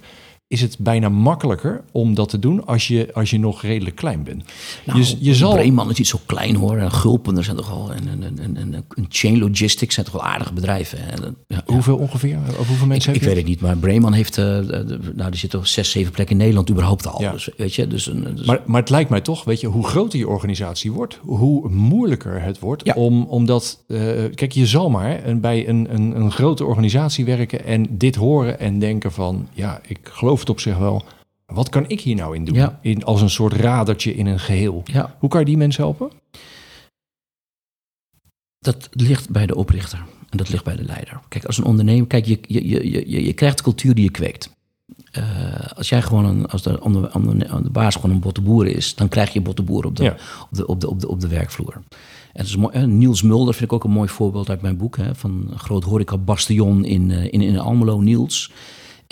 is 0.53 0.61
het 0.61 0.77
bijna 0.79 1.09
makkelijker 1.09 1.83
om 1.91 2.13
dat 2.13 2.29
te 2.29 2.39
doen 2.39 2.65
als 2.65 2.87
je, 2.87 3.09
als 3.13 3.29
je 3.29 3.39
nog 3.39 3.61
redelijk 3.61 3.95
klein 3.95 4.23
bent. 4.23 4.43
Nou, 4.85 4.99
je, 4.99 5.15
je 5.19 5.35
zal... 5.35 5.53
Breeman 5.53 5.89
is 5.89 5.97
niet 5.97 6.07
zo 6.07 6.19
klein 6.25 6.55
hoor. 6.55 6.77
En 6.77 6.91
Gulpen, 6.91 7.43
zijn 7.43 7.55
toch 7.55 7.69
wel... 7.69 7.91
En, 7.93 8.07
en, 8.07 8.39
en, 8.39 8.57
en, 8.57 8.73
en 8.73 9.05
Chain 9.09 9.39
Logistics 9.39 9.93
zijn 9.93 10.05
toch 10.05 10.15
wel 10.15 10.23
aardige 10.23 10.53
bedrijven. 10.53 10.99
Ja, 11.47 11.61
hoeveel 11.65 11.97
ongeveer? 11.97 12.37
Of 12.59 12.67
hoeveel 12.67 12.87
mensen 12.87 13.13
ik, 13.13 13.21
heb 13.21 13.29
ik 13.29 13.35
weet 13.35 13.43
het 13.43 13.51
niet, 13.53 13.61
maar 13.61 13.77
Breeman 13.77 14.13
heeft... 14.13 14.37
Uh, 14.37 14.45
nou, 14.45 15.31
er 15.31 15.37
zitten 15.37 15.67
zes, 15.67 15.91
zeven 15.91 16.11
plekken 16.11 16.35
in 16.35 16.41
Nederland 16.41 16.69
überhaupt 16.69 17.07
al. 17.07 17.21
Ja. 17.21 17.31
Dus, 17.31 17.49
weet 17.57 17.75
je, 17.75 17.87
dus, 17.87 18.03
dus... 18.03 18.45
Maar, 18.45 18.61
maar 18.65 18.81
het 18.81 18.89
lijkt 18.89 19.09
mij 19.09 19.21
toch, 19.21 19.43
weet 19.43 19.61
je, 19.61 19.67
hoe 19.67 19.87
groter 19.87 20.19
je 20.19 20.27
organisatie 20.27 20.91
wordt, 20.91 21.19
hoe 21.21 21.69
moeilijker 21.69 22.41
het 22.41 22.59
wordt. 22.59 22.85
Ja. 22.85 22.93
Om, 22.93 23.23
omdat, 23.23 23.83
uh, 23.87 23.99
kijk, 24.35 24.51
je 24.51 24.65
zal 24.65 24.89
maar 24.89 25.25
een, 25.25 25.39
bij 25.39 25.67
een, 25.67 25.87
een, 25.93 26.15
een 26.15 26.31
grote 26.31 26.65
organisatie 26.65 27.25
werken 27.25 27.65
en 27.65 27.87
dit 27.89 28.15
horen 28.15 28.59
en 28.59 28.79
denken 28.79 29.11
van, 29.11 29.47
ja, 29.53 29.81
ik 29.87 29.99
geloof 30.03 30.42
op 30.49 30.59
zich 30.59 30.77
wel. 30.77 31.03
Wat 31.45 31.69
kan 31.69 31.85
ik 31.87 32.01
hier 32.01 32.15
nou 32.15 32.35
in 32.35 32.45
doen? 32.45 32.55
Ja. 32.55 32.79
In, 32.81 33.03
als 33.03 33.21
een 33.21 33.29
soort 33.29 33.53
radertje 33.53 34.15
in 34.15 34.25
een 34.25 34.39
geheel. 34.39 34.81
Ja. 34.85 35.15
Hoe 35.19 35.29
kan 35.29 35.39
je 35.39 35.45
die 35.45 35.57
mensen 35.57 35.83
helpen? 35.83 36.11
Dat 38.59 38.89
ligt 38.91 39.29
bij 39.29 39.45
de 39.45 39.55
oprichter 39.55 39.99
en 40.29 40.37
dat 40.37 40.49
ligt 40.49 40.63
bij 40.63 40.75
de 40.75 40.83
leider. 40.83 41.19
Kijk, 41.27 41.45
als 41.45 41.57
een 41.57 41.63
ondernemer, 41.63 42.07
kijk, 42.07 42.25
je, 42.25 42.39
je, 42.47 42.67
je, 42.69 43.09
je, 43.09 43.25
je 43.25 43.33
krijgt 43.33 43.57
de 43.57 43.63
cultuur 43.63 43.95
die 43.95 44.03
je 44.03 44.11
kweekt. 44.11 44.49
Uh, 45.17 45.23
als 45.75 45.89
jij 45.89 46.01
gewoon 46.01 46.25
een, 46.25 46.47
als 46.47 46.61
de, 46.61 46.79
aan, 47.11 47.63
de, 47.63 47.69
baas 47.71 47.95
gewoon 47.95 48.11
een 48.11 48.19
botteboer 48.19 48.67
is, 48.67 48.95
dan 48.95 49.07
krijg 49.07 49.33
je 49.33 49.41
botteboer 49.41 49.85
op 49.85 49.95
de, 49.95 50.03
Ja. 50.03 50.17
op 50.41 50.47
de, 50.51 50.67
op 50.67 50.81
de, 50.81 50.89
op 50.89 50.99
de, 50.99 51.07
op 51.07 51.19
de 51.19 51.27
werkvloer. 51.27 51.81
En 52.33 52.43
is 52.45 52.55
mooi, 52.55 52.85
Niels 52.85 53.21
Mulder 53.21 53.53
vind 53.53 53.65
ik 53.65 53.73
ook 53.73 53.83
een 53.83 53.91
mooi 53.91 54.09
voorbeeld 54.09 54.49
uit 54.49 54.61
mijn 54.61 54.77
boek. 54.77 54.97
Hè, 54.97 55.15
van 55.15 55.47
een 55.51 55.59
groot 55.59 55.83
horeca 55.83 56.17
bastion 56.17 56.85
in, 56.85 57.09
uh, 57.09 57.23
in, 57.23 57.41
in 57.41 57.59
Almelo, 57.59 57.99
Niels. 57.99 58.51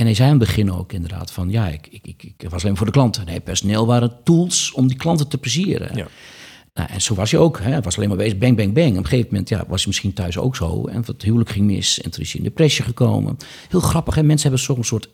En 0.01 0.07
hij 0.07 0.15
zei 0.15 0.29
aan 0.29 0.39
het 0.39 0.47
begin 0.47 0.71
ook 0.71 0.93
inderdaad 0.93 1.31
van... 1.31 1.49
ja, 1.49 1.67
ik, 1.67 1.87
ik, 1.91 2.07
ik, 2.07 2.23
ik 2.23 2.49
was 2.49 2.63
alleen 2.63 2.77
voor 2.77 2.85
de 2.85 2.91
klanten. 2.91 3.25
Nee, 3.25 3.39
personeel 3.39 3.85
waren 3.85 4.23
tools 4.23 4.71
om 4.71 4.87
die 4.87 4.97
klanten 4.97 5.27
te 5.27 5.37
plezieren. 5.37 5.95
Ja. 5.95 6.07
Nou, 6.73 6.89
en 6.89 7.01
zo 7.01 7.15
was 7.15 7.31
hij 7.31 7.39
ook. 7.39 7.59
Hij 7.59 7.81
was 7.81 7.97
alleen 7.97 8.07
maar 8.07 8.17
bezig, 8.17 8.37
bang, 8.37 8.55
bang, 8.55 8.73
bang. 8.73 8.91
Op 8.91 8.97
een 8.97 9.05
gegeven 9.05 9.27
moment 9.31 9.49
ja, 9.49 9.57
was 9.67 9.79
hij 9.79 9.87
misschien 9.87 10.13
thuis 10.13 10.37
ook 10.37 10.55
zo. 10.55 10.87
En 10.87 11.03
het 11.05 11.21
huwelijk 11.21 11.49
ging 11.49 11.65
mis. 11.65 12.01
En 12.01 12.11
toen 12.11 12.23
is 12.23 12.31
hij 12.31 12.41
in 12.41 12.47
depressie 12.47 12.83
gekomen. 12.83 13.37
Heel 13.69 13.79
grappig, 13.79 14.15
hè. 14.15 14.23
mensen 14.23 14.49
hebben 14.49 14.65
zo'n 14.65 14.83
soort 14.83 15.09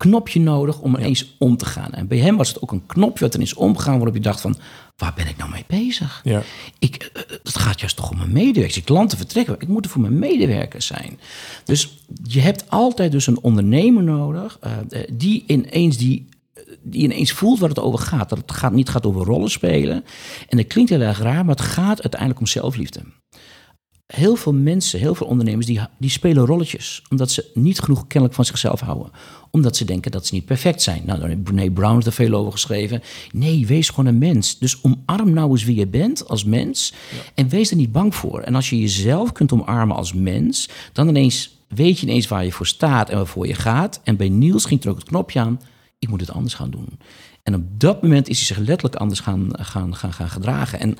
knopje 0.00 0.40
nodig 0.40 0.80
om 0.80 0.96
ineens 0.96 1.34
om 1.38 1.56
te 1.56 1.64
gaan. 1.64 1.92
En 1.92 2.06
bij 2.06 2.18
hem 2.18 2.36
was 2.36 2.48
het 2.48 2.62
ook 2.62 2.72
een 2.72 2.86
knopje 2.86 3.24
wat 3.24 3.34
ineens 3.34 3.54
omgaan... 3.54 3.94
waarop 3.94 4.14
je 4.14 4.20
dacht 4.20 4.40
van, 4.40 4.56
waar 4.96 5.12
ben 5.16 5.28
ik 5.28 5.36
nou 5.36 5.50
mee 5.50 5.64
bezig? 5.66 6.20
Ja. 6.24 6.42
Ik, 6.78 7.10
uh, 7.16 7.22
het 7.42 7.58
gaat 7.58 7.80
juist 7.80 7.96
toch 7.96 8.10
om 8.10 8.16
mijn 8.16 8.32
medewerkers. 8.32 8.74
Die 8.74 8.82
klanten 8.82 9.18
vertrekken, 9.18 9.56
ik 9.58 9.68
moet 9.68 9.84
er 9.84 9.90
voor 9.90 10.00
mijn 10.00 10.18
medewerkers 10.18 10.86
zijn. 10.86 11.20
Dus 11.64 11.98
je 12.22 12.40
hebt 12.40 12.70
altijd 12.70 13.12
dus 13.12 13.26
een 13.26 13.40
ondernemer 13.40 14.02
nodig... 14.02 14.58
Uh, 14.64 15.00
die 15.12 15.44
ineens 15.46 15.96
die 15.96 16.28
die 16.82 17.02
ineens 17.02 17.32
voelt 17.32 17.58
waar 17.58 17.68
het 17.68 17.78
over 17.78 17.98
gaat. 17.98 18.28
Dat 18.28 18.38
het 18.38 18.52
gaat, 18.52 18.72
niet 18.72 18.88
gaat 18.88 19.06
over 19.06 19.24
rollen 19.24 19.50
spelen. 19.50 20.04
En 20.48 20.56
dat 20.56 20.66
klinkt 20.66 20.90
heel 20.90 21.00
erg 21.00 21.18
raar, 21.18 21.44
maar 21.44 21.56
het 21.56 21.64
gaat 21.64 22.00
uiteindelijk 22.00 22.40
om 22.40 22.46
zelfliefde. 22.46 23.00
Heel 24.10 24.36
veel 24.36 24.52
mensen, 24.52 24.98
heel 24.98 25.14
veel 25.14 25.26
ondernemers, 25.26 25.66
die, 25.66 25.80
die 25.98 26.10
spelen 26.10 26.46
rolletjes. 26.46 27.02
Omdat 27.08 27.30
ze 27.30 27.50
niet 27.54 27.78
genoeg 27.78 28.06
kennelijk 28.06 28.34
van 28.34 28.44
zichzelf 28.44 28.80
houden. 28.80 29.10
Omdat 29.50 29.76
ze 29.76 29.84
denken 29.84 30.10
dat 30.10 30.26
ze 30.26 30.34
niet 30.34 30.44
perfect 30.44 30.82
zijn. 30.82 31.02
Nou, 31.06 31.20
daar 31.20 31.28
heeft 31.28 31.42
Brene 31.42 31.70
Brown 31.70 31.94
heeft 31.94 32.06
er 32.06 32.12
veel 32.12 32.34
over 32.34 32.52
geschreven. 32.52 33.02
Nee, 33.32 33.66
wees 33.66 33.88
gewoon 33.88 34.06
een 34.06 34.18
mens. 34.18 34.58
Dus 34.58 34.78
omarm 34.82 35.32
nou 35.32 35.50
eens 35.50 35.64
wie 35.64 35.76
je 35.76 35.86
bent 35.86 36.28
als 36.28 36.44
mens. 36.44 36.92
Ja. 37.10 37.18
En 37.34 37.48
wees 37.48 37.70
er 37.70 37.76
niet 37.76 37.92
bang 37.92 38.14
voor. 38.14 38.40
En 38.40 38.54
als 38.54 38.70
je 38.70 38.80
jezelf 38.80 39.32
kunt 39.32 39.52
omarmen 39.52 39.96
als 39.96 40.12
mens, 40.12 40.68
dan 40.92 41.08
ineens 41.08 41.58
weet 41.68 41.98
je 41.98 42.06
ineens 42.06 42.28
waar 42.28 42.44
je 42.44 42.52
voor 42.52 42.66
staat 42.66 43.10
en 43.10 43.16
waarvoor 43.16 43.46
je 43.46 43.54
gaat. 43.54 44.00
En 44.04 44.16
bij 44.16 44.28
Niels 44.28 44.64
ging 44.64 44.82
er 44.82 44.90
ook 44.90 44.98
het 44.98 45.08
knopje 45.08 45.40
aan 45.40 45.60
ik 46.00 46.08
moet 46.08 46.20
het 46.20 46.32
anders 46.32 46.54
gaan 46.54 46.70
doen. 46.70 46.98
En 47.42 47.54
op 47.54 47.62
dat 47.80 48.02
moment 48.02 48.28
is 48.28 48.36
hij 48.36 48.46
zich 48.46 48.66
letterlijk 48.66 48.94
anders 48.94 49.20
gaan, 49.20 49.48
gaan, 49.52 49.96
gaan, 49.96 50.12
gaan 50.12 50.30
gedragen. 50.30 50.80
En, 50.80 50.96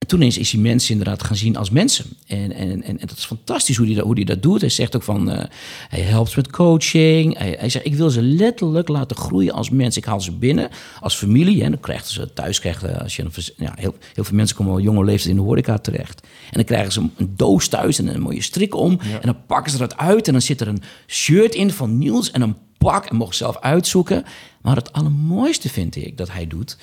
en 0.00 0.06
toen 0.06 0.22
eens 0.22 0.38
is 0.38 0.52
hij 0.52 0.60
mensen 0.60 0.90
inderdaad 0.90 1.22
gaan 1.22 1.36
zien 1.36 1.56
als 1.56 1.70
mensen. 1.70 2.04
En, 2.26 2.52
en, 2.52 2.82
en, 2.82 2.98
en 3.00 3.06
dat 3.06 3.16
is 3.16 3.24
fantastisch 3.24 3.76
hoe 3.76 3.86
hij 3.86 3.94
dat, 3.94 4.04
hoe 4.04 4.14
hij 4.14 4.24
dat 4.24 4.42
doet. 4.42 4.60
Hij 4.60 4.70
zegt 4.70 4.96
ook 4.96 5.02
van, 5.02 5.32
uh, 5.32 5.42
hij 5.88 6.00
helpt 6.00 6.36
met 6.36 6.50
coaching. 6.50 7.38
Hij, 7.38 7.56
hij 7.58 7.68
zegt, 7.68 7.86
ik 7.86 7.94
wil 7.94 8.10
ze 8.10 8.22
letterlijk 8.22 8.88
laten 8.88 9.16
groeien 9.16 9.52
als 9.52 9.70
mens. 9.70 9.96
Ik 9.96 10.04
haal 10.04 10.20
ze 10.20 10.32
binnen 10.32 10.70
als 11.00 11.16
familie. 11.16 11.62
En 11.62 11.70
dan 11.70 11.80
krijgen 11.80 12.06
ze 12.06 12.32
thuis, 12.32 12.60
krijgen, 12.60 13.00
als 13.00 13.16
je, 13.16 13.26
ja, 13.56 13.72
heel, 13.76 13.94
heel 14.14 14.24
veel 14.24 14.36
mensen 14.36 14.56
komen 14.56 14.72
al 14.72 14.80
jonge 14.80 15.04
leeftijd 15.04 15.30
in 15.30 15.36
de 15.36 15.42
horeca 15.42 15.78
terecht. 15.78 16.20
En 16.22 16.52
dan 16.52 16.64
krijgen 16.64 16.92
ze 16.92 17.00
een 17.00 17.34
doos 17.36 17.68
thuis 17.68 17.98
en 17.98 18.14
een 18.14 18.20
mooie 18.20 18.42
strik 18.42 18.74
om. 18.74 18.98
Ja. 19.02 19.20
En 19.20 19.26
dan 19.26 19.46
pakken 19.46 19.72
ze 19.72 19.78
dat 19.78 19.96
uit 19.96 20.26
en 20.26 20.32
dan 20.32 20.42
zit 20.42 20.60
er 20.60 20.68
een 20.68 20.82
shirt 21.06 21.54
in 21.54 21.70
van 21.70 21.98
Niels 21.98 22.30
en 22.30 22.42
een 22.42 22.56
pak 22.78 23.06
en 23.06 23.16
mocht 23.16 23.36
zelf 23.36 23.58
uitzoeken. 23.58 24.24
Maar 24.62 24.76
het 24.76 24.92
allermooiste 24.92 25.68
vind 25.68 25.96
ik 25.96 26.16
dat 26.16 26.32
hij 26.32 26.46
doet. 26.46 26.76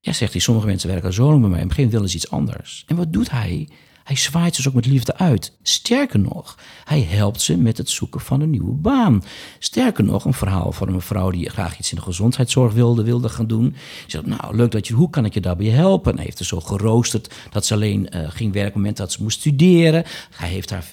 Ja, 0.00 0.12
zegt 0.12 0.32
hij, 0.32 0.40
sommige 0.40 0.66
mensen 0.66 0.88
werken 0.88 1.12
zo 1.12 1.28
lang 1.28 1.40
bij 1.40 1.50
mij. 1.50 1.60
Een 1.60 1.70
gegeven 1.70 1.90
moment 1.90 1.92
willen 1.92 2.08
ze 2.08 2.16
iets 2.16 2.30
anders. 2.30 2.84
En 2.86 2.96
wat 2.96 3.12
doet 3.12 3.30
hij? 3.30 3.68
Hij 4.08 4.16
zwaait 4.16 4.54
ze 4.54 4.62
dus 4.62 4.68
ook 4.68 4.76
met 4.76 4.86
liefde 4.86 5.16
uit. 5.16 5.56
Sterker 5.62 6.18
nog, 6.18 6.58
hij 6.84 7.00
helpt 7.00 7.40
ze 7.40 7.56
met 7.56 7.78
het 7.78 7.90
zoeken 7.90 8.20
van 8.20 8.40
een 8.40 8.50
nieuwe 8.50 8.72
baan. 8.72 9.24
Sterker 9.58 10.04
nog, 10.04 10.24
een 10.24 10.34
verhaal 10.34 10.72
van 10.72 10.88
een 10.88 10.94
mevrouw 10.94 11.30
die 11.30 11.50
graag 11.50 11.78
iets 11.78 11.90
in 11.90 11.96
de 11.96 12.02
gezondheidszorg 12.02 12.72
wilde, 12.72 13.02
wilde 13.02 13.28
gaan 13.28 13.46
doen. 13.46 13.74
Ze 13.76 14.04
zegt, 14.06 14.26
nou, 14.26 14.56
leuk 14.56 14.70
dat 14.70 14.86
je, 14.86 14.94
hoe 14.94 15.10
kan 15.10 15.24
ik 15.24 15.34
je 15.34 15.40
daarbij 15.40 15.66
helpen? 15.66 16.10
En 16.10 16.16
hij 16.16 16.26
heeft 16.26 16.38
er 16.38 16.44
zo 16.44 16.60
geroosterd 16.60 17.34
dat 17.50 17.66
ze 17.66 17.74
alleen 17.74 18.00
uh, 18.00 18.30
ging 18.30 18.52
werken 18.52 18.58
op 18.58 18.64
het 18.64 18.74
moment 18.74 18.96
dat 18.96 19.12
ze 19.12 19.22
moest 19.22 19.38
studeren. 19.38 20.04
Hij 20.30 20.48
heeft, 20.48 20.70
haar, 20.70 20.84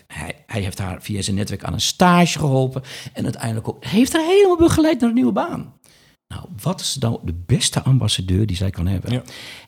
hij 0.45 0.61
heeft 0.61 0.79
haar 0.79 1.01
via 1.01 1.21
zijn 1.21 1.35
netwerk 1.35 1.63
aan 1.63 1.73
een 1.73 1.81
stage 1.81 2.39
geholpen. 2.39 2.81
En 3.13 3.23
uiteindelijk 3.23 3.67
ook, 3.67 3.85
heeft 3.85 4.13
haar 4.13 4.25
helemaal 4.25 4.57
begeleid 4.57 4.99
naar 4.99 5.09
een 5.09 5.15
nieuwe 5.15 5.31
baan. 5.31 5.73
Nou, 6.45 6.57
wat 6.61 6.81
is 6.81 6.97
nou 6.97 7.19
de 7.23 7.33
beste 7.45 7.81
ambassadeur 7.81 8.45
die 8.45 8.55
zij 8.55 8.69
kan 8.69 8.87
hebben? 8.87 9.11
Ja. 9.11 9.21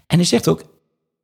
En 0.07 0.17
hij 0.17 0.25
zegt 0.25 0.47
ook, 0.47 0.63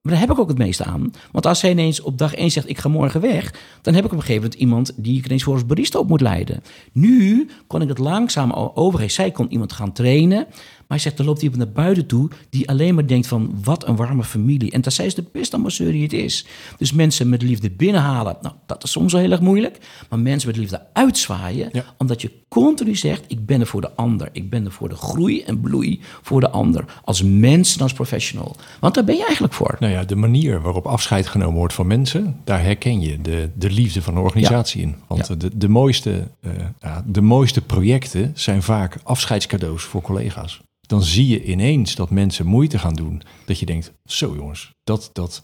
maar 0.02 0.12
daar 0.12 0.22
heb 0.22 0.32
ik 0.32 0.40
ook 0.40 0.48
het 0.48 0.58
meeste 0.58 0.84
aan. 0.84 1.12
Want 1.32 1.46
als 1.46 1.60
zij 1.60 1.72
ineens 1.72 2.02
op 2.02 2.18
dag 2.18 2.34
1 2.34 2.52
zegt, 2.52 2.70
ik 2.70 2.78
ga 2.78 2.90
morgen 2.90 3.22
weg... 3.22 3.54
dan 3.82 3.94
heb 3.94 4.06
ik 4.06 4.12
op 4.12 4.18
een 4.18 4.24
gegeven 4.24 4.42
moment 4.42 4.60
iemand 4.60 4.92
die 4.96 5.18
ik 5.18 5.26
ineens 5.26 5.44
voor 5.44 5.54
als 5.54 5.66
barista 5.66 6.00
op 6.00 6.08
moet 6.08 6.22
leiden. 6.22 6.64
Nu 6.92 7.50
kon 7.68 7.82
ik 7.82 7.88
het 7.88 7.98
langzaam 7.98 8.52
overgeven. 8.52 9.14
Zij 9.14 9.32
kon 9.32 9.52
iemand 9.52 9.74
gaan 9.74 9.94
trainen... 9.94 10.48
Maar 10.88 10.98
hij 10.98 11.00
zegt, 11.00 11.20
er 11.20 11.26
loopt 11.26 11.42
iemand 11.42 11.60
naar 11.64 11.72
buiten 11.84 12.06
toe 12.06 12.30
die 12.50 12.70
alleen 12.70 12.96
maar 12.96 13.08
denkt 13.08 13.28
van 13.28 13.56
wat 13.64 13.88
een 13.88 13.96
warme 13.96 14.24
familie. 14.24 14.72
En 14.72 14.82
dat 14.82 14.94
zij 14.94 15.06
is 15.06 15.16
de 15.16 15.26
beste 15.32 15.56
ambassadeur 15.56 15.92
die 15.94 16.04
het 16.04 16.14
is. 16.14 16.46
Dus 16.78 16.92
mensen 16.94 17.30
met 17.30 17.42
liefde 17.42 17.72
binnenhalen, 17.72 18.38
nou 18.42 18.56
dat 18.66 18.84
is 18.84 18.92
soms 18.92 19.12
wel 19.14 19.22
heel 19.22 19.32
erg 19.32 19.42
moeilijk. 19.42 19.78
Maar 20.10 20.20
mensen 20.20 20.50
met 20.50 20.58
liefde 20.58 20.82
uitzwaaien, 20.94 21.70
Ja. 21.72 21.84
omdat 21.98 22.22
je 22.22 22.32
continu 22.48 22.96
zegt, 22.96 23.24
ik 23.28 23.46
ben 23.46 23.60
er 23.60 23.68
voor 23.68 23.82
de 23.82 23.92
ander. 23.96 24.30
Ik 24.32 24.50
ben 24.50 24.66
er 24.66 24.72
voor 24.72 24.90
de 24.90 24.96
groei 24.96 25.42
en 25.42 25.60
bloei 25.62 26.02
voor 26.22 26.40
de 26.40 26.50
ander. 26.50 26.86
Als 27.04 27.24
mens 27.24 27.76
en 27.76 27.82
als 27.82 27.94
professional. 27.94 28.56
Want 28.80 28.94
daar 28.94 29.04
ben 29.04 29.16
je 29.16 29.24
eigenlijk 29.26 29.54
voor. 29.54 29.76
Nou 29.80 29.94
ja, 29.94 30.04
de 30.04 30.16
manier 30.16 30.62
waarop 30.62 30.86
afscheid 30.86 31.28
genomen 31.28 31.56
wordt 31.58 31.74
van 31.74 31.88
mensen, 31.88 32.36
daar 32.44 32.62
herken 32.64 33.02
je 33.02 33.22
de, 33.22 33.50
de 33.56 33.70
liefde 33.70 34.02
van 34.02 34.14
de 34.14 34.20
organisatie 34.20 34.82
in. 34.82 34.96
Want 35.08 35.28
Ja. 35.28 35.36
de, 35.36 35.58
de, 35.58 35.68
mooiste, 35.70 36.28
eh, 36.42 36.52
ja, 36.82 37.04
de 37.08 37.22
mooiste 37.22 37.62
projecten 37.62 38.32
zijn 38.34 38.64
vaak 38.64 38.98
afscheidscadeaus 39.04 39.84
voor 39.84 40.02
collega's. 40.02 40.62
Dan 40.88 41.04
zie 41.04 41.28
je 41.28 41.44
ineens 41.44 41.96
dat 41.96 42.10
mensen 42.10 42.46
moeite 42.46 42.80
gaan 42.80 42.94
doen. 42.94 43.22
Dat 43.46 43.60
je 43.60 43.66
denkt, 43.66 43.94
zo 44.06 44.34
jongens, 44.36 44.74
dat, 44.84 45.10
dat, 45.14 45.44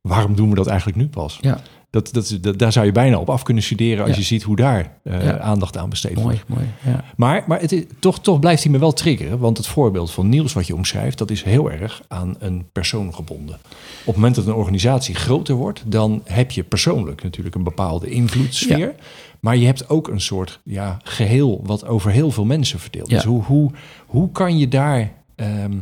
waarom 0.00 0.34
doen 0.34 0.48
we 0.48 0.54
dat 0.54 0.66
eigenlijk 0.66 0.98
nu 0.98 1.08
pas? 1.08 1.38
Ja, 1.40 1.60
Dat, 1.90 2.12
dat, 2.12 2.58
daar 2.58 2.72
zou 2.72 2.86
je 2.86 2.92
bijna 2.92 3.18
op 3.18 3.30
af 3.30 3.42
kunnen 3.42 3.62
studeren 3.62 4.00
als 4.04 4.10
Ja. 4.12 4.16
je 4.18 4.22
ziet 4.22 4.42
hoe 4.42 4.56
daar 4.56 4.98
eh, 5.04 5.24
Ja. 5.24 5.38
aandacht 5.38 5.76
aan 5.76 5.88
besteed 5.90 6.14
wordt. 6.20 6.48
mooi, 6.48 6.62
mooi. 6.62 6.94
Ja. 6.94 7.04
Maar, 7.16 7.44
maar 7.46 7.60
het 7.60 7.72
is, 7.72 7.84
toch, 7.98 8.20
toch 8.20 8.38
blijft 8.38 8.62
hij 8.62 8.72
me 8.72 8.78
wel 8.78 8.92
triggeren. 8.92 9.38
Want 9.38 9.56
het 9.56 9.66
voorbeeld 9.66 10.10
van 10.10 10.28
Niels 10.28 10.52
wat 10.52 10.66
je 10.66 10.74
omschrijft... 10.74 11.18
dat 11.18 11.30
is 11.30 11.42
heel 11.42 11.70
erg 11.70 12.02
aan 12.08 12.34
een 12.38 12.66
persoon 12.72 13.14
gebonden. 13.14 13.54
Op 13.54 14.06
het 14.06 14.14
moment 14.14 14.34
dat 14.34 14.46
een 14.46 14.54
organisatie 14.54 15.14
groter 15.14 15.54
wordt... 15.54 15.82
dan 15.86 16.20
heb 16.24 16.50
je 16.50 16.62
persoonlijk 16.62 17.22
natuurlijk 17.22 17.54
een 17.54 17.62
bepaalde 17.64 18.10
invloedssfeer. 18.10 18.94
Maar 19.40 19.56
je 19.56 19.66
hebt 19.66 19.88
ook 19.88 20.08
een 20.08 20.20
soort 20.20 20.60
ja, 20.64 20.98
geheel... 21.02 21.60
wat 21.64 21.86
over 21.86 22.10
heel 22.10 22.30
veel 22.30 22.44
mensen 22.44 22.78
verdeelt. 22.78 23.10
Ja. 23.10 23.16
Dus 23.16 23.24
hoe, 23.24 23.42
hoe, 23.42 23.70
hoe 24.06 24.30
kan 24.32 24.58
je 24.58 24.68
daar... 24.68 25.12
ehm, 25.36 25.78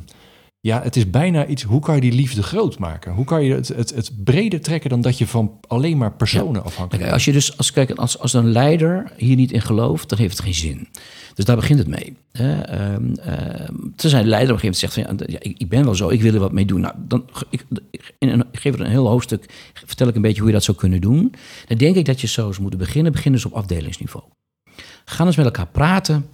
ja, 0.69 0.83
het 0.83 0.97
is 0.97 1.11
bijna 1.11 1.47
iets... 1.47 1.63
hoe 1.63 1.81
kan 1.81 1.95
je 1.95 2.01
die 2.01 2.13
liefde 2.13 2.43
groot 2.43 2.79
maken? 2.79 3.13
Hoe 3.13 3.25
kan 3.25 3.45
je 3.45 3.55
het, 3.55 3.69
het, 3.69 3.95
het 3.95 4.25
breder 4.25 4.61
trekken... 4.61 4.91
dan 4.91 5.01
dat 5.01 5.19
je 5.19 5.27
van 5.27 5.61
alleen 5.67 5.99
maar 5.99 6.13
personen 6.13 6.65
afhankelijk 6.65 7.03
bent? 7.03 7.15
als 7.15 7.25
je 7.25 7.33
dus, 7.33 7.57
als, 7.57 7.73
kijk, 7.73 7.91
als, 7.91 8.19
als 8.19 8.33
een 8.33 8.53
leider 8.53 9.13
hier 9.17 9.37
niet 9.37 9.53
in 9.53 9.61
gelooft, 9.61 10.09
dan 10.09 10.19
heeft 10.19 10.37
het 10.37 10.45
geen 10.45 10.55
zin. 10.55 10.89
Dus 11.35 11.45
daar 11.45 11.57
begint 11.57 11.79
het 11.79 11.89
mee. 11.89 12.17
Hè? 12.33 12.61
Ehm, 12.61 13.15
ehm, 13.15 13.75
tenzij 13.97 14.23
de 14.23 14.29
leider 14.29 14.55
op 14.55 14.63
een 14.63 14.73
gegeven 14.73 14.75
moment 14.75 14.77
zegt 14.77 14.95
van, 14.95 15.19
ja, 15.27 15.39
ik, 15.59 15.69
ben 15.69 15.85
wel 15.85 15.95
zo, 15.95 16.09
ik 16.09 16.23
wil 16.23 16.35
er 16.35 16.41
wat 16.41 16.53
mee 16.53 16.65
doen. 16.65 16.81
Nou, 16.81 16.95
dan, 16.99 17.25
ik, 17.51 17.65
in 18.19 18.29
een, 18.29 18.45
ik 18.53 18.61
geef 18.61 18.75
er 18.75 18.81
een 18.81 18.91
heel 18.91 19.09
hoofdstuk, 19.09 19.71
vertel 19.87 20.09
ik 20.09 20.15
een 20.15 20.23
beetje 20.23 20.39
hoe 20.39 20.49
je 20.49 20.55
dat 20.55 20.65
zou 20.65 20.77
kunnen 20.77 21.01
doen. 21.01 21.35
Dan 21.67 21.79
denk 21.79 21.97
ik 21.97 22.05
dat 22.05 22.21
je 22.21 22.27
zo 22.27 22.53
moeten 22.61 22.79
beginnen. 22.79 23.13
Beginnen 23.13 23.41
dus 23.41 23.51
op 23.51 23.57
afdelingsniveau. 23.57 24.25
Ga 25.05 25.27
eens 25.27 25.37
met 25.37 25.47
elkaar 25.47 25.67
praten. 25.67 26.27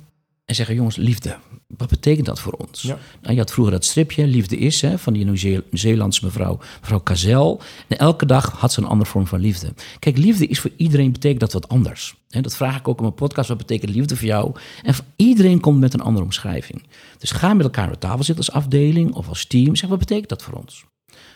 En 0.45 0.55
zeggen, 0.55 0.75
jongens, 0.75 0.97
liefde, 0.97 1.37
wat 1.77 1.89
betekent 1.89 2.27
dat 2.27 2.41
voor 2.41 2.53
ons? 2.53 2.83
Ja. 2.83 2.99
Nou, 3.21 3.33
je 3.35 3.41
had 3.41 3.53
vroeger 3.53 3.73
dat 3.73 3.85
stripje, 3.85 4.27
Liefde 4.27 4.57
is, 4.57 4.81
hè, 4.81 4.99
van 4.99 5.13
die 5.13 5.25
Nieuw-Zeelandse 5.25 6.25
mevrouw, 6.25 6.59
mevrouw 6.81 7.01
Kazel. 7.01 7.61
En 7.89 7.99
elke 7.99 8.27
dag 8.27 8.51
had 8.51 8.73
ze 8.73 8.81
een 8.81 8.87
andere 8.87 9.11
vorm 9.11 9.27
van 9.27 9.41
liefde. 9.41 9.73
Kijk, 9.99 10.17
liefde 10.17 10.47
is 10.47 10.61
voor 10.61 10.71
iedereen, 10.77 11.13
betekent 11.13 11.41
dat 11.41 11.53
wat 11.53 11.69
anders. 11.69 12.15
Hè, 12.29 12.41
dat 12.41 12.57
vraag 12.57 12.79
ik 12.79 12.89
ook 12.89 12.97
in 12.97 13.03
mijn 13.03 13.15
podcast, 13.15 13.49
wat 13.49 13.59
betekent 13.59 13.95
liefde 13.95 14.17
voor 14.17 14.27
jou? 14.27 14.53
En 14.83 14.95
voor 14.95 15.05
iedereen 15.17 15.61
komt 15.61 15.81
met 15.81 15.95
een 15.95 16.01
andere 16.01 16.25
omschrijving. 16.25 16.83
Dus 17.19 17.31
ga 17.31 17.55
met 17.55 17.65
elkaar 17.65 17.89
aan 17.89 17.99
tafel 17.99 18.25
zitten 18.25 18.47
als 18.47 18.55
afdeling 18.55 19.15
of 19.15 19.29
als 19.29 19.47
team. 19.47 19.77
Zeg, 19.77 19.91
wat 19.91 19.99
betekent 19.99 20.29
dat 20.29 20.43
voor 20.43 20.55
ons? 20.55 20.85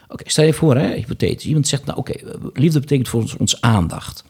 Oké, 0.08 0.30
stel 0.30 0.44
je 0.44 0.52
voor, 0.52 0.76
hè, 0.76 0.94
hypothetisch. 0.94 1.46
Iemand 1.46 1.68
zegt, 1.68 1.84
nou 1.84 1.98
oké, 1.98 2.12
liefde 2.52 2.80
betekent 2.80 3.08
voor 3.08 3.20
ons, 3.20 3.36
ons 3.36 3.60
aandacht. 3.60 4.24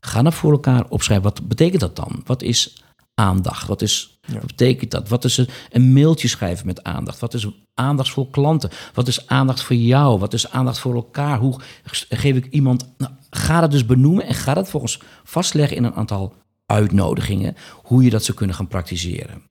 Ga 0.00 0.22
dan 0.22 0.32
voor 0.32 0.52
elkaar 0.52 0.84
opschrijven, 0.88 1.24
wat 1.24 1.48
betekent 1.48 1.80
dat 1.80 1.96
dan? 1.96 2.22
Wat 2.24 2.42
is 2.42 2.83
aandacht? 3.14 3.66
Wat, 3.66 3.82
is, 3.82 4.18
wat 4.26 4.46
betekent 4.46 4.90
dat? 4.90 5.08
Wat 5.08 5.24
is 5.24 5.36
een, 5.36 5.48
een 5.70 5.92
mailtje 5.92 6.28
schrijven 6.28 6.66
met 6.66 6.82
aandacht? 6.82 7.18
Wat 7.18 7.34
is 7.34 7.46
aandacht 7.74 8.10
voor 8.10 8.30
klanten? 8.30 8.70
Wat 8.94 9.08
is 9.08 9.26
aandacht 9.26 9.62
voor 9.62 9.76
jou? 9.76 10.18
Wat 10.18 10.32
is 10.32 10.50
aandacht 10.50 10.78
voor 10.78 10.94
elkaar? 10.94 11.38
Hoe 11.38 11.60
geef 12.08 12.36
ik 12.36 12.46
iemand... 12.46 12.94
Nou, 12.98 13.12
ga 13.30 13.60
dat 13.60 13.70
dus 13.70 13.86
benoemen 13.86 14.26
en 14.26 14.34
ga 14.34 14.54
dat 14.54 14.68
volgens 14.68 15.00
vastleggen 15.24 15.76
in 15.76 15.84
een 15.84 15.94
aantal 15.94 16.34
uitnodigingen... 16.66 17.56
hoe 17.82 18.02
je 18.02 18.10
dat 18.10 18.24
zou 18.24 18.36
kunnen 18.36 18.56
gaan 18.56 18.68
praktiseren. 18.68 19.42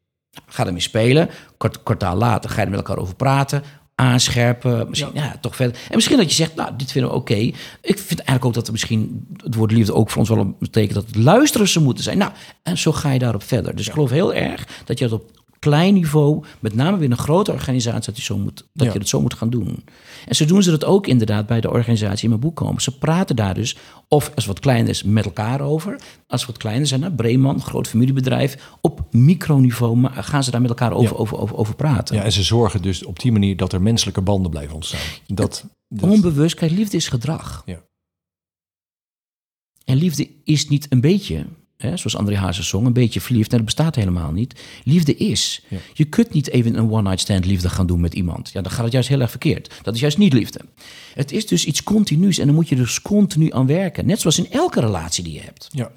Ga 0.46 0.66
ermee 0.66 0.82
spelen. 0.82 1.30
Kort, 1.58 1.84
kwartaal 1.84 2.16
later 2.16 2.50
ga 2.50 2.56
je 2.56 2.62
er 2.62 2.70
met 2.70 2.80
elkaar 2.80 2.98
over 2.98 3.16
praten 3.16 3.64
aanscherpen. 3.96 4.90
Misschien 4.90 5.12
ja. 5.14 5.38
toch 5.42 5.56
verder. 5.56 5.78
En 5.90 5.96
misschien 5.96 6.18
dat 6.18 6.30
je 6.30 6.36
zegt, 6.36 6.56
nou, 6.56 6.72
dit 6.78 6.92
vinden 6.92 7.12
we 7.12 7.18
oké. 7.18 7.34
Ik 7.34 7.58
vind 7.82 8.20
eigenlijk 8.20 8.46
ook 8.46 8.54
dat 8.54 8.66
er 8.66 8.72
misschien 8.72 9.28
het 9.38 9.56
woord 9.56 9.72
liefde 9.72 9.94
ook 9.94 10.10
voor 10.10 10.20
ons 10.20 10.30
wel 10.30 10.56
betekent 10.60 10.94
dat 10.94 11.06
het 11.06 11.16
luisteren 11.16 11.68
ze 11.68 11.80
moeten 11.80 12.04
zijn. 12.04 12.18
Nou, 12.18 12.32
en 12.64 12.78
zo 12.78 12.92
ga 12.92 13.12
je 13.12 13.20
daarop 13.20 13.44
verder. 13.44 13.76
Dus 13.76 13.88
ik 13.88 13.94
geloof 13.94 14.10
heel 14.10 14.34
erg 14.34 14.68
dat 14.86 15.00
je 15.00 15.08
dat 15.08 15.20
op 15.20 15.43
klein 15.64 15.94
niveau, 15.94 16.44
met 16.60 16.76
name 16.76 16.98
binnen 16.98 17.18
een 17.18 17.24
grote 17.24 17.52
organisatie, 17.52 18.06
dat, 18.06 18.18
je, 18.18 18.24
zo 18.24 18.38
moet, 18.38 18.68
dat 18.74 18.94
je 18.94 19.00
het 19.00 19.10
zo 19.10 19.22
moet 19.22 19.34
gaan 19.34 19.50
doen. 19.50 19.84
En 20.28 20.36
zo 20.36 20.46
doen 20.46 20.64
ze 20.64 20.72
dat 20.72 20.86
ook 20.86 21.08
inderdaad 21.08 21.48
bij 21.48 21.62
de 21.62 21.70
organisatie 21.70 22.24
in 22.24 22.30
mijn 22.30 22.42
boek 22.42 22.56
komen. 22.56 22.82
Ze 22.82 22.98
praten 22.98 23.36
daar 23.36 23.54
dus, 23.54 23.78
of 24.08 24.32
als 24.36 24.46
wat 24.46 24.60
kleiner 24.60 24.90
is, 24.90 25.04
met 25.04 25.26
elkaar 25.26 25.62
over. 25.62 26.00
Als 26.28 26.46
wat 26.46 26.58
kleiner 26.58 26.88
zijn, 26.88 27.00
nou, 27.00 27.14
Breeman, 27.14 27.62
groot 27.62 27.88
familiebedrijf, 27.88 28.72
op 28.82 29.02
microniveau 29.12 30.08
gaan 30.12 30.44
ze 30.44 30.52
daar 30.52 30.62
met 30.62 30.70
elkaar 30.70 30.92
over, 30.92 31.18
over, 31.18 31.38
over, 31.38 31.56
over 31.56 31.76
praten. 31.76 32.16
Ja, 32.16 32.24
en 32.24 32.32
ze 32.32 32.44
zorgen 32.44 32.82
dus 32.82 33.06
op 33.06 33.20
die 33.20 33.32
manier 33.32 33.58
dat 33.58 33.74
er 33.74 33.82
menselijke 33.82 34.22
banden 34.22 34.52
blijven 34.52 34.76
ontstaan. 34.76 35.08
Dat, 35.28 35.66
dat... 35.88 36.10
Onbewust, 36.10 36.56
kijk, 36.56 36.72
liefde 36.72 36.98
is 36.98 37.08
gedrag. 37.08 37.64
Ja. 37.66 37.82
En 39.86 39.98
liefde 39.98 40.30
is 40.44 40.68
niet 40.68 40.86
een 40.90 41.02
beetje, 41.02 41.46
Hè, 41.84 41.98
zoals 41.98 42.18
André 42.18 42.36
Hazes 42.36 42.68
zong, 42.68 42.86
een 42.86 42.94
beetje 42.94 43.22
verliefd. 43.22 43.52
En 43.52 43.58
dat 43.58 43.66
bestaat 43.66 43.96
helemaal 43.96 44.32
niet. 44.32 44.62
Liefde 44.84 45.16
is. 45.16 45.64
Je 45.94 46.06
kunt 46.06 46.34
niet 46.34 46.50
even 46.50 46.78
een 46.78 46.92
one-night 46.92 47.20
stand 47.20 47.46
liefde 47.46 47.70
gaan 47.70 47.88
doen 47.88 48.02
met 48.02 48.14
iemand. 48.14 48.50
Ja, 48.54 48.62
dan 48.62 48.72
gaat 48.72 48.84
het 48.84 48.94
juist 48.94 49.10
heel 49.10 49.22
erg 49.22 49.30
verkeerd. 49.30 49.74
Dat 49.82 49.94
is 49.94 50.00
juist 50.00 50.18
niet 50.18 50.34
liefde. 50.34 50.60
Het 51.14 51.32
is 51.32 51.48
dus 51.48 51.66
iets 51.66 51.84
continuus 51.84 52.38
en 52.38 52.46
dan 52.46 52.56
moet 52.56 52.70
je 52.70 52.76
dus 52.76 53.02
continu 53.02 53.52
aan 53.54 53.68
werken. 53.68 54.06
Net 54.06 54.20
zoals 54.20 54.38
in 54.38 54.52
elke 54.52 54.80
relatie 54.80 55.24
die 55.24 55.34
je 55.34 55.42
hebt. 55.42 55.68
Ja. 55.72 55.92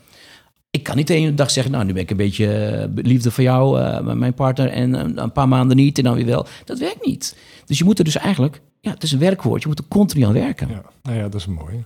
Ik 0.71 0.83
kan 0.83 0.97
niet 0.97 1.07
de 1.07 1.15
ene 1.15 1.35
dag 1.35 1.51
zeggen, 1.51 1.73
nou, 1.73 1.85
nu 1.85 1.93
ben 1.93 2.03
ik 2.03 2.11
een 2.11 2.17
beetje 2.17 2.55
eh, 2.55 2.89
liefde 2.95 3.31
voor 3.31 3.45
jou, 3.45 3.81
uh, 3.81 4.15
mijn 4.15 4.35
partner, 4.35 4.69
en 4.69 4.95
uh, 4.95 5.03
een 5.15 5.33
paar 5.33 5.49
maanden 5.49 5.77
niet 5.77 5.99
en 5.99 6.05
dan 6.05 6.15
weer 6.15 6.27
wel. 6.27 6.47
Dat 6.65 6.79
werkt 6.79 7.07
niet. 7.07 7.37
Dus 7.67 7.79
je 7.79 7.85
moet 7.85 7.99
er 7.99 8.05
dus 8.05 8.17
eigenlijk, 8.17 8.61
ja, 8.81 8.91
het 8.91 9.03
is 9.03 9.13
een 9.13 9.19
werkwoord, 9.19 9.63
je 9.63 9.69
moet 9.69 9.79
er 9.79 9.85
continu 9.89 10.25
aan 10.25 10.33
werken. 10.33 10.69
Ja, 10.69 10.83
nou 11.03 11.17
ja, 11.17 11.23
dat 11.23 11.41
is 11.41 11.47
mooi. 11.47 11.85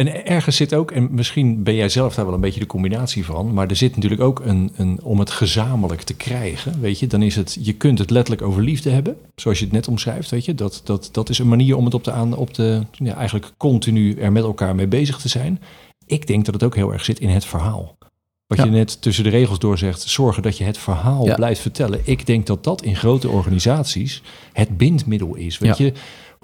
En 0.00 0.26
ergens 0.26 0.56
zit 0.56 0.74
ook, 0.74 0.90
en 0.90 1.08
misschien 1.10 1.62
ben 1.62 1.74
jij 1.74 1.88
zelf 1.88 2.14
daar 2.14 2.24
wel 2.24 2.34
een 2.34 2.40
beetje 2.40 2.60
de 2.60 2.66
combinatie 2.66 3.24
van, 3.24 3.54
maar 3.54 3.68
er 3.68 3.76
zit 3.76 3.94
natuurlijk 3.94 4.22
ook 4.22 4.40
een, 4.44 4.72
een 4.76 4.98
om 5.02 5.18
het 5.18 5.30
gezamenlijk 5.30 6.02
te 6.02 6.14
krijgen, 6.14 6.80
weet 6.80 6.98
je, 6.98 7.06
dan 7.06 7.22
is 7.22 7.36
het, 7.36 7.58
je 7.60 7.72
kunt 7.72 7.98
het 7.98 8.10
letterlijk 8.10 8.46
over 8.46 8.62
liefde 8.62 8.90
hebben, 8.90 9.16
zoals 9.34 9.58
je 9.58 9.64
het 9.64 9.74
net 9.74 9.88
omschrijft, 9.88 10.30
weet 10.30 10.44
je, 10.44 10.54
dat, 10.54 10.80
dat, 10.84 11.08
dat 11.12 11.28
is 11.28 11.38
een 11.38 11.48
manier 11.48 11.76
om 11.76 11.84
het 11.84 11.94
op 11.94 12.04
de, 12.04 12.12
aan, 12.12 12.36
op 12.36 12.54
de 12.54 12.82
ja, 12.92 13.14
eigenlijk 13.14 13.52
continu 13.56 14.14
er 14.14 14.32
met 14.32 14.42
elkaar 14.42 14.74
mee 14.74 14.86
bezig 14.86 15.18
te 15.18 15.28
zijn. 15.28 15.60
Ik 16.06 16.26
denk 16.26 16.44
dat 16.44 16.54
het 16.54 16.62
ook 16.62 16.74
heel 16.74 16.92
erg 16.92 17.04
zit 17.04 17.20
in 17.20 17.28
het 17.28 17.44
verhaal. 17.44 17.98
Wat 18.46 18.58
je 18.58 18.70
net 18.70 19.02
tussen 19.02 19.24
de 19.24 19.30
regels 19.30 19.58
door 19.58 19.78
zegt, 19.78 20.00
zorgen 20.00 20.42
dat 20.42 20.58
je 20.58 20.64
het 20.64 20.78
verhaal 20.78 21.34
blijft 21.34 21.60
vertellen. 21.60 22.00
Ik 22.04 22.26
denk 22.26 22.46
dat 22.46 22.64
dat 22.64 22.82
in 22.82 22.96
grote 22.96 23.28
organisaties 23.28 24.22
het 24.52 24.76
bindmiddel 24.76 25.34
is. 25.34 25.58
Weet 25.58 25.76
je, 25.76 25.92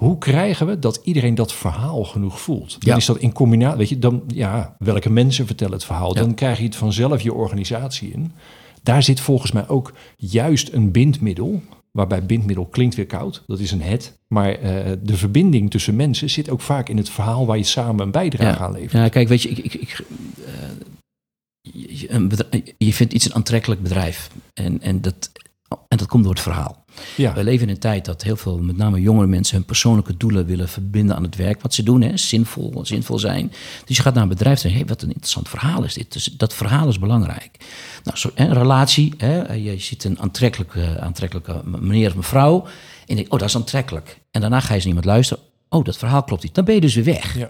hoe 0.01 0.17
krijgen 0.17 0.67
we 0.67 0.79
dat 0.79 0.99
iedereen 1.03 1.35
dat 1.35 1.53
verhaal 1.53 2.03
genoeg 2.03 2.41
voelt? 2.41 2.85
Dan 2.85 2.97
is 2.97 3.05
dat 3.05 3.17
in 3.17 3.33
combinatie, 3.33 3.77
weet 3.77 3.89
je, 3.89 3.99
dan 3.99 4.23
ja, 4.27 4.75
welke 4.79 5.09
mensen 5.09 5.45
vertellen 5.45 5.73
het 5.73 5.85
verhaal? 5.85 6.13
Dan 6.13 6.33
krijg 6.33 6.57
je 6.57 6.63
het 6.63 6.75
vanzelf 6.75 7.21
je 7.21 7.33
organisatie 7.33 8.11
in. 8.11 8.31
Daar 8.83 9.03
zit 9.03 9.19
volgens 9.19 9.51
mij 9.51 9.67
ook 9.67 9.93
juist 10.15 10.73
een 10.73 10.91
bindmiddel. 10.91 11.61
Waarbij 11.91 12.25
bindmiddel 12.25 12.65
klinkt 12.65 12.95
weer 12.95 13.05
koud, 13.05 13.43
dat 13.47 13.59
is 13.59 13.71
een 13.71 13.81
het. 13.81 14.17
Maar 14.27 14.63
uh, 14.63 14.91
de 15.01 15.17
verbinding 15.17 15.71
tussen 15.71 15.95
mensen 15.95 16.29
zit 16.29 16.49
ook 16.49 16.61
vaak 16.61 16.89
in 16.89 16.97
het 16.97 17.09
verhaal 17.09 17.45
waar 17.45 17.57
je 17.57 17.63
samen 17.63 18.05
een 18.05 18.11
bijdrage 18.11 18.63
aan 18.63 18.71
levert. 18.71 18.91
Ja, 18.91 19.09
kijk, 19.09 19.27
weet 19.27 19.41
je, 19.41 19.49
ik, 19.49 19.57
ik, 19.57 19.73
ik 19.73 20.05
uh, 20.39 20.45
je, 21.61 22.73
je 22.77 22.93
vindt 22.93 23.13
iets 23.13 23.25
een 23.25 23.35
aantrekkelijk 23.35 23.81
bedrijf. 23.81 24.29
En, 24.53 24.81
en, 24.81 25.01
dat, 25.01 25.31
en 25.87 25.97
dat 25.97 26.07
komt 26.07 26.23
door 26.23 26.33
het 26.33 26.41
verhaal. 26.41 26.85
Ja. 27.15 27.33
We 27.33 27.43
leven 27.43 27.67
in 27.67 27.73
een 27.73 27.79
tijd 27.79 28.05
dat 28.05 28.23
heel 28.23 28.35
veel, 28.35 28.57
met 28.57 28.77
name 28.77 29.01
jongere 29.01 29.27
mensen, 29.27 29.55
hun 29.55 29.65
persoonlijke 29.65 30.17
doelen 30.17 30.45
willen 30.45 30.69
verbinden 30.69 31.15
aan 31.15 31.23
het 31.23 31.35
werk 31.35 31.61
wat 31.61 31.73
ze 31.73 31.83
doen. 31.83 32.01
Hè, 32.01 32.17
zinvol, 32.17 32.79
zinvol 32.85 33.19
zijn. 33.19 33.51
Dus 33.85 33.97
je 33.97 34.03
gaat 34.03 34.13
naar 34.13 34.23
een 34.23 34.29
bedrijf 34.29 34.63
en 34.63 34.69
hé, 34.69 34.75
hey, 34.75 34.85
wat 34.85 35.01
een 35.01 35.07
interessant 35.07 35.49
verhaal 35.49 35.83
is 35.83 35.93
dit. 35.93 36.13
Dus 36.13 36.23
dat 36.23 36.53
verhaal 36.53 36.87
is 36.87 36.99
belangrijk. 36.99 37.57
Nou, 38.03 38.17
zo, 38.17 38.29
een 38.35 38.53
relatie, 38.53 39.13
hè, 39.17 39.53
je 39.53 39.79
ziet 39.79 40.03
een 40.03 40.19
aantrekkelijke, 40.19 40.99
aantrekkelijke 40.99 41.61
meneer 41.65 42.09
of 42.09 42.15
mevrouw. 42.15 42.63
En 42.63 42.71
je 43.05 43.15
denkt, 43.15 43.31
oh, 43.31 43.39
dat 43.39 43.47
is 43.47 43.55
aantrekkelijk. 43.55 44.19
En 44.31 44.41
daarna 44.41 44.59
ga 44.59 44.67
je 44.67 44.73
eens 44.73 44.83
naar 44.85 44.93
iemand 44.93 45.05
luisteren. 45.05 45.43
Oh, 45.69 45.85
dat 45.85 45.97
verhaal 45.97 46.23
klopt 46.23 46.43
niet. 46.43 46.55
Dan 46.55 46.65
ben 46.65 46.75
je 46.75 46.81
dus 46.81 46.95
weer 46.95 47.03
weg. 47.03 47.37
Ja. 47.37 47.49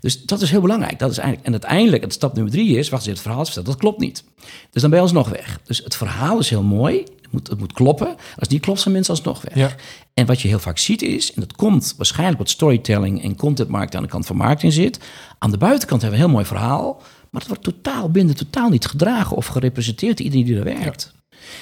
Dus 0.00 0.22
dat 0.22 0.40
is 0.40 0.50
heel 0.50 0.60
belangrijk. 0.60 0.98
Dat 0.98 1.10
is 1.10 1.18
eigenlijk, 1.18 1.46
en 1.46 1.52
uiteindelijk, 1.52 2.02
het 2.02 2.12
stap 2.12 2.34
nummer 2.34 2.52
drie 2.52 2.78
is, 2.78 2.88
wacht 2.88 3.02
eens, 3.02 3.12
het 3.12 3.22
verhaal 3.22 3.44
vertelt, 3.44 3.66
dat 3.66 3.76
klopt 3.76 4.00
niet. 4.00 4.24
Dus 4.70 4.80
dan 4.80 4.90
ben 4.90 4.98
je 4.98 5.04
alsnog 5.04 5.28
weg. 5.28 5.60
Dus 5.64 5.78
het 5.78 5.96
verhaal 5.96 6.38
is 6.38 6.50
heel 6.50 6.62
mooi, 6.62 7.04
moet, 7.30 7.48
het 7.48 7.58
moet 7.58 7.72
kloppen. 7.72 8.06
Als 8.06 8.34
het 8.34 8.50
niet 8.50 8.60
klopt, 8.60 8.80
zijn 8.80 8.94
mensen 8.94 9.14
alsnog 9.14 9.42
weg. 9.42 9.54
Ja. 9.54 9.74
En 10.14 10.26
wat 10.26 10.40
je 10.40 10.48
heel 10.48 10.58
vaak 10.58 10.78
ziet 10.78 11.02
is, 11.02 11.32
en 11.32 11.40
dat 11.40 11.52
komt 11.52 11.94
waarschijnlijk 11.96 12.38
wat 12.38 12.50
storytelling 12.50 13.22
en 13.22 13.36
contentmarketing 13.36 13.96
aan 13.96 14.06
de 14.06 14.12
kant 14.12 14.26
van 14.26 14.36
marketing 14.36 14.72
zit. 14.72 14.98
Aan 15.38 15.50
de 15.50 15.58
buitenkant 15.58 16.02
hebben 16.02 16.18
we 16.20 16.24
een 16.24 16.30
heel 16.30 16.40
mooi 16.40 16.54
verhaal, 16.54 17.02
maar 17.30 17.40
het 17.40 17.50
wordt 17.50 17.62
totaal 17.62 18.10
binnen, 18.10 18.36
totaal 18.36 18.68
niet 18.68 18.86
gedragen 18.86 19.36
of 19.36 19.46
gerepresenteerd 19.46 20.20
iedereen 20.20 20.44
die 20.44 20.56
er 20.56 20.64
werkt. 20.64 21.14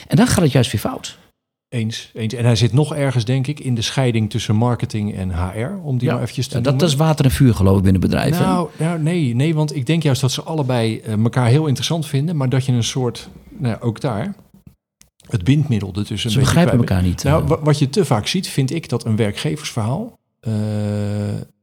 En 0.07 0.17
dan 0.17 0.27
gaat 0.27 0.43
het 0.43 0.53
juist 0.53 0.73
weer 0.73 0.81
fout. 0.81 1.19
Eens, 1.69 2.11
eens. 2.15 2.35
En 2.35 2.45
hij 2.45 2.57
zit 2.57 2.73
nog 2.73 2.95
ergens, 2.95 3.25
denk 3.25 3.47
ik, 3.47 3.61
in 3.61 3.75
de 3.75 3.83
scheiding 3.83 4.31
tussen 4.31 4.57
marketing 4.57 5.15
en 5.15 5.31
HR. 5.31 5.81
Om 5.83 5.99
die 5.99 6.07
Ja, 6.07 6.13
maar 6.13 6.23
eventjes 6.23 6.47
te 6.47 6.61
dat, 6.61 6.79
dat 6.79 6.89
is 6.89 6.95
water 6.95 7.25
en 7.25 7.31
vuur 7.31 7.55
geloof 7.55 7.77
ik 7.77 7.83
binnen 7.83 8.01
bedrijven. 8.01 8.43
Nou, 8.43 8.69
nou, 8.77 9.01
nee, 9.01 9.35
nee, 9.35 9.55
want 9.55 9.75
ik 9.75 9.87
denk 9.87 10.03
juist 10.03 10.21
dat 10.21 10.33
ze 10.33 10.43
allebei 10.43 10.99
eh, 10.99 11.13
elkaar 11.13 11.47
heel 11.47 11.67
interessant 11.67 12.07
vinden, 12.07 12.37
maar 12.37 12.49
dat 12.49 12.67
je 12.67 12.73
een 12.73 12.85
soort, 12.85 13.29
nou, 13.49 13.75
ja, 13.75 13.79
ook 13.81 14.01
daar, 14.01 14.35
het 15.29 15.45
bindmiddel 15.45 15.93
ertussen. 15.95 16.31
Ze 16.31 16.39
een 16.39 16.45
begrijpen 16.45 16.79
elkaar 16.79 17.03
niet. 17.03 17.23
Nou, 17.25 17.45
wa- 17.47 17.61
wat 17.61 17.79
je 17.79 17.91
te 17.91 18.05
vaak 18.05 18.27
ziet, 18.27 18.49
vind 18.49 18.71
ik 18.75 18.89
dat 18.89 19.05
een 19.05 19.17
werkgeversverhaal. 19.17 20.19
eh, 20.41 20.53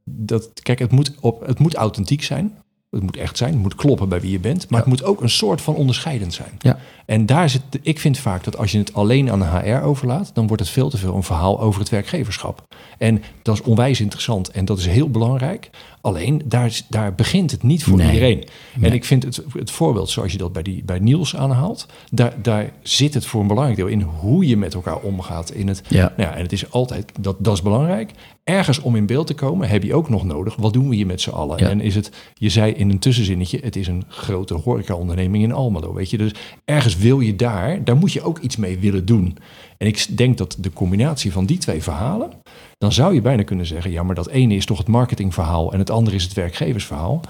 dat, 0.04 0.50
kijk, 0.62 0.80
het 0.80 0.92
moet, 0.92 1.12
op, 1.20 1.46
het 1.48 1.60
moet 1.60 1.76
authentiek 1.76 2.24
zijn. 2.24 2.54
Het 2.90 3.02
moet 3.02 3.18
echt 3.18 3.38
zijn. 3.38 3.54
Het 3.54 3.62
moet 3.62 3.76
kloppen 3.76 4.10
bij 4.10 4.22
wie 4.22 4.32
je 4.32 4.40
bent. 4.40 4.70
Maar 4.70 4.80
het 4.80 4.90
moet 4.90 5.04
ook 5.04 5.22
een 5.22 5.30
soort 5.30 5.62
van 5.62 5.76
onderscheidend 5.76 6.34
zijn. 6.34 6.52
Ja. 6.60 6.80
En 7.06 7.26
daar 7.26 7.50
zit. 7.50 7.62
Ik 7.82 8.00
vind 8.00 8.18
vaak 8.18 8.44
dat 8.44 8.58
als 8.58 8.72
je 8.72 8.78
het 8.78 8.94
alleen 8.94 9.32
aan 9.32 9.40
de 9.40 9.46
HR 9.46 9.84
overlaat, 9.86 10.32
dan 10.34 10.48
wordt 10.48 10.62
het 10.64 10.72
veel 10.72 10.90
te 10.90 10.98
veel 10.98 11.16
een 11.16 11.24
verhaal 11.24 11.60
over 11.62 11.80
het 11.80 11.90
werkgeverschap. 11.90 12.66
En 12.98 13.24
dat 13.42 13.56
is 13.56 13.62
onwijs 13.62 14.00
interessant 14.02 14.50
en 14.52 14.66
dat 14.66 14.78
is 14.78 14.86
heel 14.86 15.10
belangrijk. 15.10 15.70
Alleen 16.02 16.42
daar, 16.46 16.82
daar 16.90 17.16
begint 17.16 17.52
het 17.52 17.64
niet 17.64 17.84
voor 17.84 17.98
Nee. 17.98 18.08
iedereen. 18.08 18.44
En 18.82 18.94
ik 18.94 19.06
vind 19.06 19.24
het, 19.24 19.44
het 19.54 19.72
voorbeeld 19.72 20.10
zoals 20.10 20.32
je 20.32 20.38
dat 20.38 20.54
bij, 20.54 20.62
die, 20.64 20.84
bij 20.84 21.00
Niels 21.00 21.36
aanhaalt, 21.36 21.86
daar, 22.12 22.34
daar 22.42 22.72
zit 22.82 23.14
het 23.14 23.26
voor 23.26 23.42
een 23.42 23.48
belangrijk 23.48 23.78
deel 23.78 23.88
in 23.88 24.02
hoe 24.02 24.48
je 24.48 24.58
met 24.58 24.74
elkaar 24.74 24.98
omgaat. 25.00 25.52
In 25.52 25.68
het, 25.68 25.82
Ja. 25.88 26.14
nou 26.18 26.30
ja, 26.30 26.36
en 26.36 26.42
het 26.42 26.52
is 26.52 26.72
altijd, 26.72 27.12
dat, 27.20 27.36
dat 27.40 27.54
is 27.54 27.62
belangrijk. 27.62 28.12
Ergens 28.44 28.80
om 28.80 28.96
in 28.96 29.06
beeld 29.06 29.28
te 29.28 29.34
komen 29.34 29.70
heb 29.70 29.84
je 29.84 29.94
ook 29.96 30.10
nog 30.10 30.24
nodig, 30.24 30.56
wat 30.56 30.74
doen 30.74 30.90
we 30.90 30.96
hier 30.96 31.06
met 31.06 31.22
z'n 31.22 31.30
allen? 31.30 31.58
Ja. 31.58 31.70
En 31.70 31.82
is 31.82 31.96
het, 31.96 32.12
je 32.34 32.50
zei 32.50 32.72
in 32.72 32.90
een 32.90 33.00
tussenzinnetje, 33.00 33.60
het 33.64 33.76
is 33.76 33.88
een 33.88 34.04
grote 34.08 34.54
horecaonderneming 34.54 35.44
in 35.44 35.52
Almelo, 35.52 35.94
weet 35.94 36.10
je. 36.10 36.18
Dus 36.18 36.32
ergens 36.66 36.98
wil 36.98 37.20
je 37.20 37.36
daar, 37.36 37.84
daar 37.84 37.98
moet 37.98 38.12
je 38.14 38.22
ook 38.22 38.40
iets 38.40 38.56
mee 38.56 38.80
willen 38.80 39.06
doen. 39.06 39.38
En 39.78 39.88
ik 39.88 40.18
denk 40.18 40.38
dat 40.38 40.56
de 40.60 40.74
combinatie 40.74 41.32
van 41.32 41.46
die 41.46 41.58
twee 41.58 41.84
verhalen, 41.84 42.32
dan 42.80 42.92
zou 42.92 43.14
je 43.14 43.22
bijna 43.22 43.44
kunnen 43.44 43.66
zeggen, 43.66 43.92
ja, 43.92 44.04
maar 44.04 44.16
dat 44.16 44.28
ene 44.28 44.56
is 44.56 44.66
toch 44.66 44.78
het 44.78 44.88
marketingverhaal 44.88 45.74
en 45.74 45.80
het 45.80 45.90
andere 45.90 46.16
is 46.16 46.24
het 46.24 46.34
werkgeversverhaal. 46.34 47.22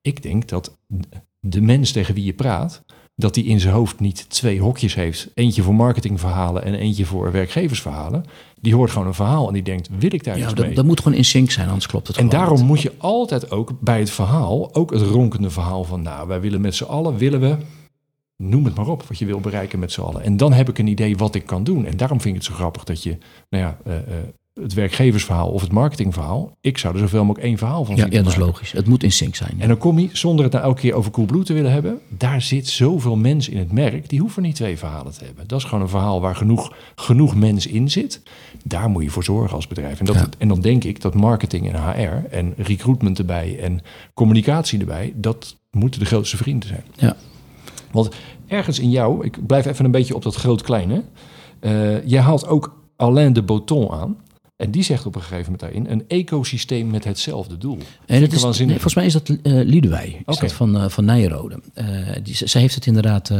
Ik 0.00 0.22
denk 0.22 0.48
dat 0.48 0.76
de 1.40 1.60
mens 1.60 1.92
tegen 1.92 2.14
wie 2.14 2.24
je 2.24 2.32
praat, 2.32 2.82
dat 3.16 3.34
die 3.34 3.44
in 3.44 3.60
zijn 3.60 3.74
hoofd 3.74 4.00
niet 4.00 4.30
twee 4.30 4.60
hokjes 4.60 4.94
heeft. 4.94 5.30
Eentje 5.34 5.62
voor 5.62 5.74
marketingverhalen 5.74 6.64
en 6.64 6.74
eentje 6.74 7.04
voor 7.04 7.32
werkgeversverhalen. 7.32 8.24
Die 8.60 8.74
hoort 8.74 8.90
gewoon 8.90 9.06
een 9.06 9.14
verhaal 9.14 9.46
en 9.48 9.52
die 9.54 9.62
denkt, 9.62 9.88
wil 9.98 10.12
ik 10.12 10.24
daar 10.24 10.38
Ja, 10.38 10.44
iets 10.44 10.54
dat, 10.54 10.66
mee? 10.66 10.74
dat 10.74 10.84
moet 10.84 11.00
gewoon 11.00 11.18
in 11.18 11.24
sync 11.24 11.50
zijn, 11.50 11.66
anders 11.66 11.86
klopt 11.86 12.06
het 12.06 12.16
En 12.16 12.28
daarom 12.28 12.58
niet. 12.58 12.66
moet 12.66 12.80
je 12.80 12.92
altijd 12.98 13.50
ook 13.50 13.72
bij 13.80 13.98
het 13.98 14.10
verhaal, 14.10 14.74
ook 14.74 14.90
het 14.90 15.02
ronkende 15.02 15.50
verhaal 15.50 15.84
van, 15.84 16.02
nou, 16.02 16.28
wij 16.28 16.40
willen 16.40 16.60
met 16.60 16.74
z'n 16.74 16.84
allen, 16.84 17.16
willen 17.16 17.40
we 17.40 17.56
noem 18.36 18.64
het 18.64 18.74
maar 18.74 18.88
op, 18.88 19.02
wat 19.02 19.18
je 19.18 19.24
wil 19.26 19.40
bereiken 19.40 19.78
met 19.78 19.92
z'n 19.92 20.00
allen. 20.00 20.22
En 20.22 20.36
dan 20.36 20.52
heb 20.52 20.68
ik 20.68 20.78
een 20.78 20.86
idee 20.86 21.16
wat 21.16 21.34
ik 21.34 21.46
kan 21.46 21.64
doen. 21.64 21.86
En 21.86 21.96
daarom 21.96 22.20
vind 22.20 22.36
ik 22.36 22.42
het 22.42 22.50
zo 22.50 22.56
grappig 22.56 22.84
dat 22.84 23.02
je, 23.02 23.18
nou 23.50 23.64
ja, 23.64 23.78
eh, 23.84 23.96
eh, 23.96 24.02
het 24.60 24.74
werkgeversverhaal 24.74 25.48
of 25.48 25.60
het 25.60 25.72
marketingverhaal, 25.72 26.56
ik 26.60 26.78
zou 26.78 26.94
er 26.94 27.00
zoveel 27.00 27.24
mogelijk 27.24 27.46
één 27.48 27.58
verhaal 27.58 27.84
van 27.84 27.96
Ja, 27.96 28.02
zien 28.02 28.12
ja, 28.12 28.22
dat 28.22 28.32
is 28.32 28.38
logisch. 28.38 28.72
Het 28.72 28.86
moet 28.86 29.02
in 29.02 29.12
sync 29.12 29.34
zijn. 29.34 29.54
En 29.58 29.68
dan 29.68 29.78
kom 29.78 29.98
je, 29.98 30.08
zonder 30.12 30.44
het 30.44 30.52
nou 30.52 30.64
elke 30.64 30.80
keer 30.80 30.94
over 30.94 31.10
Coolblue 31.10 31.42
te 31.44 31.52
willen 31.52 31.72
hebben, 31.72 31.98
daar 32.08 32.42
zit 32.42 32.68
zoveel 32.68 33.16
mens 33.16 33.48
in 33.48 33.58
het 33.58 33.72
merk, 33.72 34.08
die 34.08 34.20
hoeven 34.20 34.42
niet 34.42 34.54
twee 34.54 34.78
verhalen 34.78 35.12
te 35.12 35.24
hebben. 35.24 35.46
Dat 35.48 35.58
is 35.58 35.64
gewoon 35.64 35.80
een 35.82 35.88
verhaal 35.88 36.20
waar 36.20 36.36
genoeg, 36.36 36.72
genoeg 36.94 37.34
mens 37.34 37.66
in 37.66 37.90
zit. 37.90 38.22
Daar 38.64 38.88
moet 38.90 39.02
je 39.02 39.10
voor 39.10 39.24
zorgen 39.24 39.56
als 39.56 39.66
bedrijf. 39.66 39.98
En, 39.98 40.04
dat, 40.04 40.14
Ja. 40.14 40.26
en 40.38 40.48
dan 40.48 40.60
denk 40.60 40.84
ik 40.84 41.00
dat 41.00 41.14
marketing 41.14 41.72
en 41.72 41.82
HR 41.82 42.34
en 42.34 42.54
recruitment 42.56 43.18
erbij 43.18 43.58
en 43.60 43.80
communicatie 44.14 44.78
erbij, 44.80 45.12
dat 45.16 45.56
moeten 45.70 46.00
de 46.00 46.06
grootste 46.06 46.36
vrienden 46.36 46.68
zijn. 46.68 46.84
Ja. 46.96 47.16
Want 47.90 48.08
ergens 48.46 48.78
in 48.78 48.90
jou, 48.90 49.24
ik 49.24 49.46
blijf 49.46 49.66
even 49.66 49.84
een 49.84 49.90
beetje 49.90 50.14
op 50.14 50.22
dat 50.22 50.34
groot-kleine. 50.34 51.04
eh 51.60 52.06
jij 52.06 52.20
haalt 52.20 52.46
ook 52.46 52.82
Alain 52.96 53.32
de 53.32 53.42
Botton 53.42 53.90
aan. 53.90 54.16
En 54.64 54.70
die 54.70 54.82
zegt 54.82 55.06
op 55.06 55.14
een 55.14 55.20
gegeven 55.20 55.52
moment 55.52 55.60
daarin 55.60 55.86
een 55.90 56.04
ecosysteem 56.08 56.90
met 56.90 57.04
hetzelfde 57.04 57.58
doel. 57.58 57.78
En 58.06 58.22
ik 58.22 58.32
is, 58.32 58.42
nee, 58.42 58.68
volgens 58.68 58.94
mij 58.94 59.06
is 59.06 59.12
dat 59.12 59.28
eh 59.28 59.36
Liedewij, 59.42 60.22
is 60.26 60.38
dat 60.38 60.52
van, 60.52 60.76
eh, 60.76 60.88
van 60.88 61.04
Nijrode. 61.04 61.60
Eh, 61.74 61.86
die, 62.22 62.34
zij 62.34 62.60
heeft 62.60 62.74
het 62.74 62.86
inderdaad 62.86 63.32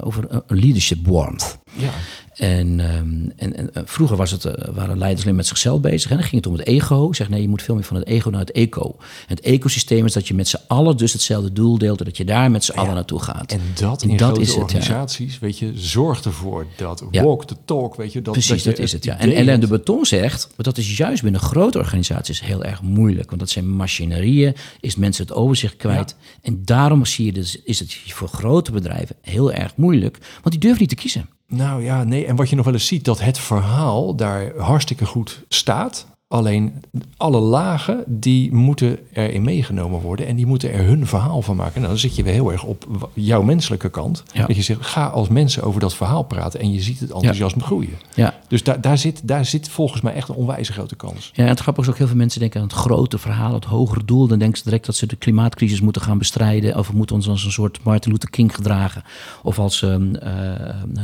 over 0.00 0.42
leadership 0.46 1.06
warmth. 1.06 1.58
Ja, 1.72 1.90
En, 2.36 2.80
ehm, 2.80 3.28
en, 3.36 3.56
en 3.56 3.74
eh, 3.74 3.82
vroeger 3.84 4.16
was 4.16 4.30
het, 4.30 4.44
eh, 4.44 4.74
waren 4.74 4.98
leiders 4.98 5.24
alleen 5.24 5.36
met 5.36 5.46
zichzelf 5.46 5.80
bezig. 5.80 6.10
En 6.10 6.16
dan 6.16 6.26
ging 6.26 6.44
het 6.44 6.52
om 6.52 6.58
het 6.58 6.66
ego. 6.66 7.08
Ik 7.08 7.14
zeg 7.14 7.28
nee, 7.28 7.42
je 7.42 7.48
moet 7.48 7.62
veel 7.62 7.74
meer 7.74 7.84
van 7.84 7.96
het 7.96 8.06
ego 8.06 8.30
naar 8.30 8.40
het 8.40 8.50
eco. 8.50 8.96
En 8.98 9.34
het 9.36 9.40
ecosysteem 9.40 10.04
is 10.04 10.12
dat 10.12 10.28
je 10.28 10.34
met 10.34 10.48
z'n 10.48 10.58
allen 10.66 10.96
dus 10.96 11.12
hetzelfde 11.12 11.52
doel 11.52 11.78
deelt... 11.78 11.98
en 11.98 12.04
dat 12.04 12.16
je 12.16 12.24
daar 12.24 12.50
met 12.50 12.64
z'n 12.64 12.72
allen 12.72 12.94
naartoe 12.94 13.22
gaat. 13.22 13.52
En 13.52 13.60
dat 13.74 14.02
En 14.02 14.10
in 14.10 14.16
dat 14.16 14.26
grote 14.26 14.40
is 14.40 14.48
het, 14.48 14.56
ja. 14.56 14.62
organisaties, 14.62 15.38
weet 15.38 15.58
je, 15.58 15.72
zorgt 15.74 16.24
ervoor 16.24 16.66
dat 16.76 17.04
Ja. 17.10 17.22
walk 17.22 17.44
the 17.44 17.56
talk, 17.64 17.94
weet 17.94 18.12
je. 18.12 18.22
Dat, 18.22 18.32
Precies, 18.32 18.62
je 18.62 18.70
dat 18.70 18.78
is 18.78 18.92
het. 18.92 19.04
Ja. 19.04 19.18
En 19.18 19.32
Ellen 19.32 19.60
de. 19.60 19.66
Beton 19.66 20.04
zegt, 20.04 20.46
maar 20.46 20.64
dat 20.64 20.78
is 20.78 20.96
juist 20.96 21.22
binnen 21.22 21.40
grote 21.40 21.78
organisaties 21.78 22.40
heel 22.40 22.64
erg 22.64 22.82
moeilijk. 22.82 23.28
Want 23.28 23.40
dat 23.40 23.50
zijn 23.50 23.70
machinerieën, 23.70 24.54
is 24.80 24.96
mensen 24.96 25.24
het 25.26 25.34
overzicht 25.34 25.76
kwijt. 25.76 26.16
En 26.42 26.64
daarom 26.64 27.04
zie 27.04 27.26
je 27.26 27.32
dus, 27.32 27.62
is 27.62 27.78
het 27.78 27.96
voor 28.06 28.28
grote 28.28 28.72
bedrijven 28.72 29.16
heel 29.20 29.52
erg 29.52 29.76
moeilijk. 29.76 30.18
Want 30.42 30.50
die 30.50 30.58
durven 30.58 30.80
niet 30.80 30.88
te 30.88 30.94
kiezen. 30.94 31.28
Nou 31.48 31.82
ja, 31.82 32.04
nee. 32.04 32.26
En 32.26 32.36
wat 32.36 32.50
je 32.50 32.56
nog 32.56 32.64
wel 32.64 32.74
eens 32.74 32.86
ziet, 32.86 33.04
dat 33.04 33.20
het 33.20 33.38
verhaal 33.38 34.14
daar 34.14 34.56
hartstikke 34.56 35.06
goed 35.06 35.44
staat. 35.48 36.06
Alleen 36.36 36.72
alle 37.16 37.40
lagen, 37.40 38.04
die 38.06 38.52
moeten 38.52 38.98
erin 39.12 39.42
meegenomen 39.42 40.00
worden. 40.00 40.26
En 40.26 40.36
die 40.36 40.46
moeten 40.46 40.72
er 40.72 40.84
hun 40.84 41.06
verhaal 41.06 41.42
van 41.42 41.56
maken. 41.56 41.80
Nou, 41.80 41.92
dan 41.92 42.00
zit 42.00 42.16
je 42.16 42.22
weer 42.22 42.32
heel 42.32 42.52
erg 42.52 42.64
op 42.64 43.10
jouw 43.14 43.42
menselijke 43.42 43.90
kant. 43.90 44.22
Ja. 44.32 44.46
Dat 44.46 44.56
je 44.56 44.62
zegt, 44.62 44.86
ga 44.86 45.06
als 45.06 45.28
mensen 45.28 45.62
over 45.62 45.80
dat 45.80 45.94
verhaal 45.94 46.22
praten. 46.22 46.60
En 46.60 46.72
je 46.72 46.80
ziet 46.80 47.00
het 47.00 47.10
enthousiasme 47.10 47.62
groeien. 47.62 47.98
Ja. 48.14 48.34
Dus 48.48 48.62
daar, 48.62 48.80
daar, 48.80 48.98
zit, 48.98 49.20
daar 49.24 49.44
zit 49.44 49.68
volgens 49.68 50.00
mij 50.00 50.14
echt 50.14 50.28
een 50.28 50.34
onwijze 50.34 50.72
grote 50.72 50.96
kans. 50.96 51.30
Ja, 51.32 51.42
en 51.42 51.48
het 51.48 51.60
grappige 51.60 51.86
is 51.86 51.92
ook 51.92 51.98
heel 51.98 52.08
veel 52.08 52.16
mensen 52.16 52.40
denken 52.40 52.60
aan 52.60 52.66
het 52.66 52.76
grote 52.76 53.18
verhaal, 53.18 53.54
het 53.54 53.64
hogere 53.64 54.04
doel. 54.04 54.26
Dan 54.26 54.38
denken 54.38 54.58
ze 54.58 54.64
direct 54.64 54.86
dat 54.86 54.96
ze 54.96 55.06
de 55.06 55.16
klimaatcrisis 55.16 55.80
moeten 55.80 56.02
gaan 56.02 56.18
bestrijden. 56.18 56.78
Of 56.78 56.88
we 56.88 56.96
moeten 56.96 57.16
ons 57.16 57.28
als 57.28 57.44
een 57.44 57.52
soort 57.52 57.78
Martin 57.82 58.12
Luther 58.12 58.30
King 58.30 58.54
gedragen. 58.54 59.02
Of 59.42 59.58
als 59.58 59.82
ehm, 59.82 60.14
eh, 60.14 60.32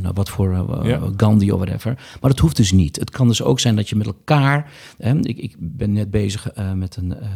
nou, 0.01 0.15
wat 0.15 0.29
voor 0.29 0.53
eh. 0.85 1.03
Gandhi 1.17 1.51
of 1.53 1.61
whatever. 1.61 1.95
Maar 2.21 2.31
dat 2.31 2.39
hoeft 2.39 2.57
dus 2.57 2.73
niet. 2.73 2.97
Het 2.97 3.11
kan 3.11 3.29
dus 3.29 3.43
ook 3.43 3.61
zijn 3.61 3.77
dat 3.77 3.89
je 3.89 3.97
met 3.97 4.07
elkaar. 4.07 4.71
Hè, 4.99 5.15
ik, 5.25 5.39
ik 5.39 5.55
ben 5.59 5.93
net 5.93 6.11
bezig 6.11 6.51
eh, 6.53 6.73
met 6.73 6.97
een 6.97 7.15
eh, 7.15 7.27
eh, 7.27 7.31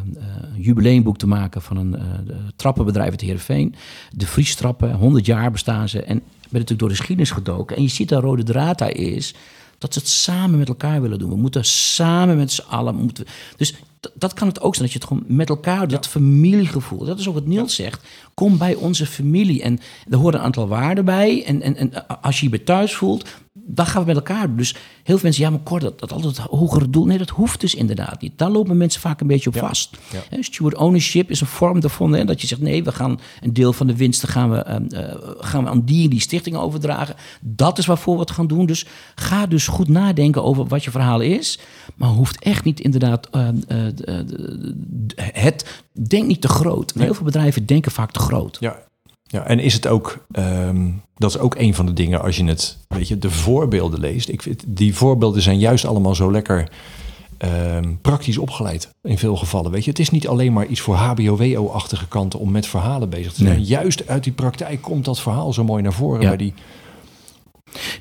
jubileumboek 0.57 1.19
te 1.19 1.27
maken 1.27 1.63
van 1.63 1.77
een 1.77 1.97
eh, 1.97 2.03
de 2.27 2.37
trappenbedrijf 2.57 3.11
uit 3.11 3.21
Heerenveen. 3.21 3.75
De 4.11 4.27
Vriestrappen, 4.27 4.95
100 4.95 5.27
jaar 5.27 5.51
bestaan 5.51 5.89
ze. 5.89 6.03
En 6.03 6.17
ik 6.17 6.23
ben 6.53 6.61
natuurlijk 6.61 6.79
door 6.79 6.89
de 6.89 6.95
geschiedenis 6.97 7.31
gedoken. 7.31 7.77
En 7.77 7.83
je 7.83 7.89
ziet 7.89 8.09
daar 8.09 8.23
rode 8.23 8.43
draad 8.43 8.79
daar 8.79 8.95
is 8.95 9.35
dat 9.79 9.93
ze 9.93 9.99
het 9.99 10.09
samen 10.09 10.59
met 10.59 10.69
elkaar 10.69 11.01
willen 11.03 11.19
doen. 11.19 11.31
We 11.31 11.37
moeten 11.37 11.65
samen 11.65 12.37
met 12.37 12.53
z'n 12.53 12.63
allen. 12.69 12.95
Moeten 12.95 13.25
we- 13.25 13.31
dus 13.57 13.75
dat 14.15 14.35
kan 14.35 14.49
het 14.49 14.61
ook 14.61 14.75
zijn, 14.75 14.85
dat 14.89 14.93
je 14.93 14.99
het 14.99 15.09
gewoon 15.09 15.37
met 15.37 15.49
elkaar, 15.49 15.89
dat 15.89 16.09
familiegevoel. 16.09 17.05
Dat 17.05 17.19
is 17.19 17.29
ook 17.29 17.35
wat 17.35 17.47
Niels 17.47 17.75
zegt. 17.75 18.07
Kom 18.35 18.59
bij 18.59 18.75
onze 18.75 19.07
familie. 19.07 19.63
En 19.63 19.79
er 20.11 20.17
horen 20.19 20.39
een 20.39 20.45
aantal 20.45 20.69
waarden 20.69 21.05
bij. 21.05 21.45
En, 21.45 21.63
en, 21.63 21.77
en 21.77 22.21
als 22.23 22.39
je 22.39 22.45
je 22.45 22.51
bij 22.51 22.59
thuis 22.59 22.95
voelt, 22.95 23.25
dan 23.67 23.87
gaan 23.87 24.01
we 24.01 24.07
met 24.07 24.17
elkaar 24.17 24.47
doen. 24.47 24.57
Dus 24.57 24.73
heel 24.73 25.15
veel 25.15 25.19
mensen, 25.23 25.43
ja, 25.43 25.51
maar 25.51 25.61
kort, 25.61 25.83
dat, 25.83 25.99
dat 25.99 26.13
altijd 26.13 26.39
hogere 26.39 26.91
doel. 26.91 27.05
Nee, 27.05 27.19
dat 27.19 27.29
hoeft 27.29 27.61
dus 27.61 27.75
inderdaad 27.75 28.21
niet. 28.21 28.39
Daar 28.39 28.51
lopen 28.51 28.77
mensen 28.77 29.01
vaak 29.01 29.21
een 29.21 29.27
beetje 29.27 29.49
op 29.49 29.57
vast. 29.57 29.97
Ja. 30.31 30.43
Steward 30.43 30.77
ownership 30.77 31.31
is 31.31 31.41
een 31.41 31.47
vorm 31.47 31.81
daarvan. 31.81 32.13
Hè, 32.13 32.25
dat 32.25 32.41
je 32.41 32.47
zegt, 32.47 32.61
nee, 32.61 32.85
we 32.85 32.93
gaan 32.93 33.21
een 33.41 33.53
deel 33.53 33.73
van 33.73 33.87
de 33.87 33.97
winsten 33.97 34.29
gaan 34.29 34.51
we, 34.51 34.57
ehm, 34.57 34.87
eh, 34.87 35.15
gaan 35.39 35.65
we 35.65 35.71
aan 35.71 35.85
die 35.85 36.05
en 36.05 36.11
die 36.11 36.21
stichting 36.21 36.57
overdragen. 36.57 37.15
Dat 37.41 37.79
is 37.79 37.87
waarvoor 37.87 38.15
we 38.15 38.21
het 38.21 38.31
gaan 38.31 38.47
doen. 38.47 38.67
Dus 38.67 38.87
ga 39.15 39.47
dus 39.47 39.67
goed 39.67 39.89
nadenken 39.89 40.45
over 40.45 40.67
wat 40.67 40.85
je 40.85 40.91
verhaal 40.91 41.21
is. 41.21 41.59
Maar 41.95 42.09
hoeft 42.09 42.43
echt 42.43 42.65
niet 42.65 42.81
inderdaad 42.81 43.29
ehm, 43.31 43.57
eh, 43.69 43.79
het... 45.17 45.85
Denk 46.09 46.27
niet 46.27 46.41
te 46.41 46.49
groot. 46.49 46.93
Heel 46.99 47.15
veel 47.15 47.25
bedrijven 47.25 47.67
denken 47.67 47.93
vaak 47.93 48.11
te 48.11 48.21
groot. 48.21 48.57
Ja. 48.61 48.86
Ja, 49.27 49.47
en 49.47 49.59
is 49.59 49.73
het 49.75 49.87
ook, 49.87 50.25
ehm, 50.33 50.91
dat 51.17 51.31
is 51.31 51.39
ook 51.39 51.55
een 51.55 51.75
van 51.75 51.87
de 51.87 51.93
dingen 51.93 52.23
als 52.23 52.37
je 52.37 52.45
het, 52.45 52.79
weet 52.89 53.09
je, 53.09 53.19
de 53.19 53.31
voorbeelden 53.31 54.01
leest. 54.01 54.29
Ik 54.29 54.43
vind, 54.43 54.65
die 54.67 54.95
voorbeelden 54.95 55.43
zijn 55.43 55.59
juist 55.59 55.85
allemaal 55.87 56.15
zo 56.15 56.31
lekker 56.31 56.69
ehm, 57.39 57.95
praktisch 58.03 58.39
opgeleid 58.39 58.91
in 59.03 59.19
veel 59.19 59.37
gevallen. 59.37 59.71
Weet 59.71 59.85
je, 59.85 59.91
het 59.91 59.99
is 59.99 60.11
niet 60.11 60.29
alleen 60.29 60.53
maar 60.53 60.67
iets 60.67 60.81
voor 60.81 60.95
HBO-WO-achtige 60.95 62.09
kanten 62.09 62.39
om 62.39 62.51
met 62.51 62.67
verhalen 62.67 63.09
bezig 63.11 63.33
te 63.33 63.43
zijn. 63.45 63.57
Nee. 63.57 63.65
Juist 63.65 64.09
uit 64.09 64.25
die 64.25 64.33
praktijk 64.33 64.83
komt 64.83 65.05
dat 65.05 65.21
verhaal 65.21 65.53
zo 65.53 65.65
mooi 65.65 65.83
naar 65.83 65.93
voren 65.93 66.21
Ja. 66.21 66.29
bij 66.29 66.37
die. 66.37 66.55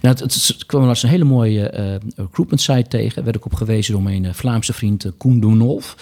Nou, 0.02 0.16
het, 0.18 0.64
kwam 0.66 0.84
laatst 0.84 1.04
een 1.04 1.10
hele 1.10 1.24
mooie 1.24 1.70
eh, 1.70 1.96
recruitment 2.16 2.62
site 2.62 2.88
tegen. 2.88 3.24
Werd 3.24 3.36
ik 3.36 3.46
op 3.46 3.54
gewezen 3.54 3.94
door 3.94 4.04
mijn 4.04 4.26
eh, 4.26 4.34
Vlaamse 4.34 4.74
vriend 4.74 5.06
eh, 5.06 5.12
Koen 5.18 5.40
Doenolf. 5.40 5.96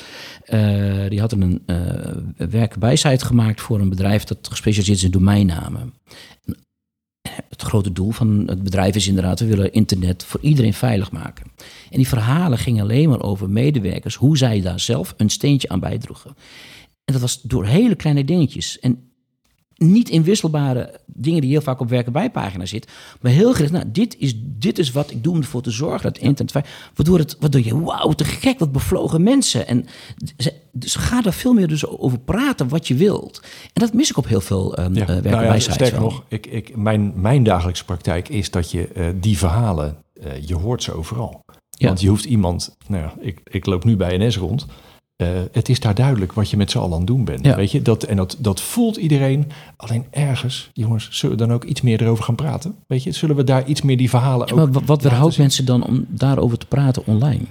Die 1.10 1.20
had 1.20 1.32
een 1.32 1.64
uh, 1.66 1.78
werkbijsite 2.50 3.26
gemaakt 3.26 3.62
voor 3.62 3.80
een 3.80 3.90
bedrijf 3.90 4.24
dat 4.24 4.38
gespecialiseerd 4.42 4.98
is 4.98 5.04
in 5.04 5.12
domeinnamen. 5.12 5.94
Het 7.50 7.62
grote 7.62 7.92
doel 7.92 8.12
van 8.12 8.44
het 8.46 8.64
bedrijf 8.64 8.96
is 8.96 9.08
inderdaad, 9.08 9.40
we 9.40 9.46
willen 9.46 9.74
internet 9.74 10.24
voor 10.24 10.40
iedereen 10.42 10.74
veilig 10.74 11.12
maken. 11.12 11.46
En 11.90 11.98
die 11.98 12.08
verhalen 12.08 12.58
gingen 12.58 12.84
alleen 12.84 13.10
maar 13.10 13.22
over 13.22 13.50
medewerkers, 13.50 14.16
hoe 14.16 14.38
zij 14.38 14.62
daar 14.62 14.80
zelf 14.80 15.14
een 15.18 15.30
steentje 15.30 15.70
aan 15.70 15.80
bijdroegen. 15.80 16.36
En 17.06 17.14
dat 17.14 17.22
was 17.22 17.42
door 17.42 17.66
hele 17.66 17.96
kleine 17.96 18.26
dingetjes. 18.26 18.80
En 18.80 19.13
niet 19.76 20.10
inwisselbare 20.10 21.00
dingen 21.06 21.42
die 21.42 21.50
heel 21.50 21.62
vaak 21.62 21.80
op 21.80 21.90
werken 21.90 22.12
bijpagina 22.12 22.66
zit. 22.66 22.92
Maar 23.22 23.32
heel 23.32 23.54
gericht, 23.54 23.72
nou, 23.72 23.86
dit 23.92 24.16
is, 24.18 24.34
dit 24.38 24.80
is 24.80 24.92
wat 24.92 25.12
ik 25.12 25.24
doe 25.24 25.34
om 25.34 25.40
ervoor 25.40 25.62
te 25.62 25.72
zorgen 25.72 26.14
dat 26.14 26.22
internet... 26.22 26.68
Waardoor, 26.96 27.18
het, 27.18 27.38
waardoor 27.40 27.64
je, 27.64 27.80
wauw, 27.80 28.12
te 28.12 28.24
gek, 28.26 28.60
wat 28.60 28.72
bevlogen 28.72 29.24
mensen. 29.24 29.68
En 29.68 29.86
ze- 30.38 30.54
dus 30.72 30.96
ga 30.96 31.22
daar 31.22 31.34
veel 31.34 31.54
meer 31.54 31.68
dus 31.68 31.88
over 31.88 32.20
praten 32.20 32.68
wat 32.68 32.88
je 32.88 32.96
wilt. 32.96 33.42
En 33.74 33.82
dat 33.82 33.94
mis 33.94 34.10
ik 34.10 34.18
op 34.18 34.28
heel 34.28 34.42
veel 34.42 34.80
um, 34.80 34.96
Ja. 34.96 35.06
werken 35.06 35.32
Nou 35.32 35.44
ja, 35.46 35.60
sterker 35.60 36.00
nog, 36.00 36.24
ik, 36.28 36.46
ik, 36.48 36.76
mijn, 36.76 37.12
mijn 37.16 37.44
dagelijkse 37.44 37.86
praktijk 37.86 38.30
is 38.30 38.52
dat 38.52 38.72
je 38.72 38.88
eh, 38.88 39.06
die 39.16 39.38
verhalen, 39.38 39.98
eh, 40.14 40.32
je 40.48 40.56
hoort 40.56 40.84
ze 40.84 40.94
overal. 40.94 41.42
Ja. 41.70 41.88
Want 41.88 42.02
je 42.02 42.08
hoeft 42.10 42.26
iemand, 42.26 42.76
nou 42.88 43.04
ja, 43.04 43.14
ik, 43.20 43.40
ik 43.44 43.66
loop 43.66 43.84
nu 43.84 43.96
bij 43.96 44.18
NS 44.18 44.38
rond. 44.38 44.66
Eh, 45.16 45.28
het 45.52 45.70
is 45.70 45.80
daar 45.80 45.96
duidelijk 45.96 46.34
wat 46.34 46.50
je 46.50 46.58
met 46.58 46.72
z'n 46.72 46.78
allen 46.78 46.92
aan 46.92 46.98
het 46.98 47.08
doen 47.08 47.26
bent. 47.26 47.46
Ja. 47.46 47.56
Weet 47.56 47.72
je? 47.72 47.82
Dat, 47.82 48.04
en 48.04 48.16
dat, 48.16 48.36
dat 48.40 48.62
voelt 48.62 48.96
iedereen. 48.98 49.52
Alleen 49.78 50.06
ergens, 50.10 50.70
jongens, 50.74 51.08
zullen 51.12 51.38
we 51.38 51.46
dan 51.46 51.54
ook 51.56 51.64
iets 51.64 51.82
meer 51.82 52.02
erover 52.02 52.24
gaan 52.24 52.36
praten? 52.36 52.76
Weet 52.88 53.04
je, 53.04 53.12
zullen 53.12 53.36
we 53.36 53.44
daar 53.44 53.66
iets 53.68 53.82
meer 53.82 53.98
die 53.98 54.10
verhalen 54.10 54.48
Ja, 54.48 54.56
maar 54.56 54.72
wat, 54.72 54.84
wat 54.86 55.02
weerhoudt 55.02 55.34
zien? 55.34 55.44
mensen 55.44 55.66
dan 55.66 55.86
om 55.86 56.06
daarover 56.10 56.58
te 56.58 56.66
praten 56.66 57.06
online? 57.06 57.44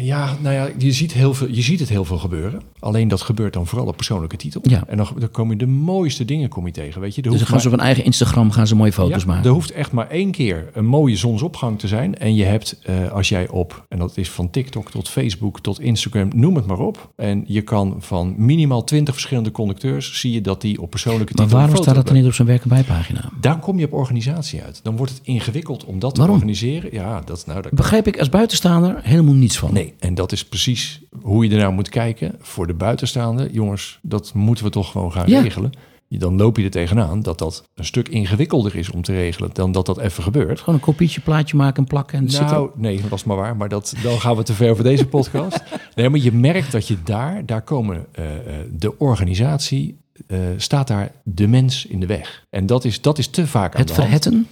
Ja, 0.00 0.36
nou 0.40 0.54
ja, 0.54 0.68
je 0.78 0.92
ziet, 0.92 1.12
heel 1.12 1.34
veel, 1.34 1.48
je 1.50 1.62
ziet 1.62 1.80
het 1.80 1.88
heel 1.88 2.04
veel 2.04 2.18
gebeuren. 2.18 2.62
Alleen 2.78 3.08
dat 3.08 3.20
gebeurt 3.20 3.52
dan 3.52 3.66
vooral 3.66 3.86
op 3.86 3.96
persoonlijke 3.96 4.36
titel. 4.36 4.60
Ja. 4.64 4.84
En 4.86 4.96
dan, 4.96 5.06
dan 5.18 5.30
kom 5.30 5.50
je 5.50 5.56
de 5.56 5.66
mooiste 5.66 6.24
dingen 6.24 6.48
kom 6.48 6.66
je 6.66 6.72
tegen, 6.72 7.00
weet 7.00 7.14
je. 7.14 7.22
Dus 7.22 7.32
dan 7.38 7.46
gaan 7.46 7.60
ze 7.60 7.64
op 7.66 7.70
maar- 7.70 7.80
een 7.80 7.86
eigen 7.86 8.04
Instagram 8.04 8.50
gaan 8.50 8.66
ze 8.66 8.76
mooie 8.76 8.92
foto's 8.92 9.20
Ja, 9.22 9.26
maken. 9.28 9.44
Er 9.44 9.50
hoeft 9.50 9.70
echt 9.70 9.92
maar 9.92 10.08
één 10.08 10.30
keer 10.30 10.70
een 10.72 10.86
mooie 10.86 11.16
zonsopgang 11.16 11.78
te 11.78 11.88
zijn. 11.88 12.18
En 12.18 12.34
je 12.34 12.44
hebt, 12.44 12.78
eh, 12.82 13.10
als 13.12 13.28
jij 13.28 13.48
op, 13.48 13.84
en 13.88 13.98
dat 13.98 14.16
is 14.16 14.30
van 14.30 14.50
TikTok 14.50 14.90
tot 14.90 15.08
Facebook 15.08 15.60
tot 15.60 15.80
Instagram, 15.80 16.28
noem 16.34 16.54
het 16.56 16.66
maar 16.66 16.78
op. 16.78 17.12
En 17.16 17.44
je 17.46 17.62
kan 17.62 17.96
van 17.98 18.34
minimaal 18.36 18.84
twintig 18.84 19.14
verschillende 19.14 19.50
conducteurs, 19.50 20.20
zie 20.20 20.32
je 20.32 20.40
dat 20.40 20.60
die 20.60 20.80
op 20.82 20.90
persoonlijke 20.90 21.32
maar 21.34 21.42
titel 21.44 21.58
waarom 21.58 21.76
een 21.76 21.82
staat 21.82 21.94
dat 21.94 22.06
dan 22.06 22.16
niet 22.16 22.26
op 22.26 22.34
zijn 22.34 22.48
werken 22.48 22.68
bijpagina? 22.68 23.30
Daar 23.40 23.58
kom 23.58 23.78
je 23.78 23.84
op 23.84 23.92
organisatie 23.92 24.62
uit. 24.62 24.80
Dan 24.82 24.96
wordt 24.96 25.12
het 25.12 25.20
ingewikkeld 25.24 25.84
om 25.84 25.98
dat 25.98 26.10
te 26.14 26.18
Waarom? 26.20 26.36
organiseren. 26.36 26.88
Ja, 26.92 27.20
dat, 27.24 27.46
nou, 27.46 27.62
dat, 27.62 27.72
Begrijp 27.72 28.06
ik 28.06 28.18
als 28.18 28.28
buitenstaander 28.28 28.98
helemaal 29.02 29.34
niets 29.34 29.58
van. 29.60 29.72
Nee, 29.72 29.94
en 29.98 30.14
dat 30.14 30.32
is 30.32 30.44
precies 30.44 31.00
hoe 31.22 31.44
je 31.44 31.50
er 31.50 31.58
nou 31.58 31.72
moet 31.72 31.88
kijken. 31.88 32.34
Voor 32.40 32.66
de 32.66 32.74
buitenstaande, 32.74 33.48
jongens, 33.52 33.98
dat 34.02 34.34
moeten 34.34 34.64
we 34.64 34.70
toch 34.70 34.90
gewoon 34.90 35.12
gaan 35.12 35.28
Ja. 35.28 35.40
regelen. 35.40 35.70
Dan 36.08 36.36
loop 36.36 36.56
je 36.56 36.64
er 36.64 36.70
tegenaan 36.70 37.22
dat 37.22 37.38
dat 37.38 37.64
een 37.74 37.84
stuk 37.84 38.08
ingewikkelder 38.08 38.76
is 38.76 38.90
om 38.90 39.02
te 39.02 39.12
regelen 39.12 39.50
dan 39.52 39.72
dat 39.72 39.86
dat 39.86 39.98
even 39.98 40.22
gebeurt. 40.22 40.58
Gewoon 40.58 40.74
een 40.74 40.80
kopietje, 40.80 41.20
plaatje 41.20 41.56
maken 41.56 41.82
en 41.82 41.88
plakken 41.88 42.18
en 42.18 42.30
zit 42.30 42.40
Nou, 42.40 42.70
nee, 42.74 43.00
dat 43.08 43.18
is 43.18 43.24
maar 43.24 43.36
waar. 43.36 43.56
Maar 43.56 43.68
dat, 43.68 43.94
dan 44.02 44.20
gaan 44.20 44.36
we 44.36 44.42
te 44.42 44.52
ver 44.52 44.74
voor 44.74 44.84
deze 44.84 45.06
podcast. 45.06 45.62
Nee, 45.94 46.08
maar 46.08 46.20
je 46.20 46.32
merkt 46.32 46.72
dat 46.72 46.88
je 46.88 46.96
daar, 47.04 47.46
daar 47.46 47.62
komen 47.62 48.06
eh, 48.12 48.24
eh, 48.36 48.66
de 48.70 48.98
organisatie, 48.98 49.98
eh, 50.26 50.38
staat 50.56 50.88
daar 50.88 51.12
de 51.24 51.46
mens 51.46 51.86
in 51.86 52.00
de 52.00 52.06
weg. 52.06 52.44
En 52.50 52.66
dat 52.66 52.84
is, 52.84 53.00
dat 53.00 53.18
is 53.18 53.28
te 53.28 53.46
vaak 53.46 53.74
aan 53.74 53.80
Het 53.80 53.92
verhetten? 53.92 54.46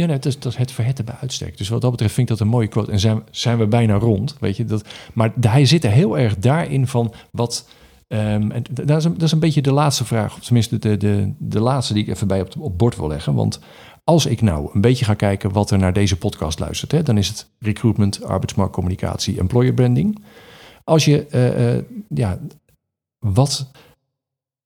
Ja, 0.00 0.06
nee, 0.06 0.14
dat, 0.14 0.24
is, 0.24 0.38
dat 0.38 0.56
het 0.56 0.72
verhetten 0.72 1.04
bij 1.04 1.14
uitstek. 1.20 1.58
Dus 1.58 1.68
wat 1.68 1.80
dat 1.80 1.90
betreft 1.90 2.14
vind 2.14 2.30
ik 2.30 2.36
dat 2.36 2.46
een 2.46 2.52
mooie 2.52 2.68
quote. 2.68 2.92
En 2.92 3.00
zijn, 3.00 3.22
zijn 3.30 3.58
we 3.58 3.66
bijna 3.66 3.94
rond, 3.94 4.36
weet 4.38 4.56
je. 4.56 4.64
Dat, 4.64 4.84
maar 5.12 5.32
hij 5.40 5.64
zit 5.64 5.84
er 5.84 5.90
heel 5.90 6.18
erg 6.18 6.38
daarin 6.38 6.86
van 6.86 7.14
wat... 7.30 7.68
ehm, 8.08 8.50
en 8.50 8.64
dat, 8.70 8.98
is 8.98 9.04
een, 9.04 9.12
dat 9.12 9.22
is 9.22 9.32
een 9.32 9.38
beetje 9.38 9.62
de 9.62 9.72
laatste 9.72 10.04
vraag. 10.04 10.38
Tenminste, 10.38 10.78
de, 10.78 10.96
de, 10.96 11.32
de 11.38 11.60
laatste 11.60 11.94
die 11.94 12.02
ik 12.02 12.08
even 12.08 12.26
bij 12.26 12.40
op, 12.40 12.54
op 12.58 12.78
bord 12.78 12.96
wil 12.96 13.08
leggen. 13.08 13.34
Want 13.34 13.60
als 14.04 14.26
ik 14.26 14.40
nou 14.40 14.70
een 14.72 14.80
beetje 14.80 15.04
ga 15.04 15.14
kijken 15.14 15.52
wat 15.52 15.70
er 15.70 15.78
naar 15.78 15.92
deze 15.92 16.16
podcast 16.16 16.58
luistert... 16.58 16.92
Hè, 16.92 17.02
dan 17.02 17.18
is 17.18 17.28
het 17.28 17.50
recruitment, 17.58 18.24
arbeidsmarktcommunicatie, 18.24 19.38
employer 19.38 19.74
branding. 19.74 20.22
Als 20.84 21.04
je... 21.04 21.26
eh, 21.26 21.76
eh, 21.76 21.84
ja, 22.08 22.38
wat 23.18 23.70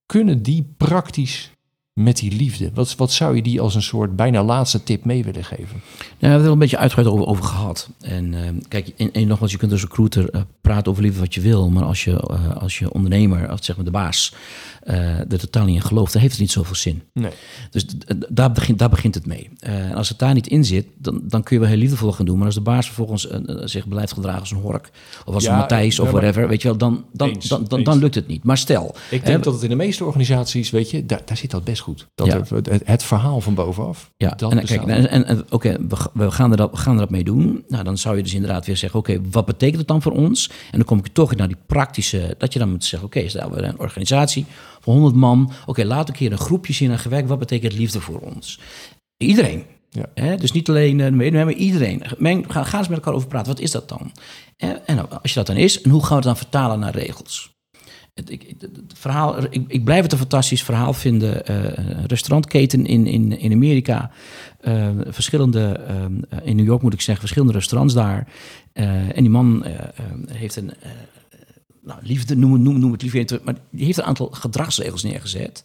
kunnen 0.06 0.42
die 0.42 0.74
praktisch 0.76 1.52
met 1.94 2.16
die 2.16 2.36
liefde? 2.36 2.70
Wat, 2.74 2.96
wat 2.96 3.12
zou 3.12 3.36
je 3.36 3.42
die 3.42 3.60
als 3.60 3.74
een 3.74 3.82
soort 3.82 4.16
bijna 4.16 4.42
laatste 4.42 4.82
tip 4.82 5.04
mee 5.04 5.24
willen 5.24 5.44
geven? 5.44 5.82
Ja, 5.98 6.04
we 6.18 6.26
hebben 6.26 6.40
er 6.40 6.46
al 6.46 6.52
een 6.52 6.58
beetje 6.58 6.78
uitgebreid 6.78 7.14
over, 7.14 7.26
over 7.26 7.44
gehad. 7.44 7.88
En 8.00 8.34
eh, 8.34 8.50
kijk, 8.68 8.92
en, 8.96 9.12
en 9.12 9.26
nogmaals, 9.26 9.52
je 9.52 9.58
kunt 9.58 9.72
als 9.72 9.80
recruiter 9.80 10.30
eh, 10.30 10.40
praten 10.60 10.90
over 10.90 11.02
liefde 11.02 11.20
wat 11.20 11.34
je 11.34 11.40
wil. 11.40 11.70
Maar 11.70 11.84
als 11.84 12.04
je, 12.04 12.10
eh, 12.10 12.56
als 12.56 12.78
je 12.78 12.92
ondernemer, 12.92 13.52
of 13.52 13.64
zeg 13.64 13.76
maar 13.76 13.84
de 13.84 13.90
baas, 13.90 14.34
er 15.28 15.38
totaal 15.38 15.64
niet 15.64 15.74
in 15.74 15.82
gelooft, 15.82 16.12
dan 16.12 16.20
heeft 16.20 16.32
het 16.32 16.42
niet 16.42 16.50
zoveel 16.50 16.74
zin. 16.74 17.02
Nee. 17.12 17.30
Dus 17.70 17.86
daar 18.28 18.52
begint, 18.52 18.78
daar 18.78 18.88
begint 18.88 19.14
het 19.14 19.26
mee. 19.26 19.50
En 19.58 19.94
als 19.94 20.08
het 20.08 20.18
daar 20.18 20.34
niet 20.34 20.46
in 20.46 20.64
zit, 20.64 20.86
dan, 20.98 21.22
dan 21.28 21.42
kun 21.42 21.56
je 21.56 21.60
wel 21.62 21.70
heel 21.70 21.80
liefdevol 21.80 22.12
gaan 22.12 22.26
doen. 22.26 22.36
Maar 22.36 22.46
als 22.46 22.54
de 22.54 22.60
baas 22.60 22.86
vervolgens 22.86 23.28
zich 23.64 23.88
blijft 23.88 24.12
gedragen 24.12 24.40
als 24.40 24.50
een 24.50 24.56
hork, 24.56 24.90
of 25.24 25.34
als 25.34 25.44
Ja, 25.44 25.52
een 25.52 25.58
Matthijs, 25.58 25.98
of 25.98 26.06
ja, 26.06 26.12
maar- 26.12 26.20
whatever, 26.20 26.48
weet 26.48 26.62
je 26.62 26.68
wel, 26.68 26.76
dan, 26.76 27.04
dan, 27.12 27.28
Eens, 27.28 27.48
dan, 27.48 27.82
dan, 27.82 27.98
lukt 27.98 28.14
het 28.14 28.26
niet. 28.26 28.44
Maar 28.44 28.58
stel, 28.58 28.94
Ik 29.10 29.20
hè, 29.20 29.26
denk 29.26 29.44
dat 29.44 29.54
het 29.54 29.62
in 29.62 29.68
de 29.68 29.74
meeste 29.74 30.04
organisaties, 30.04 30.70
weet 30.70 30.90
je, 30.90 31.06
daar, 31.06 31.22
daar 31.24 31.36
zit 31.36 31.50
dat 31.50 31.64
best 31.64 31.82
goed. 31.84 32.08
Dat 32.14 32.26
Ja. 32.26 32.36
het, 32.38 32.50
het, 32.66 32.82
het 32.84 33.02
verhaal 33.02 33.40
van 33.40 33.54
bovenaf, 33.54 34.10
Ja, 34.16 34.30
dat 34.30 34.52
en, 34.52 34.64
kijk, 34.64 34.82
en, 34.86 35.08
en, 35.10 35.24
en, 35.26 35.44
oké, 35.50 35.76
we, 35.88 35.96
ga- 35.96 36.10
we, 36.12 36.30
gaan 36.30 36.50
er 36.50 36.56
dat, 36.56 36.70
we 36.70 36.76
gaan 36.76 36.92
er 36.94 36.98
dat 37.00 37.10
mee 37.10 37.24
doen. 37.24 37.64
Nou, 37.68 37.84
dan 37.84 37.98
zou 37.98 38.16
je 38.16 38.22
dus 38.22 38.34
inderdaad 38.34 38.66
weer 38.66 38.76
zeggen, 38.76 38.98
oké, 38.98 39.20
wat 39.30 39.44
betekent 39.46 39.78
het 39.78 39.88
dan 39.88 40.02
voor 40.02 40.12
ons? 40.12 40.48
En 40.70 40.78
dan 40.78 40.84
kom 40.84 40.98
ik 40.98 41.06
toch 41.08 41.34
naar 41.36 41.48
die 41.48 41.56
praktische, 41.66 42.34
dat 42.38 42.52
je 42.52 42.58
dan 42.58 42.70
moet 42.70 42.84
zeggen, 42.84 43.08
oké, 43.08 43.28
stel 43.28 43.50
we 43.50 43.62
een 43.62 43.78
organisatie 43.78 44.46
van 44.80 44.92
100 44.94 45.14
man. 45.14 45.52
Oké, 45.66 45.84
laat 45.84 46.08
een 46.08 46.14
keer 46.14 46.32
een 46.32 46.38
groepje 46.38 46.72
zien 46.72 46.90
en 46.90 46.98
gewerkt, 46.98 47.28
wat 47.28 47.38
betekent 47.38 47.72
liefde 47.72 48.00
voor 48.00 48.18
ons? 48.20 48.60
Iedereen. 49.16 49.64
Ja. 50.14 50.36
Dus 50.36 50.52
niet 50.52 50.68
alleen 50.68 51.00
eh, 51.00 51.06
de 51.06 51.12
medewerkers, 51.12 51.54
maar 51.54 51.64
iedereen. 51.64 52.02
Meng, 52.18 52.44
ga, 52.48 52.64
ga 52.64 52.78
eens 52.78 52.88
met 52.88 52.96
elkaar 52.98 53.14
over 53.14 53.28
praten. 53.28 53.52
Wat 53.52 53.60
is 53.60 53.70
dat 53.70 53.88
dan? 53.88 54.12
En, 54.56 54.86
en 54.86 54.96
nou, 54.96 55.08
als 55.22 55.32
je 55.32 55.38
dat 55.38 55.46
dan 55.46 55.56
is, 55.56 55.80
en 55.82 55.90
hoe 55.90 56.00
gaan 56.00 56.08
we 56.08 56.14
het 56.14 56.24
dan 56.24 56.36
vertalen 56.36 56.78
naar 56.78 56.94
regels? 56.94 57.53
Het, 58.14 58.30
ik, 58.30 58.54
het 58.58 58.80
verhaal, 58.94 59.42
ik, 59.50 59.64
ik 59.66 59.84
blijf 59.84 60.02
het 60.02 60.12
een 60.12 60.18
fantastisch 60.18 60.62
verhaal 60.62 60.92
vinden. 60.92 61.46
Eh, 61.46 62.04
restaurantketen 62.06 62.86
in, 62.86 63.06
in, 63.06 63.38
in 63.38 63.52
Amerika. 63.52 64.10
eh, 64.60 64.88
verschillende, 65.06 65.80
eh, 66.28 66.38
in 66.44 66.56
New 66.56 66.66
York 66.66 66.82
moet 66.82 66.92
ik 66.92 67.00
zeggen, 67.00 67.20
verschillende 67.20 67.58
restaurants 67.58 67.94
daar. 67.94 68.28
En 68.72 69.14
die 69.14 69.30
man 69.30 69.64
heeft 70.26 70.56
een, 70.56 70.72
nou, 71.82 72.00
liefde, 72.02 72.36
noem, 72.36 72.62
noem, 72.62 72.78
noem 72.78 72.92
het 72.92 73.02
even, 73.02 73.40
maar 73.44 73.54
die 73.70 73.84
heeft 73.84 73.98
een 73.98 74.04
aantal 74.04 74.28
gedragsregels 74.30 75.02
neergezet. 75.02 75.64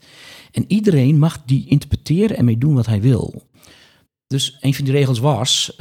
En 0.52 0.66
iedereen 0.68 1.20
mag 1.20 1.42
die 1.46 1.68
interpreteren 1.68 2.38
en 2.38 2.46
mee 2.46 2.58
doen 2.58 2.74
wat 2.74 2.86
hij 2.86 3.02
wil. 3.02 3.48
Dus 4.28 4.58
een 4.62 4.74
van 4.74 4.86
die 4.86 4.94
regels 4.94 5.20
was, 5.20 5.76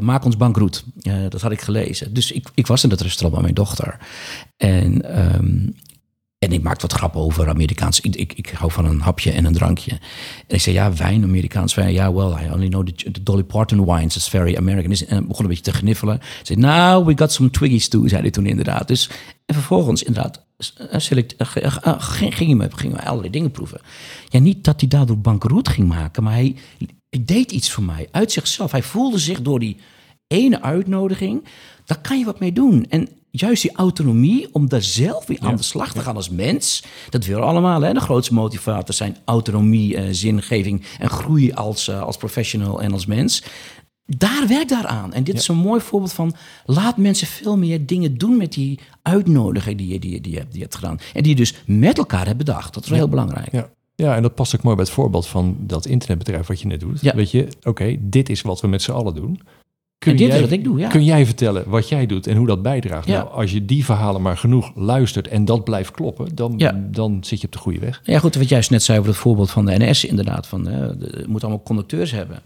maak 0.00 0.24
ons 0.24 0.36
bankroet. 0.36 0.84
Dat 1.28 1.40
had 1.40 1.52
ik 1.52 1.60
gelezen. 1.60 2.14
Dus 2.14 2.32
ik, 2.32 2.48
ik 2.54 2.66
was 2.66 2.82
in 2.82 2.88
dat 2.88 3.00
restaurant 3.00 3.34
met 3.34 3.42
mijn 3.42 3.66
dochter. 3.66 3.98
En, 4.56 5.14
ehm, 5.14 5.66
en 6.44 6.52
ik 6.52 6.62
maakte 6.62 6.86
wat 6.86 6.96
grappen 6.96 7.20
over 7.20 7.48
Amerikaans. 7.48 8.00
Ik, 8.00 8.16
ik, 8.16 8.32
ik 8.32 8.48
hou 8.48 8.72
van 8.72 8.84
een 8.84 9.00
hapje 9.00 9.30
en 9.30 9.44
een 9.44 9.52
drankje. 9.52 9.90
En 9.90 10.54
ik 10.54 10.60
zei, 10.60 10.74
ja, 10.74 10.92
wijn, 10.92 11.22
Amerikaans 11.22 11.74
wijn. 11.74 11.92
Ja, 11.92 12.12
well, 12.12 12.44
I 12.44 12.52
only 12.52 12.68
know 12.68 12.86
the, 12.86 13.10
the 13.10 13.22
Dolly 13.22 13.42
Parton 13.42 13.84
wines. 13.84 14.16
It's 14.16 14.28
very 14.28 14.56
American. 14.56 15.08
En 15.08 15.26
begon 15.26 15.42
een 15.42 15.48
beetje 15.48 15.62
te 15.62 15.72
gniffelen. 15.72 16.14
Ik 16.14 16.40
zei, 16.42 16.58
nou, 16.58 17.04
we 17.04 17.12
got 17.16 17.32
some 17.32 17.50
Twiggies 17.50 17.88
too, 17.88 18.08
zei 18.08 18.20
hij 18.22 18.30
toen 18.30 18.46
inderdaad. 18.46 18.88
Dus, 18.88 19.10
en 19.46 19.54
vervolgens 19.54 20.02
inderdaad 20.02 20.44
eh, 20.56 20.98
select, 21.00 21.36
eh, 21.36 21.56
eh, 21.56 21.76
eh, 21.82 21.94
ging, 21.98 22.36
hij 22.36 22.54
me, 22.54 22.68
ging 22.70 22.96
hij 22.96 23.06
allerlei 23.06 23.30
dingen 23.30 23.50
proeven. 23.50 23.80
Ja, 24.28 24.38
niet 24.38 24.64
dat 24.64 24.80
hij 24.80 24.88
daardoor 24.88 25.18
bankroet 25.18 25.68
ging 25.68 25.88
maken, 25.88 26.22
maar 26.22 26.32
hij, 26.32 26.56
hij 27.10 27.24
deed 27.24 27.52
iets 27.52 27.70
voor 27.70 27.84
mij 27.84 28.08
uit 28.10 28.32
zichzelf. 28.32 28.72
Hij 28.72 28.82
voelde 28.82 29.18
zich 29.18 29.42
door 29.42 29.60
die 29.60 29.76
ene 30.26 30.62
uitnodiging, 30.62 31.44
daar 31.84 32.00
kan 32.00 32.18
je 32.18 32.24
wat 32.24 32.40
mee 32.40 32.52
doen. 32.52 32.86
En 32.88 33.08
juist 33.36 33.62
die 33.62 33.72
autonomie 33.76 34.48
om 34.52 34.68
daar 34.68 34.82
zelf 34.82 35.26
weer 35.26 35.38
aan 35.40 35.56
de 35.56 35.62
slag 35.62 35.92
te 35.92 36.00
gaan 36.00 36.16
als 36.16 36.30
mens, 36.30 36.84
dat 37.10 37.24
willen 37.24 37.40
we 37.42 37.46
allemaal. 37.48 37.80
Hè? 37.80 37.92
De 37.92 38.00
grootste 38.00 38.34
motivator 38.34 38.94
zijn 38.94 39.16
autonomie, 39.24 39.96
eh, 39.96 40.04
zingeving 40.10 40.84
en 40.98 41.08
groei 41.08 41.52
als, 41.52 41.88
eh, 41.88 42.02
als 42.02 42.16
professional 42.16 42.82
en 42.82 42.92
als 42.92 43.06
mens. 43.06 43.42
Daar 44.06 44.44
werkt 44.48 44.68
daaraan. 44.68 45.12
En 45.12 45.24
dit 45.24 45.34
is 45.34 45.48
een 45.48 45.56
mooi 45.56 45.80
voorbeeld 45.80 46.12
van... 46.12 46.34
laat 46.64 46.96
mensen 46.96 47.26
veel 47.26 47.56
meer 47.56 47.86
dingen 47.86 48.18
doen 48.18 48.36
met 48.36 48.52
die 48.52 48.78
uitnodiging 49.02 49.78
die 49.78 49.88
je, 49.88 49.98
die, 49.98 50.20
die, 50.20 50.32
je, 50.32 50.38
hebt- 50.38 50.50
die 50.50 50.58
je 50.58 50.64
hebt 50.64 50.74
gedaan. 50.74 50.98
En 51.14 51.22
die 51.22 51.30
je 51.30 51.36
dus 51.36 51.54
met 51.66 51.98
elkaar 51.98 52.26
hebt 52.26 52.38
bedacht. 52.38 52.74
Dat 52.74 52.82
is 52.82 52.88
wel 52.88 52.98
heel 52.98 53.08
belangrijk. 53.08 53.52
Ja. 53.52 53.70
ja, 53.94 54.16
en 54.16 54.22
dat 54.22 54.34
past 54.34 54.54
ook 54.56 54.62
mooi 54.62 54.76
bij 54.76 54.84
het 54.84 54.94
voorbeeld 54.94 55.26
van 55.26 55.56
dat 55.60 55.86
internetbedrijf 55.86 56.46
wat 56.46 56.60
je 56.60 56.66
net 56.66 56.80
doet. 56.80 57.00
Ja. 57.00 57.14
Weet 57.14 57.30
je, 57.30 57.48
oké, 57.62 57.96
dit 58.00 58.28
is 58.28 58.42
wat 58.42 58.60
we 58.60 58.66
met 58.66 58.82
z'n 58.82 58.90
allen 58.92 59.14
doen. 59.14 59.40
Kun 59.98 60.12
En 60.12 60.18
dit 60.18 60.26
jij, 60.26 60.36
is 60.36 60.42
wat 60.42 60.52
ik 60.52 60.64
doe, 60.64 60.78
ja. 60.78 60.88
Kun 60.88 61.04
jij 61.04 61.26
vertellen 61.26 61.68
wat 61.68 61.88
jij 61.88 62.06
doet 62.06 62.26
en 62.26 62.36
hoe 62.36 62.46
dat 62.46 62.62
bijdraagt? 62.62 63.06
Ja. 63.06 63.18
Nou, 63.22 63.30
als 63.34 63.52
je 63.52 63.64
die 63.64 63.84
verhalen 63.84 64.22
maar 64.22 64.36
genoeg 64.36 64.72
luistert 64.74 65.28
en 65.28 65.44
dat 65.44 65.64
blijft 65.64 65.90
kloppen, 65.90 66.34
dan, 66.34 66.54
Ja. 66.56 66.80
dan 66.90 67.18
zit 67.20 67.40
je 67.40 67.46
op 67.46 67.52
de 67.52 67.58
goede 67.58 67.78
weg. 67.78 68.00
Ja, 68.04 68.18
goed, 68.18 68.34
wat 68.34 68.48
jij 68.48 68.64
net 68.68 68.82
zei 68.82 68.98
over 68.98 69.10
het 69.10 69.20
voorbeeld 69.20 69.50
van 69.50 69.64
de 69.64 69.74
NS, 69.78 70.04
inderdaad. 70.04 70.46
Van, 70.46 70.68
eh, 70.68 70.88
de- 70.98 71.16
je 71.20 71.24
moet 71.28 71.42
allemaal 71.42 71.62
conducteurs 71.62 72.10
hebben. 72.10 72.40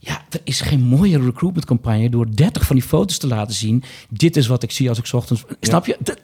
Ja, 0.00 0.22
er 0.30 0.40
is 0.44 0.60
geen 0.60 0.82
mooie 0.82 1.20
recruitmentcampagne 1.20 2.10
door 2.10 2.26
30 2.36 2.66
van 2.66 2.76
die 2.76 2.84
foto's 2.84 3.18
te 3.18 3.26
laten 3.26 3.54
zien. 3.54 3.82
Dit 4.10 4.36
is 4.36 4.46
wat 4.46 4.62
ik 4.62 4.70
zie 4.70 4.88
als 4.88 4.98
ik 4.98 5.06
's 5.06 5.12
ochtends. 5.12 5.44
Snap 5.60 5.86
je? 5.86 5.96
Dat- 5.98 6.18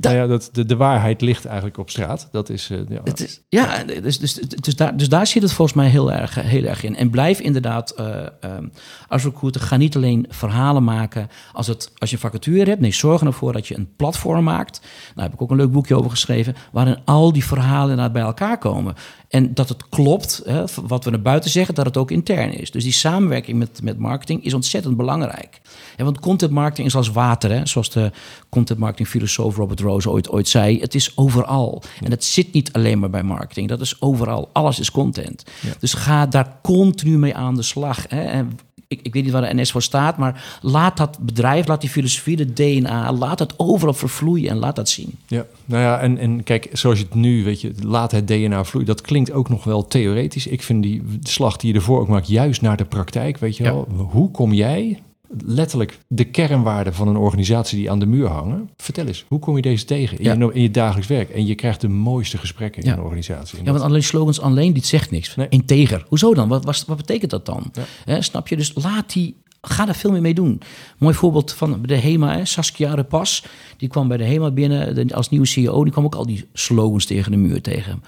nou 0.00 0.16
ja, 0.16 0.26
dat, 0.26 0.48
de, 0.52 0.64
de 0.66 0.76
waarheid 0.76 1.20
ligt 1.20 1.44
eigenlijk 1.44 1.78
op 1.78 1.90
straat. 1.90 2.28
Dat 2.32 2.48
is, 2.50 2.70
eh, 2.70 2.78
ja. 2.88 3.00
Het 3.04 3.20
is, 3.20 3.40
ja, 3.48 3.84
dus, 3.84 4.18
dus, 4.18 4.34
dus, 4.34 4.76
daar, 4.76 4.96
dus 4.96 5.08
daar 5.08 5.26
zit 5.26 5.42
het 5.42 5.52
volgens 5.52 5.76
mij 5.76 5.88
heel 5.88 6.12
erg, 6.12 6.34
heel 6.34 6.64
erg 6.64 6.82
in. 6.82 6.96
En 6.96 7.10
blijf 7.10 7.40
inderdaad 7.40 7.90
eh, 7.90 8.26
ehm, 8.40 8.66
als 9.08 9.22
recruiter, 9.24 9.60
ga 9.60 9.76
niet 9.76 9.96
alleen 9.96 10.26
verhalen 10.28 10.84
maken 10.84 11.28
als, 11.52 11.66
het, 11.66 11.90
als 11.98 12.10
je 12.10 12.16
een 12.16 12.22
vacature 12.22 12.68
hebt. 12.68 12.80
Nee, 12.80 12.92
zorg 12.92 13.22
ervoor 13.22 13.52
dat 13.52 13.66
je 13.66 13.76
een 13.76 13.88
platform 13.96 14.44
maakt. 14.44 14.80
Daar 15.14 15.24
heb 15.24 15.34
ik 15.34 15.42
ook 15.42 15.50
een 15.50 15.56
leuk 15.56 15.72
boekje 15.72 15.96
over 15.96 16.10
geschreven. 16.10 16.54
Waarin 16.72 16.98
al 17.04 17.32
die 17.32 17.44
verhalen 17.44 17.90
inderdaad 17.90 18.12
bij 18.12 18.22
elkaar 18.22 18.58
komen. 18.58 18.94
En 19.28 19.54
dat 19.54 19.68
het 19.68 19.88
klopt, 19.88 20.42
hè, 20.44 20.64
wat 20.86 21.04
we 21.04 21.10
naar 21.10 21.22
buiten 21.22 21.50
zeggen, 21.50 21.74
dat 21.74 21.86
het 21.86 21.96
ook 21.96 22.10
intern 22.10 22.52
is. 22.52 22.70
Dus 22.70 22.82
die 22.82 22.92
samenwerking 23.14 23.58
met, 23.58 23.82
met 23.82 23.98
marketing 23.98 24.44
is 24.44 24.54
ontzettend 24.54 24.96
belangrijk. 24.96 25.60
En 25.96 26.04
want 26.04 26.20
content 26.20 26.50
marketing 26.52 26.86
is 26.86 26.94
als 26.94 27.08
water, 27.08 27.50
hè? 27.50 27.66
zoals 27.66 27.90
de 27.90 28.10
content 28.48 28.78
marketing 28.78 29.08
filosoof 29.08 29.56
Robert 29.56 29.80
Rose 29.80 30.10
ooit, 30.10 30.30
ooit 30.30 30.48
zei. 30.48 30.80
Het 30.80 30.94
is 30.94 31.12
overal. 31.16 31.82
En 32.02 32.10
het 32.10 32.24
zit 32.24 32.52
niet 32.52 32.72
alleen 32.72 32.98
maar 32.98 33.10
bij 33.10 33.22
marketing, 33.22 33.68
dat 33.68 33.80
is 33.80 34.00
overal. 34.00 34.50
Alles 34.52 34.78
is 34.78 34.90
content. 34.90 35.44
Dus 35.78 35.94
ga 35.94 36.26
daar 36.26 36.58
continu 36.62 37.18
mee 37.18 37.34
aan 37.34 37.54
de 37.54 37.62
slag. 37.62 38.04
Hè? 38.08 38.22
En 38.22 38.58
ik, 38.94 39.00
ik 39.02 39.12
weet 39.12 39.22
niet 39.24 39.32
waar 39.32 39.54
de 39.54 39.60
NS 39.60 39.70
voor 39.70 39.82
staat, 39.82 40.16
maar 40.16 40.58
laat 40.62 40.96
dat 40.96 41.18
bedrijf, 41.20 41.66
laat 41.66 41.80
die 41.80 41.90
filosofie, 41.90 42.36
de 42.36 42.52
DNA, 42.52 43.12
laat 43.12 43.38
het 43.38 43.54
overal 43.56 43.94
vervloeien 43.94 44.50
en 44.50 44.56
laat 44.56 44.76
dat 44.76 44.88
zien. 44.88 45.10
Ja, 45.26 45.44
nou 45.64 45.82
ja, 45.82 45.98
en, 46.00 46.18
en 46.18 46.42
kijk, 46.42 46.68
zoals 46.72 46.98
je 46.98 47.04
het 47.04 47.14
nu, 47.14 47.44
weet 47.44 47.60
je, 47.60 47.72
laat 47.82 48.10
het 48.10 48.26
DNA 48.28 48.64
vloeien. 48.64 48.88
Dat 48.88 49.00
klinkt 49.00 49.32
ook 49.32 49.48
nog 49.48 49.64
wel 49.64 49.86
theoretisch. 49.86 50.46
Ik 50.46 50.62
vind 50.62 50.82
die 50.82 51.02
slag 51.22 51.56
die 51.56 51.70
je 51.72 51.78
ervoor 51.78 52.00
ook 52.00 52.08
maakt, 52.08 52.28
juist 52.28 52.62
naar 52.62 52.76
de 52.76 52.84
praktijk, 52.84 53.38
weet 53.38 53.56
je 53.56 53.64
Ja. 53.64 53.72
wel. 53.72 53.88
Hoe 54.10 54.30
kom 54.30 54.52
jij 54.52 54.98
letterlijk 55.44 55.98
de 56.08 56.24
kernwaarden 56.24 56.94
van 56.94 57.08
een 57.08 57.16
organisatie 57.16 57.78
die 57.78 57.90
aan 57.90 57.98
de 57.98 58.06
muur 58.06 58.26
hangen? 58.26 58.70
Vertel 58.76 59.06
eens, 59.06 59.24
hoe 59.28 59.38
kom 59.38 59.56
je 59.56 59.62
deze 59.62 59.84
tegen 59.84 60.18
in, 60.18 60.24
Ja. 60.24 60.32
je, 60.34 60.50
in 60.52 60.62
je 60.62 60.70
dagelijks 60.70 61.08
werk? 61.08 61.30
En 61.30 61.46
je 61.46 61.54
krijgt 61.54 61.80
de 61.80 61.88
mooiste 61.88 62.38
gesprekken 62.38 62.82
in 62.82 62.90
een 62.90 63.00
organisatie. 63.00 63.58
Ja, 63.64 63.70
want 63.72 63.84
alleen 63.84 64.02
slogans 64.02 64.40
alleen, 64.40 64.72
dit 64.72 64.86
zegt 64.86 65.10
niks. 65.10 65.36
Nee. 65.36 65.46
Integer. 65.48 66.04
Hoezo 66.08 66.34
dan? 66.34 66.48
Wat, 66.48 66.64
wat, 66.64 66.84
wat 66.86 66.96
betekent 66.96 67.30
dat 67.30 67.46
dan? 67.46 67.72
Ja. 68.04 68.20
Snap 68.20 68.48
je? 68.48 68.56
Dus 68.56 68.72
laat 68.74 69.12
die... 69.12 69.42
Ga 69.66 69.84
daar 69.84 69.94
veel 69.96 70.10
meer 70.10 70.20
mee 70.20 70.34
doen. 70.34 70.60
Mooi 70.98 71.14
voorbeeld 71.14 71.52
van 71.52 71.82
de 71.82 71.96
HEMA, 71.96 72.36
hè, 72.36 72.44
Saskia 72.44 72.94
Repas. 72.94 73.44
Die 73.76 73.88
kwam 73.88 74.08
bij 74.08 74.16
de 74.16 74.24
HEMA 74.24 74.50
binnen 74.50 75.06
de- 75.08 75.14
als 75.14 75.28
nieuwe 75.28 75.46
CEO. 75.46 75.82
Die 75.84 75.92
kwam 75.92 76.04
ook 76.04 76.14
al 76.14 76.26
die 76.26 76.48
slogans 76.52 77.04
tegen 77.06 77.30
de 77.30 77.36
muur 77.36 77.60
tegen. 77.62 78.02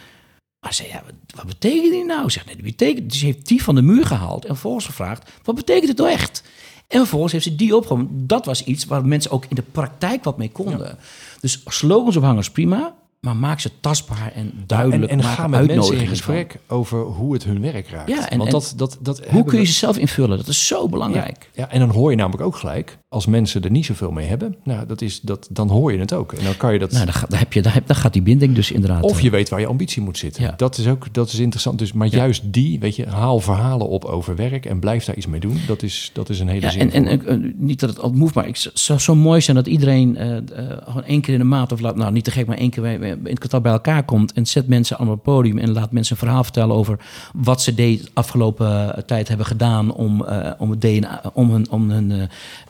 Maar 0.61 0.75
zei, 0.75 0.89
ja, 0.89 1.03
wat, 1.05 1.15
wat 1.35 1.47
betekent 1.47 1.93
die 1.93 2.05
nou? 2.05 2.31
Zegt, 2.31 2.47
nee, 2.47 2.57
betekent, 2.63 3.11
dus 3.13 3.21
heeft 3.21 3.47
die 3.49 3.63
van 3.63 3.75
de 3.75 3.83
muur 3.83 4.07
gehaald 4.07 4.43
en 4.45 4.53
vervolgens 4.53 4.87
gevraagd, 4.87 5.31
wat 5.43 5.55
betekent 5.55 5.89
het 5.89 5.97
nou 5.99 6.11
echt? 6.11 6.43
En 6.89 6.99
vervolgens 6.99 7.33
heeft 7.33 7.45
ze 7.45 7.57
die 7.57 7.77
opgenomen. 7.77 8.27
Dat 8.27 8.45
was 8.47 8.65
iets 8.65 8.85
waar 8.85 9.07
mensen 9.07 9.31
ook 9.31 9.45
in 9.49 9.57
de 9.57 9.63
praktijk 9.73 10.25
wat 10.25 10.39
mee 10.39 10.51
konden. 10.51 10.99
Dus 11.41 11.63
slogans 11.67 12.17
ophangen 12.17 12.39
is 12.39 12.51
prima, 12.51 12.95
maar 13.21 13.37
maak 13.37 13.61
ze 13.61 13.71
tastbaar 13.81 14.33
en 14.35 14.53
duidelijk. 14.67 15.11
en, 15.13 15.19
en 15.19 15.25
ga 15.25 15.47
met 15.47 15.67
mensen 15.67 15.93
in 15.95 15.99
van. 15.99 16.09
gesprek 16.09 16.59
over 16.69 17.01
hoe 17.03 17.33
het 17.33 17.45
hun 17.45 17.61
werk 17.61 17.89
raakt. 17.89 18.09
Ja, 18.09 18.29
en- 18.31 18.39
Want 18.39 18.51
dat, 18.51 18.73
dat, 18.77 18.99
dat 19.01 19.27
Hoe 19.27 19.45
kun 19.45 19.59
je 19.59 19.65
we- 19.65 19.71
ze 19.71 19.79
zelf 19.79 19.97
invullen? 19.99 20.37
Dat 20.37 20.49
is 20.49 20.67
zo 20.67 20.89
belangrijk. 20.89 21.51
Ja, 21.55 21.71
en 21.71 21.79
dan 21.81 21.91
hoor 21.91 22.11
je 22.11 22.17
namelijk 22.17 22.43
ook 22.43 22.57
gelijk 22.57 22.99
als 23.09 23.27
mensen 23.27 23.63
er 23.63 23.71
niet 23.71 23.87
zoveel 23.87 24.11
mee 24.11 24.27
hebben, 24.27 24.57
nou, 24.65 24.87
dat 24.87 25.01
is, 25.03 25.21
dat, 25.21 25.49
dan 25.51 25.69
hoor 25.69 25.93
je 25.93 25.99
het 25.99 26.13
ook. 26.13 26.33
En 26.33 26.45
dan 26.45 26.57
kan 26.57 26.73
je 26.73 26.79
dat... 26.79 26.93
Nou, 26.93 27.05
dan, 27.05 27.15
ga- 27.15 27.27
dan 27.29 27.39
heb 27.39 27.53
je, 27.53 27.63
dan, 27.63 27.73
heb, 27.73 27.87
dan 27.87 27.97
gaat 27.97 28.13
die 28.13 28.23
binding 28.23 28.55
dus 28.55 28.71
inderdaad... 28.71 29.03
Of 29.03 29.17
eh, 29.17 29.23
je 29.23 29.31
weet 29.31 29.49
waar 29.49 29.61
je 29.61 29.67
ambitie 29.67 30.03
moet 30.03 30.19
zitten. 30.19 30.43
Ja. 30.43 30.55
Dat 30.57 30.79
is 30.79 30.87
ook 30.89 31.15
dat 31.15 31.29
is 31.29 31.39
interessant. 31.39 31.79
Dus, 31.79 31.93
maar 31.93 32.07
juist 32.07 32.43
die, 32.53 32.79
weet 32.79 32.97
je, 32.97 33.07
haal 33.09 33.41
verhalen 33.41 33.89
op 33.89 34.05
over 34.05 34.37
werk 34.37 34.67
en 34.67 34.79
blijf 34.81 35.05
daar 35.05 35.17
iets 35.17 35.27
mee 35.27 35.41
doen. 35.41 35.59
Dat 35.67 35.83
is, 35.83 36.11
dat 36.13 36.29
is 36.29 36.41
een 36.41 36.49
hele 36.49 36.61
Ja, 36.67 36.71
zin. 36.71 36.93
en, 36.93 37.07
en 37.07 37.27
eh, 37.27 37.53
niet 37.57 37.81
dat 37.81 37.89
het 37.91 37.99
altijd 38.01 38.19
moet, 38.21 38.35
maar 38.35 38.47
het 38.47 38.71
zou 38.75 38.99
zo 38.99 39.15
mooi 39.15 39.41
zijn 39.41 39.57
dat 39.57 39.67
iedereen 39.67 40.17
eh, 40.17 40.37
eh, 40.37 40.43
gewoon 40.85 41.05
één 41.05 41.21
keer 41.21 41.33
in 41.35 41.41
de 41.41 41.47
maand, 41.47 41.73
of 41.73 41.81
laat, 41.81 41.97
nou 41.97 42.13
niet 42.13 42.25
te 42.25 42.31
gek, 42.31 42.47
maar 42.47 42.57
één 42.59 42.71
keer 42.71 42.83
bij- 42.83 42.99
in 43.11 43.19
het 43.25 43.39
kwartaal 43.39 43.61
bij 43.61 43.73
elkaar 43.73 44.05
komt 44.05 44.33
en 44.33 44.47
zet 44.47 44.67
mensen 44.69 45.01
op 45.01 45.09
het 45.09 45.23
podium 45.23 45.59
en 45.59 45.71
laat 45.73 45.93
mensen 45.93 46.13
een 46.17 46.23
verhaal 46.23 46.45
vertellen 46.45 46.75
over 46.77 46.99
wat 47.35 47.63
ze 47.63 47.75
de 47.75 48.01
afgelopen 48.15 48.97
eh, 48.97 49.03
tijd 49.03 49.29
hebben 49.29 49.47
gedaan 49.47 49.93
om, 49.93 50.25
eh, 50.25 50.51
om 50.59 50.71
het 50.71 50.81
DNA, 50.81 51.21
om 51.33 51.51
hun, 51.51 51.71
om 51.71 51.91
hun 51.91 52.11
eh, 52.13 52.23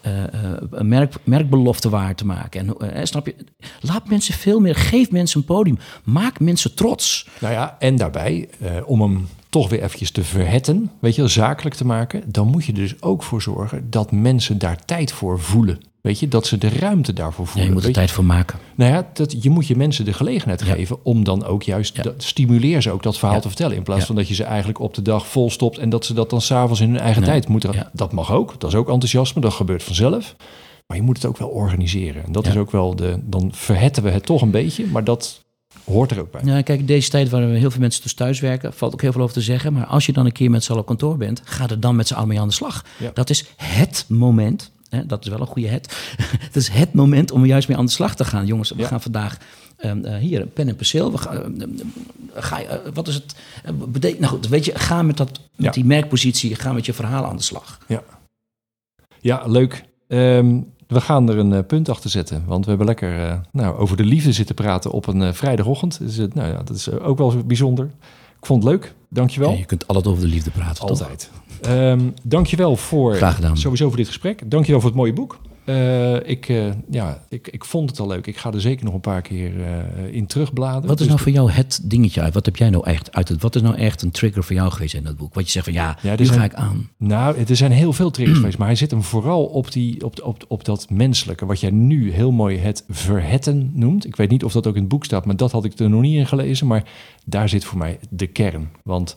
eh, 0.02 0.22
eh, 0.25 0.25
een 0.70 0.88
merk, 0.88 1.14
merkbelofte 1.24 1.88
waar 1.88 2.14
te 2.14 2.26
maken. 2.26 2.60
En, 2.60 2.90
eh, 2.90 3.04
snap 3.04 3.26
je? 3.26 3.34
Laat 3.80 4.08
mensen 4.08 4.34
veel 4.34 4.60
meer, 4.60 4.74
geef 4.74 5.10
mensen 5.10 5.40
een 5.40 5.46
podium, 5.46 5.78
maak 6.04 6.40
mensen 6.40 6.74
trots. 6.74 7.28
Nou 7.40 7.52
ja, 7.52 7.76
en 7.78 7.96
daarbij, 7.96 8.48
eh, 8.60 8.70
om 8.84 9.00
hem 9.00 9.28
toch 9.48 9.68
weer 9.68 9.82
eventjes 9.82 10.10
te 10.10 10.24
verhetten, 10.24 10.90
weet 10.98 11.14
je, 11.14 11.28
zakelijk 11.28 11.74
te 11.74 11.86
maken, 11.86 12.22
dan 12.26 12.46
moet 12.46 12.64
je 12.64 12.72
er 12.72 12.78
dus 12.78 13.02
ook 13.02 13.22
voor 13.22 13.42
zorgen 13.42 13.90
dat 13.90 14.12
mensen 14.12 14.58
daar 14.58 14.84
tijd 14.84 15.12
voor 15.12 15.40
voelen. 15.40 15.80
Weet 16.06 16.18
je, 16.20 16.28
dat 16.28 16.46
ze 16.46 16.58
de 16.58 16.68
ruimte 16.68 17.12
daarvoor 17.12 17.44
Ja, 17.44 17.50
voelen. 17.50 17.68
je 17.70 17.76
moet 17.76 17.84
er 17.86 17.92
tijd 17.92 18.10
voor 18.10 18.24
maken. 18.24 18.58
Nou 18.74 18.92
ja, 18.92 19.10
dat, 19.12 19.42
je 19.42 19.50
moet 19.50 19.66
je 19.66 19.76
mensen 19.76 20.04
de 20.04 20.12
gelegenheid 20.12 20.60
Ja. 20.64 20.74
geven 20.74 21.04
om 21.04 21.24
dan 21.24 21.44
ook 21.44 21.62
juist, 21.62 22.02
dat, 22.02 22.22
stimuleer 22.22 22.82
ze 22.82 22.90
ook 22.90 23.02
dat 23.02 23.18
verhaal 23.18 23.40
te 23.40 23.48
vertellen. 23.48 23.76
In 23.76 23.82
plaats 23.82 24.04
van 24.04 24.14
dat 24.16 24.28
je 24.28 24.34
ze 24.34 24.44
eigenlijk 24.44 24.78
op 24.80 24.94
de 24.94 25.02
dag 25.02 25.26
vol 25.26 25.50
stopt 25.50 25.78
en 25.78 25.88
dat 25.88 26.04
ze 26.04 26.14
dat 26.14 26.30
dan 26.30 26.40
s'avonds 26.40 26.80
in 26.80 26.88
hun 26.90 27.00
eigen 27.00 27.22
Nee. 27.22 27.30
tijd 27.30 27.48
moeten. 27.48 27.88
Dat 27.92 28.12
mag 28.12 28.32
ook, 28.32 28.60
dat 28.60 28.70
is 28.70 28.76
ook 28.76 28.88
enthousiasme, 28.88 29.40
dat 29.40 29.52
gebeurt 29.52 29.82
vanzelf. 29.82 30.36
Maar 30.86 30.96
je 30.96 31.02
moet 31.02 31.16
het 31.16 31.26
ook 31.26 31.38
wel 31.38 31.48
organiseren. 31.48 32.24
En 32.24 32.32
dat 32.32 32.46
is 32.46 32.56
ook 32.56 32.70
wel 32.70 32.96
de, 32.96 33.18
dan 33.24 33.50
verhetten 33.54 34.02
we 34.02 34.10
het 34.10 34.26
toch 34.26 34.42
een 34.42 34.50
beetje, 34.50 34.86
maar 34.86 35.04
dat 35.04 35.44
hoort 35.84 36.10
er 36.10 36.20
ook 36.20 36.30
bij. 36.30 36.40
Ja, 36.44 36.62
kijk, 36.62 36.86
deze 36.86 37.10
tijd 37.10 37.28
waar 37.30 37.50
we 37.50 37.58
heel 37.58 37.70
veel 37.70 37.80
mensen 37.80 38.02
dus 38.02 38.14
thuis 38.14 38.40
werken, 38.40 38.72
valt 38.72 38.92
ook 38.92 39.02
heel 39.02 39.12
veel 39.12 39.22
over 39.22 39.34
te 39.34 39.40
zeggen. 39.40 39.72
Maar 39.72 39.86
als 39.86 40.06
je 40.06 40.12
dan 40.12 40.26
een 40.26 40.32
keer 40.32 40.50
met 40.50 40.64
z'n 40.64 40.68
allen 40.70 40.82
op 40.82 40.88
kantoor 40.88 41.16
bent, 41.16 41.40
ga 41.44 41.68
er 41.68 41.80
dan 41.80 41.96
met 41.96 42.06
z'n 42.06 42.14
allen 42.14 42.28
mee 42.28 42.40
aan 42.40 42.48
de 42.48 42.54
slag. 42.54 42.84
Ja. 42.98 43.10
Dat 43.14 43.30
is 43.30 43.44
het 43.56 44.04
moment. 44.08 44.74
Hè, 44.88 45.06
dat 45.06 45.24
is 45.24 45.30
wel 45.30 45.40
een 45.40 45.46
goede 45.46 45.68
het. 45.68 45.96
Het 46.46 46.56
is 46.56 46.68
het 46.68 46.92
moment 46.92 47.30
om 47.30 47.40
er 47.40 47.46
juist 47.46 47.68
mee 47.68 47.76
aan 47.76 47.84
de 47.84 47.90
slag 47.90 48.14
te 48.16 48.24
gaan. 48.24 48.46
Jongens, 48.46 48.70
we 48.70 48.80
Ja. 48.82 48.86
gaan 48.86 49.00
vandaag 49.00 49.38
ehm, 49.76 50.04
eh, 50.04 50.16
hier 50.18 50.46
pen 50.46 50.68
en 50.68 50.76
penseel. 50.76 51.10
We 51.12 51.18
gaan, 51.18 51.60
ehm, 51.60 51.68
ga 52.34 52.58
je, 52.58 52.66
eh, 52.66 52.78
wat 52.94 53.08
is 53.08 53.14
het? 53.14 53.34
eh, 53.64 53.72
betekent, 53.88 54.20
nou 54.20 54.32
goed, 54.32 54.48
weet 54.48 54.64
je, 54.64 54.78
ga 54.78 55.02
met, 55.02 55.16
dat, 55.16 55.28
met 55.30 55.40
Ja. 55.66 55.70
die 55.70 55.84
merkpositie, 55.84 56.54
ga 56.54 56.72
met 56.72 56.86
je 56.86 56.92
verhaal 56.92 57.24
aan 57.24 57.36
de 57.36 57.42
slag. 57.42 57.78
Ja, 57.88 58.02
ja 59.20 59.42
leuk. 59.46 59.84
Ehm, 60.08 60.60
we 60.86 61.00
gaan 61.00 61.28
er 61.30 61.38
een 61.38 61.66
punt 61.66 61.88
achter 61.88 62.10
zetten. 62.10 62.42
Want 62.46 62.62
we 62.64 62.68
hebben 62.68 62.86
lekker 62.86 63.40
nou, 63.52 63.76
over 63.76 63.96
de 63.96 64.04
liefde 64.04 64.32
zitten 64.32 64.54
praten 64.54 64.90
op 64.90 65.06
een 65.06 65.34
vrijdagochtend. 65.34 65.98
Dus, 65.98 66.16
nou 66.16 66.48
ja, 66.52 66.62
dat 66.62 66.76
is 66.76 66.90
ook 66.90 67.18
wel 67.18 67.44
bijzonder. 67.46 67.90
Vond 68.46 68.62
het 68.62 68.72
leuk. 68.72 68.94
Dankjewel. 69.08 69.50
Ja, 69.50 69.56
je 69.58 69.64
kunt 69.64 69.86
altijd 69.86 70.06
over 70.06 70.22
de 70.22 70.28
liefde 70.28 70.50
praten. 70.50 70.80
toch? 70.86 70.88
Altijd. 70.90 71.30
Ehm 71.62 72.00
dankjewel 72.22 72.76
voor, 72.76 73.14
Graag 73.14 73.34
gedaan. 73.34 73.56
sowieso 73.56 73.88
voor 73.88 73.96
dit 73.96 74.06
gesprek. 74.06 74.50
Dankjewel 74.50 74.80
voor 74.80 74.90
het 74.90 74.98
mooie 74.98 75.12
boek. 75.12 75.38
Eh, 75.66 76.28
ik, 76.28 76.48
eh, 76.48 76.66
ja, 76.90 77.22
ik, 77.28 77.48
ik 77.48 77.64
vond 77.64 77.90
het 77.90 78.00
al 78.00 78.06
leuk. 78.06 78.26
Ik 78.26 78.36
ga 78.36 78.52
er 78.52 78.60
zeker 78.60 78.84
nog 78.84 78.94
een 78.94 79.00
paar 79.00 79.22
keer 79.22 79.52
eh, 79.60 80.14
in 80.14 80.26
terugbladeren. 80.26 80.88
Wat 80.88 80.90
is 80.90 80.98
Dus 80.98 81.06
nou 81.06 81.20
voor 81.20 81.32
jou 81.32 81.50
het 81.50 81.80
dingetje 81.84 82.20
uit? 82.20 82.34
Wat 82.34 82.44
heb 82.44 82.56
jij 82.56 82.70
nou 82.70 82.86
echt 82.86 83.12
uit 83.12 83.28
het? 83.28 83.42
Wat 83.42 83.54
is 83.54 83.62
nou 83.62 83.76
echt 83.76 84.02
een 84.02 84.10
trigger 84.10 84.44
voor 84.44 84.54
jou 84.54 84.70
geweest 84.70 84.94
in 84.94 85.04
dat 85.04 85.16
boek? 85.16 85.34
Wat 85.34 85.44
je 85.44 85.50
zegt 85.50 85.64
van 85.64 85.74
ja, 85.74 85.98
Ja, 86.02 86.14
nu 86.18 86.26
ga 86.26 86.44
ik 86.44 86.54
aan. 86.54 86.90
Nou, 86.98 87.36
er 87.48 87.56
zijn 87.56 87.72
heel 87.72 87.92
veel 87.92 88.10
triggers 88.10 88.38
geweest, 88.40 88.58
maar 88.58 88.66
hij 88.66 88.76
zit 88.76 88.90
hem 88.90 89.02
vooral 89.02 89.44
op, 89.44 89.72
die, 89.72 90.04
op, 90.04 90.22
op, 90.22 90.44
op 90.48 90.64
dat 90.64 90.90
menselijke, 90.90 91.46
wat 91.46 91.60
jij 91.60 91.70
nu 91.70 92.12
heel 92.12 92.32
mooi 92.32 92.58
het 92.58 92.84
verhetten 92.88 93.70
noemt. 93.74 94.06
Ik 94.06 94.16
weet 94.16 94.30
niet 94.30 94.44
of 94.44 94.52
dat 94.52 94.66
ook 94.66 94.74
in 94.74 94.80
het 94.80 94.90
boek 94.90 95.04
staat, 95.04 95.24
maar 95.26 95.36
dat 95.36 95.52
had 95.52 95.64
ik 95.64 95.78
er 95.78 95.90
nog 95.90 96.00
niet 96.00 96.16
in 96.16 96.26
gelezen. 96.26 96.66
Maar 96.66 96.84
daar 97.24 97.48
zit 97.48 97.64
voor 97.64 97.78
mij 97.78 97.98
de 98.10 98.26
kern. 98.26 98.70
Want 98.82 99.16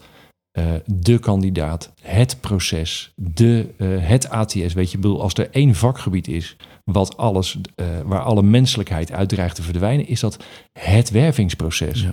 de 0.86 1.18
kandidaat, 1.20 1.92
het 2.02 2.38
proces, 2.40 3.12
de, 3.16 3.70
eh, 3.78 3.88
het 4.00 4.30
ATS, 4.30 4.74
weet 4.74 4.92
je, 4.92 4.98
bedoel, 4.98 5.22
als 5.22 5.34
er 5.34 5.50
één 5.52 5.76
vakgebied 5.76 6.28
is 6.28 6.56
wat 6.84 7.18
alles, 7.18 7.58
eh, 7.76 7.86
waar 8.06 8.22
alle 8.22 8.42
menselijkheid 8.44 9.12
uit 9.12 9.30
dreigt 9.30 9.56
te 9.56 9.62
verdwijnen, 9.62 10.08
is 10.08 10.20
dat 10.20 10.38
het 10.80 11.10
wervingsproces. 11.10 12.02
Ja. 12.02 12.12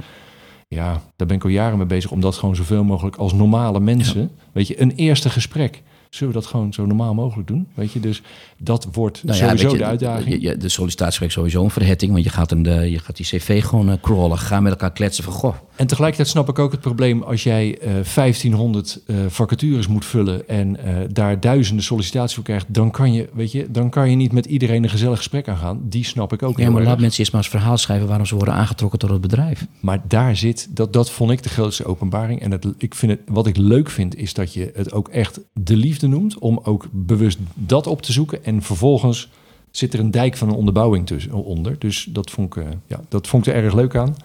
Ja, 0.69 1.03
daar 1.17 1.27
ben 1.27 1.37
ik 1.37 1.45
al 1.45 1.51
jaren 1.51 1.79
mee 1.79 1.87
bezig 1.87 2.11
om 2.11 2.21
dat 2.21 2.35
gewoon 2.37 2.57
zoveel 2.57 2.85
mogelijk 2.85 3.17
als 3.17 3.33
normale 3.33 3.81
mensen, 3.81 4.31
weet 4.53 4.67
je, 4.67 4.81
een 4.81 4.91
eerste 4.91 5.31
gesprek. 5.31 5.83
Zullen 6.11 6.35
we 6.35 6.41
dat 6.41 6.49
gewoon 6.49 6.73
zo 6.73 6.87
normaal 6.87 7.15
mogelijk 7.15 7.49
doen? 7.49 7.69
Weet 7.75 7.93
je, 7.93 8.01
dus 8.01 8.23
dat 8.59 8.89
wordt 8.93 9.25
Nou 9.25 9.39
sowieso 9.39 9.71
je, 9.71 9.77
de 9.77 9.85
uitdaging. 9.85 10.43
je- 10.43 10.57
de 10.57 10.69
sollicitatiegesprek 10.69 11.31
sowieso 11.31 11.65
een 11.65 11.71
verhetting, 11.71 12.13
want 12.13 12.25
je 12.25 12.31
gaat, 12.31 12.51
een, 12.51 12.63
de, 12.63 12.91
je 12.91 12.99
gaat 12.99 13.17
die 13.17 13.27
cv 13.27 13.65
gewoon 13.65 13.91
eh, 13.91 13.97
crawlen. 14.01 14.39
Ga 14.39 14.61
met 14.61 14.73
elkaar 14.73 14.93
kletsen 14.93 15.25
van, 15.25 15.33
goh, 15.33 15.55
En 15.77 15.87
tegelijkertijd 15.87 16.29
snap 16.29 16.49
ik 16.49 16.59
ook 16.59 16.73
het 16.73 16.81
probleem 16.81 17.23
als 17.23 17.43
jij 17.43 17.79
eh 17.79 17.91
1500 18.15 19.01
eh, 19.07 19.17
vacatures 19.29 19.87
moet 19.87 20.05
vullen 20.05 20.49
en 20.49 20.77
eh, 20.77 20.95
daar 21.13 21.41
duizenden 21.41 21.85
sollicitaties 21.85 22.35
voor 22.35 22.45
krijgt, 22.45 22.67
dan 22.69 22.91
kan 22.91 23.13
je, 23.13 23.29
weet 23.33 23.53
je, 23.53 23.71
dan 23.71 23.91
kan 23.91 24.11
je 24.11 24.17
niet 24.17 24.33
met 24.33 24.47
iedereen 24.47 24.83
een 24.83 24.91
gezellig 24.91 25.17
gesprek 25.17 25.49
aangaan. 25.49 25.81
Die 25.83 26.05
snap 26.05 26.33
ik 26.33 26.43
ook 26.43 26.59
ja, 26.59 26.71
maar 26.71 26.83
laat 26.83 27.01
mensen 27.01 27.19
eerst 27.19 27.33
maar 27.33 27.41
eens 27.41 27.51
verhaal 27.51 27.77
schrijven 27.77 28.09
waarom 28.09 28.27
ze 28.27 28.35
worden 28.35 28.55
aangetrokken 28.55 28.99
tot 28.99 29.11
het 29.11 29.21
bedrijf. 29.21 29.67
Maar 29.81 30.03
daar 30.09 30.37
zit, 30.37 30.77
dat, 30.77 30.93
dat 30.93 31.11
vond 31.11 31.31
ik 31.31 31.43
de 31.43 31.49
grootste 31.49 31.85
openbaring. 31.85 32.41
En 32.41 32.51
het, 32.51 32.67
ik 32.79 32.95
vind 32.95 33.13
het, 33.13 33.21
wat 33.27 33.47
ik 33.47 33.57
leuk 33.57 33.91
vind, 33.91 34.17
is 34.17 34.35
dat 34.35 34.53
je 34.53 34.71
het 34.75 34.93
ook 34.93 35.09
echt 35.09 35.41
de 35.53 35.77
liefde 35.77 36.07
noemt. 36.07 36.39
Om 36.39 36.61
ook 36.63 36.87
bewust 36.91 37.39
dat 37.55 37.87
op 37.87 38.03
te 38.03 38.13
zoeken. 38.13 38.45
En 38.45 38.63
vervolgens 38.63 39.29
zit 39.71 39.95
er 39.95 40.01
een 40.01 40.11
dijk 40.11 40.37
van 40.37 40.49
een 40.49 40.55
onderbouwing 40.55 41.07
tussen, 41.07 41.33
onder. 41.33 41.79
Dus 41.79 42.09
dat 42.11 42.31
vond, 42.31 42.57
ik, 42.57 42.65
eh, 42.65 42.71
ja, 42.87 43.01
dat 43.09 43.27
vond 43.27 43.47
ik 43.47 43.55
er 43.55 43.65
erg 43.65 43.75
leuk 43.75 43.97
aan. 43.97 44.17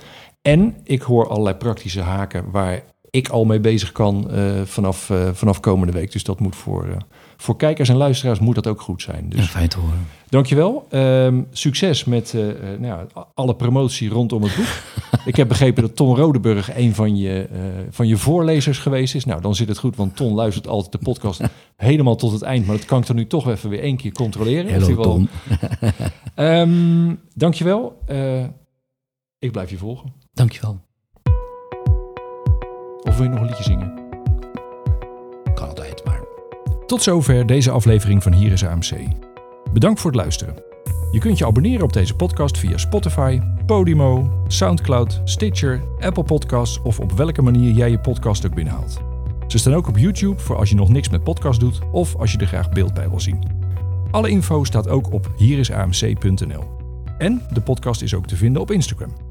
En 0.41 0.75
ik 0.83 1.01
hoor 1.01 1.27
allerlei 1.27 1.55
praktische 1.55 2.01
haken 2.01 2.51
waar 2.51 2.83
ik 3.11 3.29
al 3.29 3.45
mee 3.45 3.59
bezig 3.59 3.91
kan 3.91 4.31
eh, 4.31 4.61
vanaf, 4.63 5.09
eh, 5.09 5.29
vanaf 5.33 5.59
komende 5.59 5.93
week. 5.93 6.11
Dus 6.11 6.23
dat 6.23 6.39
moet 6.39 6.55
voor, 6.55 6.85
eh, 6.85 6.95
voor 7.37 7.57
kijkers 7.57 7.89
en 7.89 7.95
luisteraars 7.95 8.39
moet 8.39 8.55
dat 8.55 8.67
ook 8.67 8.81
goed 8.81 9.01
zijn. 9.01 9.29
Dus 9.29 9.39
Ja, 9.39 9.45
fijn 9.45 9.69
te 9.69 9.79
horen. 9.79 10.07
Dankjewel. 10.29 10.85
Ehm 10.89 11.41
succes 11.51 12.05
met 12.05 12.33
nou 12.79 12.85
ja, 12.85 13.05
alle 13.33 13.55
promotie 13.55 14.09
rondom 14.09 14.43
het 14.43 14.55
boek. 14.55 14.65
Ik 15.25 15.35
heb 15.35 15.47
begrepen 15.47 15.83
dat 15.83 15.95
Ton 15.95 16.15
Rodeburg 16.15 16.75
een 16.75 16.95
van 16.95 17.17
je, 17.17 17.47
van 17.89 18.07
je 18.07 18.17
voorlezers 18.17 18.77
geweest 18.77 19.15
is. 19.15 19.25
Nou, 19.25 19.41
dan 19.41 19.55
zit 19.55 19.67
het 19.67 19.77
goed, 19.77 19.95
want 19.95 20.15
Ton 20.15 20.33
luistert 20.33 20.67
altijd 20.67 20.91
de 20.91 20.97
podcast 20.97 21.41
helemaal 21.75 22.15
tot 22.15 22.31
het 22.31 22.41
eind. 22.41 22.65
Maar 22.65 22.75
dat 22.75 22.85
kan 22.85 22.99
ik 22.99 23.07
dan 23.07 23.15
nu 23.15 23.27
toch 23.27 23.49
even 23.49 23.69
weer 23.69 23.81
één 23.81 23.97
keer 23.97 24.11
controleren. 24.11 24.71
Hallo 24.71 24.85
die 24.85 24.95
wel-. 24.95 25.25
Ehm, 26.35 27.15
dankjewel. 27.33 27.97
Ik 29.39 29.51
blijf 29.51 29.69
je 29.69 29.77
volgen. 29.77 30.20
Dankjewel. 30.33 30.79
Of 33.01 33.15
wil 33.17 33.23
je 33.23 33.29
nog 33.29 33.39
een 33.39 33.45
liedje 33.45 33.63
zingen? 33.63 33.93
Kan 35.53 35.67
altijd, 35.67 36.05
maar... 36.05 36.19
Tot 36.85 37.03
zover 37.03 37.45
deze 37.45 37.71
aflevering 37.71 38.23
van 38.23 38.33
Hier 38.33 38.51
is 38.51 38.65
AMC. 38.65 38.91
Bedankt 39.73 39.99
voor 39.99 40.11
het 40.11 40.19
luisteren. 40.19 40.55
Je 41.11 41.19
kunt 41.19 41.37
je 41.37 41.45
abonneren 41.45 41.83
op 41.83 41.93
deze 41.93 42.15
podcast 42.15 42.57
via 42.57 42.77
Spotify, 42.77 43.39
Podimo, 43.65 44.43
Soundcloud, 44.47 45.21
Stitcher, 45.23 45.81
Apple 45.99 46.23
Podcasts 46.23 46.81
of 46.81 46.99
op 46.99 47.11
welke 47.11 47.41
manier 47.41 47.71
jij 47.71 47.91
je 47.91 47.99
podcast 47.99 48.45
ook 48.45 48.55
binnenhaalt. 48.55 48.99
Ze 49.47 49.57
staan 49.57 49.73
ook 49.73 49.87
op 49.87 49.97
YouTube 49.97 50.39
voor 50.39 50.55
als 50.55 50.69
je 50.69 50.75
nog 50.75 50.89
niks 50.89 51.09
met 51.09 51.23
podcast 51.23 51.59
doet 51.59 51.79
of 51.91 52.15
als 52.15 52.31
je 52.31 52.37
er 52.37 52.47
graag 52.47 52.69
beeld 52.69 52.93
bij 52.93 53.09
wil 53.09 53.19
zien. 53.19 53.43
Alle 54.11 54.29
info 54.29 54.63
staat 54.63 54.87
ook 54.87 55.11
op 55.13 55.31
hierisamc.nl. 55.37 56.63
En 57.17 57.41
de 57.53 57.61
podcast 57.61 58.01
is 58.01 58.15
ook 58.15 58.27
te 58.27 58.35
vinden 58.35 58.61
op 58.61 58.71
Instagram. 58.71 59.30